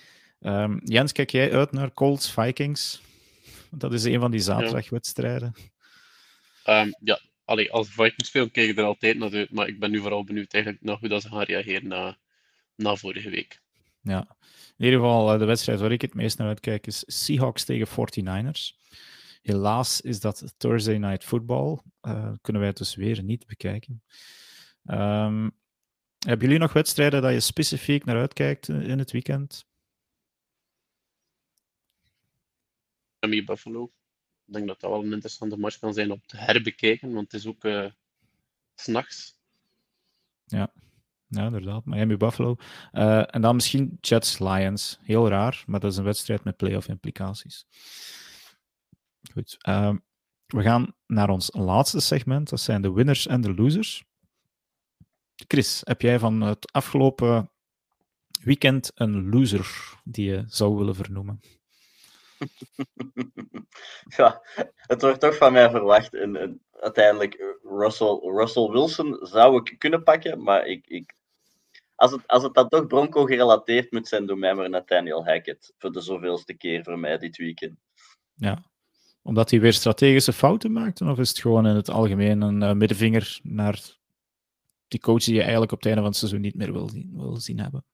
[0.40, 3.02] Um, Jens, kijk jij uit naar Colts Vikings?
[3.70, 5.54] Dat is een van die zaterdagwedstrijden.
[6.64, 7.20] Ja, um, ja.
[7.44, 9.50] Allee, als Vikings spelen, kijk ik er altijd naar uit.
[9.50, 12.18] Maar ik ben nu vooral benieuwd eigenlijk naar hoe dat ze gaan reageren na,
[12.74, 13.60] na vorige week.
[14.02, 14.36] Ja,
[14.76, 17.88] in ieder geval eh, de wedstrijd waar ik het meest naar uitkijk is Seahawks tegen
[17.88, 18.78] 49ers.
[19.42, 21.78] Helaas is dat Thursday Night Football.
[22.02, 24.02] Uh, kunnen wij het dus weer niet bekijken.
[24.84, 25.58] Um,
[26.18, 29.66] hebben jullie nog wedstrijden dat je specifiek naar uitkijkt in het weekend?
[33.20, 33.92] Miami Buffalo.
[34.46, 37.40] Ik denk dat dat wel een interessante match kan zijn om te herbekijken, want het
[37.40, 37.90] is ook uh,
[38.74, 39.38] s'nachts.
[40.44, 40.72] Ja.
[41.30, 41.84] Ja, inderdaad.
[41.84, 42.56] Miami Buffalo.
[42.92, 44.98] Uh, en dan misschien Jets Lions.
[45.02, 47.66] Heel raar, maar dat is een wedstrijd met playoff implicaties.
[49.32, 49.56] Goed.
[49.68, 49.94] Uh,
[50.46, 52.48] we gaan naar ons laatste segment.
[52.48, 54.04] Dat zijn de winners en de losers.
[55.34, 57.50] Chris, heb jij van het afgelopen
[58.42, 61.40] weekend een loser die je zou willen vernoemen?
[64.16, 64.42] ja,
[64.74, 66.14] het wordt toch van mij verwacht.
[66.14, 71.14] En, uiteindelijk, eh, Russell, Russell Wilson zou ik kunnen pakken, maar ik, ik,
[72.00, 75.74] als, het, als het dan toch Bronco gerelateerd moet zijn, doe mij maar Nathaniel Hackett.
[75.78, 77.78] Voor de zoveelste keer voor mij dit weekend.
[78.34, 78.64] Ja,
[79.22, 81.00] omdat hij weer strategische fouten maakt?
[81.00, 83.98] Of is het gewoon in het algemeen een uh, middenvinger naar
[84.88, 87.10] die coach die je eigenlijk op het einde van het seizoen niet meer wil zien,
[87.14, 87.84] wil zien hebben?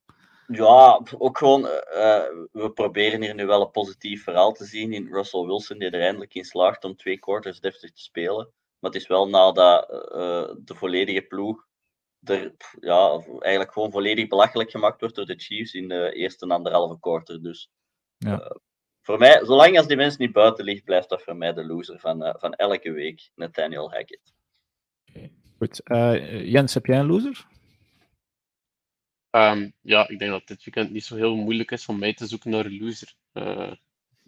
[0.47, 2.23] Ja, ook gewoon, uh,
[2.53, 6.01] we proberen hier nu wel een positief verhaal te zien in Russell Wilson, die er
[6.01, 8.53] eindelijk in slaagt om twee quarters deftig te spelen.
[8.78, 11.66] Maar het is wel nadat uh, de volledige ploeg
[12.22, 16.51] er ja, eigenlijk gewoon volledig belachelijk gemaakt wordt door de Chiefs in de eerste en
[16.51, 17.43] anderhalve quarter.
[17.43, 17.70] Dus
[18.16, 18.40] ja.
[18.40, 18.51] uh,
[19.01, 22.01] voor mij, zolang als die mensen niet buiten ligt, blijft dat voor mij de loser
[22.01, 24.34] van, van elke week, Nathaniel Hackett.
[25.09, 25.32] Okay.
[25.59, 25.80] Goed.
[26.51, 27.47] Jens, heb jij een loser?
[29.30, 32.26] Um, ja, ik denk dat dit weekend niet zo heel moeilijk is om mij te
[32.26, 33.14] zoeken naar een loser.
[33.32, 33.72] Uh,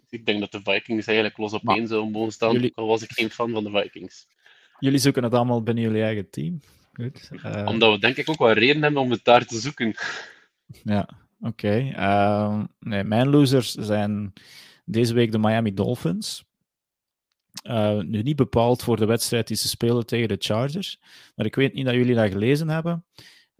[0.09, 2.71] ik denk dat de Vikings eigenlijk los op één zouden mogen staan, jullie...
[2.75, 4.27] al was ik geen fan van de Vikings.
[4.79, 6.59] Jullie zoeken het allemaal binnen jullie eigen team.
[7.01, 7.29] Goed.
[7.45, 7.65] Uh...
[7.65, 9.95] Omdat we denk ik ook wel reden hebben om het daar te zoeken.
[10.83, 11.09] Ja,
[11.39, 11.47] oké.
[11.47, 11.91] Okay.
[11.91, 14.33] Uh, nee, mijn losers zijn
[14.85, 16.47] deze week de Miami Dolphins.
[17.63, 20.99] Uh, nu niet bepaald voor de wedstrijd die ze spelen tegen de Chargers,
[21.35, 23.05] maar ik weet niet dat jullie dat gelezen hebben.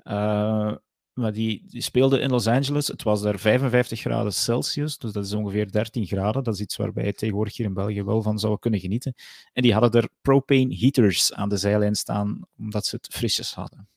[0.04, 0.76] Uh,
[1.20, 2.88] maar die, die speelde in Los Angeles.
[2.88, 6.44] Het was daar 55 graden Celsius, dus dat is ongeveer 13 graden.
[6.44, 9.14] Dat is iets waarbij je tegenwoordig hier in België wel van zou kunnen genieten.
[9.54, 13.90] En die hadden er propane heaters aan de zijlijn staan, omdat ze het frisjes hadden.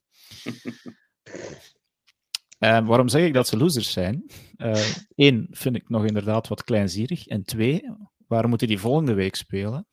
[2.58, 4.30] uh, waarom zeg ik dat ze losers zijn?
[5.14, 7.26] Eén, uh, vind ik nog inderdaad wat kleinzierig.
[7.26, 7.90] En twee,
[8.26, 9.86] waar moeten die volgende week spelen?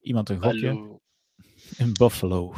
[0.00, 0.68] Iemand een gokje?
[0.68, 1.00] Hallo.
[1.76, 2.54] In Buffalo.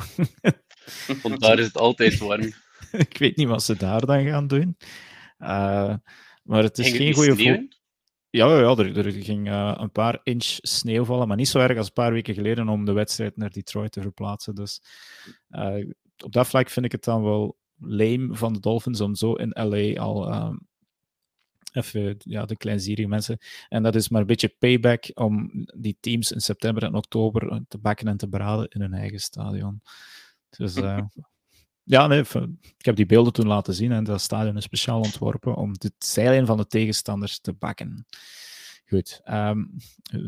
[1.22, 2.52] Want daar is het altijd warm.
[3.08, 4.76] ik weet niet wat ze daar dan gaan doen.
[5.38, 5.94] Uh,
[6.42, 7.78] maar het is geen goede voet.
[8.30, 11.58] Ja, ja, ja er, er ging uh, een paar inch sneeuw vallen, maar niet zo
[11.58, 14.54] erg als een paar weken geleden om de wedstrijd naar Detroit te verplaatsen.
[14.54, 14.82] Dus
[15.50, 15.90] uh,
[16.24, 19.50] op dat vlak vind ik het dan wel lame van de Dolphins om zo in
[19.52, 20.68] LA al um,
[21.72, 23.38] even ja, de kleinzierige mensen.
[23.68, 27.78] En dat is maar een beetje payback om die teams in september en oktober te
[27.78, 29.82] bakken en te braden in hun eigen stadion.
[30.50, 30.98] Dus uh,
[31.90, 32.20] ja, nee,
[32.78, 35.92] ik heb die beelden toen laten zien en dat stadion is speciaal ontworpen om de
[35.98, 38.06] zeilen van de tegenstanders te bakken.
[38.86, 39.20] Goed.
[39.24, 39.76] Um,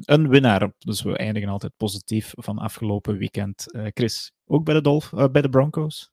[0.05, 3.67] een winnaar, dus we eindigen altijd positief van afgelopen weekend.
[3.75, 6.13] Uh, Chris, ook bij de, Dolph, uh, bij de Broncos?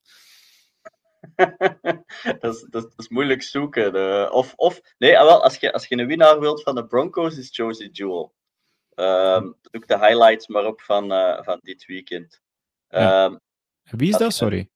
[2.39, 3.93] dat, is, dat, is, moeilijk zoeken.
[3.93, 6.85] De, of, of, nee, ah, wel, als, je, als je een winnaar wilt van de
[6.85, 8.33] Broncos, is Josie Jewel.
[8.95, 11.07] Um, zoek de highlights maar op van,
[11.43, 12.41] van dit weekend.
[12.87, 13.25] Ja.
[13.25, 13.39] Um,
[13.83, 14.33] Wie is dat?
[14.33, 14.69] Sorry.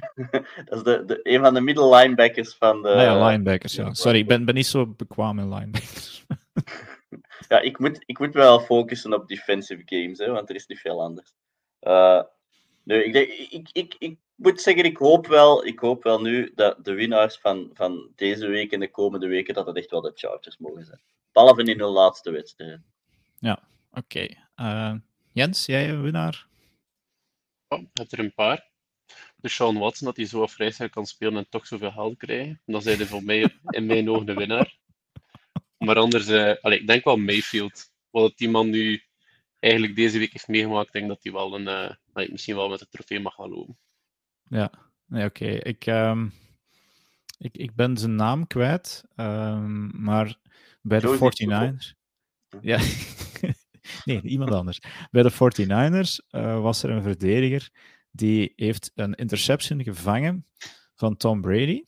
[0.64, 2.88] dat is de, de, een van de middle linebackers van de.
[2.88, 3.94] Ah ja, linebackers, ja.
[3.94, 6.24] Sorry, ik ben, ben niet zo bekwaam in linebackers.
[7.48, 10.80] ja, ik moet, ik moet wel focussen op defensive games, hè, want er is niet
[10.80, 11.32] veel anders.
[11.80, 12.22] Uh,
[12.82, 16.52] nee, ik, denk, ik, ik, ik moet zeggen, ik hoop wel, ik hoop wel nu
[16.54, 20.00] dat de winnaars van, van deze week en de komende weken, dat het echt wel
[20.00, 21.00] de Chargers mogen zijn.
[21.32, 22.80] Behalve in hun laatste wedstrijd.
[23.38, 24.00] Ja, oké.
[24.00, 24.38] Okay.
[24.56, 24.94] Uh,
[25.32, 26.46] Jens, jij een winnaar?
[27.68, 28.72] Oh, ik heb er een paar
[29.48, 32.60] Sean Watson, dat hij zo vrij kan spelen en toch zoveel geld krijgen.
[32.66, 34.78] Dan zijn hij voor mij in mijn ogen de winnaar.
[35.78, 37.92] Maar anders, uh, allez, ik denk wel Mayfield.
[38.10, 39.02] Wat die man nu
[39.58, 42.88] eigenlijk deze week heeft meegemaakt, denk dat hij wel een, uh, misschien wel met de
[42.90, 43.78] trofee mag gaan lopen.
[44.48, 44.70] Ja,
[45.06, 45.44] nee, oké.
[45.44, 45.56] Okay.
[45.56, 46.32] Ik, um,
[47.38, 50.36] ik, ik ben zijn naam kwijt, um, maar
[50.82, 52.02] bij de 49ers.
[52.60, 52.78] Ja,
[54.04, 54.80] nee, iemand anders.
[55.10, 57.70] Bij de 49ers uh, was er een verdediger
[58.14, 60.46] die heeft een interception gevangen
[60.94, 61.84] van Tom Brady.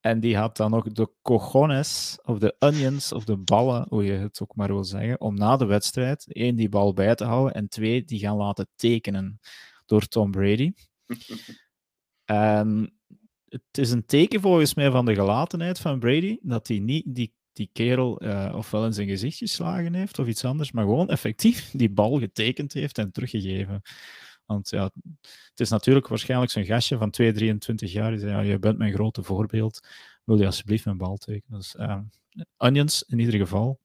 [0.00, 4.12] En die had dan ook de cojones, of de onions, of de ballen, hoe je
[4.12, 7.54] het ook maar wil zeggen, om na de wedstrijd, één, die bal bij te houden,
[7.54, 9.40] en twee, die gaan laten tekenen
[9.86, 10.72] door Tom Brady.
[12.24, 12.92] en
[13.48, 17.34] het is een teken volgens mij van de gelatenheid van Brady, dat hij niet die,
[17.52, 21.70] die kerel uh, ofwel in zijn gezicht geslagen heeft, of iets anders, maar gewoon effectief
[21.70, 23.82] die bal getekend heeft en teruggegeven.
[24.50, 24.90] Want ja,
[25.50, 28.10] het is natuurlijk waarschijnlijk zo'n gastje van 2, 23 jaar.
[28.10, 29.86] Die zei, ja, je bent mijn grote voorbeeld.
[30.24, 31.58] Wil je alsjeblieft mijn bal tekenen?
[31.58, 31.98] Dus uh,
[32.56, 33.80] onions in ieder geval.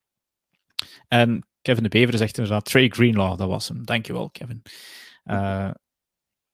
[1.08, 3.86] En Kevin de Bever zegt inderdaad, Trey Greenlaw, dat was hem.
[3.86, 4.62] Dankjewel, Kevin.
[5.26, 5.72] Uh,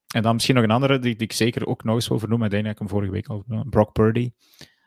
[0.07, 2.43] en dan misschien nog een andere die, die, ik zeker ook nog eens over noem.
[2.43, 4.31] Ik denk dat ik hem vorige week al Brock Purdy.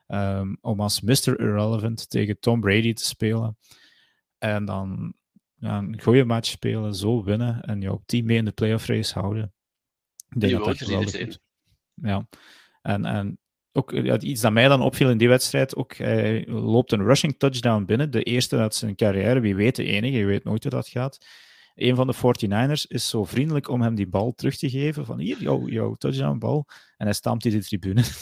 [0.07, 1.41] Um, om als Mr.
[1.41, 3.59] Irrelevant tegen Tom Brady te spelen.
[4.39, 5.15] En dan
[5.65, 9.19] ja, een goede match spelen, zo winnen en jouw team mee in de playoff race
[9.19, 9.53] houden.
[10.29, 11.39] Ik denk dat dat geweldig is.
[11.95, 12.29] Ja,
[12.83, 13.39] en, en
[13.73, 17.39] ook ja, iets dat mij dan opviel in die wedstrijd, ook hij loopt een rushing
[17.39, 20.73] touchdown binnen, de eerste uit zijn carrière, wie weet de enige, je weet nooit hoe
[20.73, 21.27] dat gaat.
[21.75, 25.19] Een van de 49ers is zo vriendelijk om hem die bal terug te geven, van
[25.19, 26.67] hier, jouw, jouw touchdown bal,
[26.97, 28.03] en hij stampt die de tribune.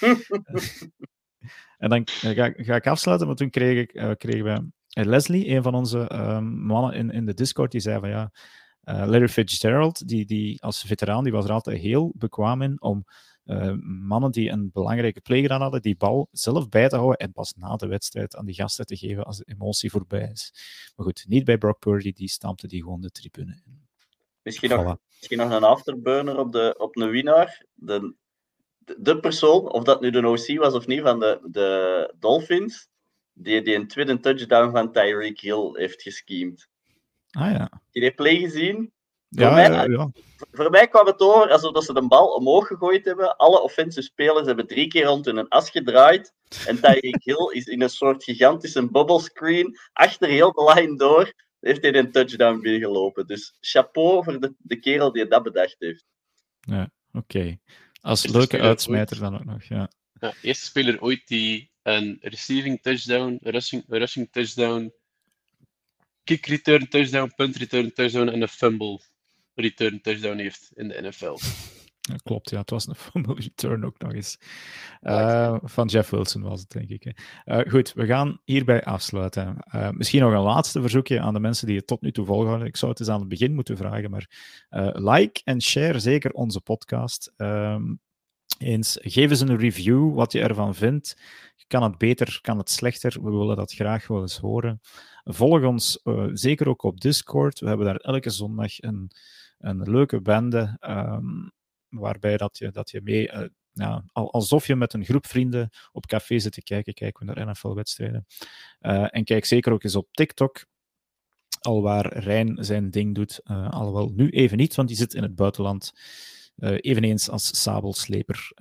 [1.78, 5.62] en dan ga, ga, ik afsluiten, want toen kreeg ik, uh, kregen we Leslie, een
[5.62, 8.30] van onze um, mannen in, in de Discord, die zei van ja,
[8.84, 13.04] uh, Larry Fitzgerald, die, die als veteraan, die was er altijd heel bekwaam in om
[13.44, 17.32] uh, mannen die een belangrijke play gedaan hadden, die bal zelf bij te houden en
[17.32, 20.52] pas na de wedstrijd aan die gasten te geven als de emotie voorbij is.
[20.96, 23.88] Maar goed, niet bij Brock Purdy, die stampte die gewoon de tribune in.
[24.42, 27.64] Misschien, nog, misschien nog een afterburner op, de, op een winnaar.
[27.74, 28.14] De,
[28.98, 32.88] de persoon, of dat nu de OC was of niet, van de, de Dolphins,
[33.32, 36.68] die, die een tweede touchdown van Tyreek Hill heeft gescheemd.
[37.30, 37.60] Ah ja.
[37.60, 38.92] Heb je die play gezien?
[39.28, 40.10] Ja, voor, mij, ja, ja.
[40.50, 43.36] voor mij kwam het over alsof ze de bal omhoog gegooid hebben.
[43.36, 46.32] Alle offensive spelers hebben drie keer rond in een as gedraaid.
[46.66, 51.32] En Tyreek Hill is in een soort gigantische bubble screen achter heel de line door.
[51.60, 53.26] Heeft hij een touchdown binnengelopen.
[53.26, 56.04] Dus chapeau voor de, de kerel die dat bedacht heeft.
[56.60, 57.58] Ja, oké.
[58.00, 59.90] Als leuke uitsmijter dan ook nog, ja.
[60.20, 60.32] ja.
[60.42, 64.92] Eerste speler ooit die een receiving touchdown, rushing, rushing touchdown,
[66.24, 69.00] kick return touchdown, punt return touchdown en een fumble
[69.54, 71.36] return touchdown heeft in de NFL.
[72.00, 72.58] Ja, klopt, ja.
[72.58, 74.38] Het was een fumble return ook nog eens.
[75.02, 77.20] Uh, van Jeff Wilson was het, denk ik.
[77.44, 79.56] Uh, goed, we gaan hierbij afsluiten.
[79.74, 82.62] Uh, misschien nog een laatste verzoekje aan de mensen die het tot nu toe volgen.
[82.62, 84.30] Ik zou het eens aan het begin moeten vragen, maar
[84.92, 87.32] like en share zeker onze podcast.
[87.36, 87.82] Ehm,
[88.60, 91.16] eens, geef eens een review wat je ervan vindt.
[91.66, 93.22] Kan het beter, kan het slechter?
[93.22, 94.80] We willen dat graag wel eens horen.
[95.24, 97.60] Volg ons uh, zeker ook op Discord.
[97.60, 99.10] We hebben daar elke zondag een,
[99.58, 100.76] een leuke bende.
[100.80, 101.52] Um,
[101.88, 106.06] waarbij dat je, dat je mee uh, ja, alsof je met een groep vrienden op
[106.06, 108.26] café zit te kijken, kijken we naar NFL-wedstrijden.
[109.10, 110.66] en kijk zeker ook eens op TikTok,
[111.60, 113.40] al waar Rijn zijn ding doet.
[113.44, 115.92] alhoewel nu even niet, want die zit in het buitenland.
[116.60, 118.52] Eveneens als sabelsleper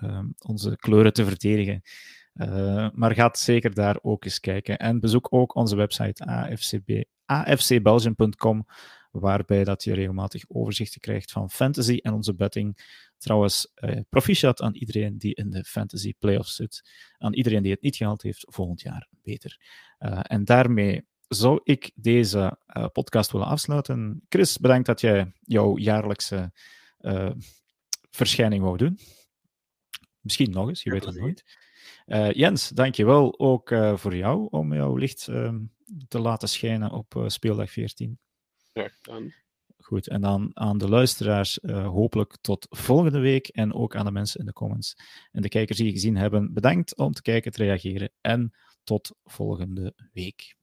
[0.45, 1.81] onze kleuren te verdedigen.
[2.93, 4.77] maar gaat zeker daar ook eens kijken.
[4.77, 8.65] En bezoek ook onze website afcb, afcbelgium.com
[9.11, 12.97] waarbij dat je regelmatig overzichten krijgt van fantasy en onze betting.
[13.17, 16.89] Trouwens, eh, proficiat aan iedereen die in de fantasy playoffs zit.
[17.17, 19.59] Aan iedereen die het niet gehaald heeft, volgend jaar beter.
[19.99, 22.57] Uh, en daarmee zou ik deze
[22.91, 24.21] podcast willen afsluiten.
[24.29, 26.51] Chris, bedankt dat jij jouw jaarlijkse
[28.09, 28.99] verschijning wou doen.
[30.19, 31.57] Misschien nog eens, je weet het nooit.
[32.07, 35.59] Uh, Jens, dankjewel ook voor jou om jouw licht ehm,
[36.07, 38.19] te laten schijnen op speeldag 14.
[39.77, 44.39] Goed, en dan aan de luisteraars hopelijk tot volgende week en ook aan de mensen
[44.39, 44.95] in de comments
[45.31, 46.53] en de kijkers die je gezien hebben.
[46.53, 48.53] Bedankt om te kijken, te reageren en
[48.83, 50.57] tot volgende week.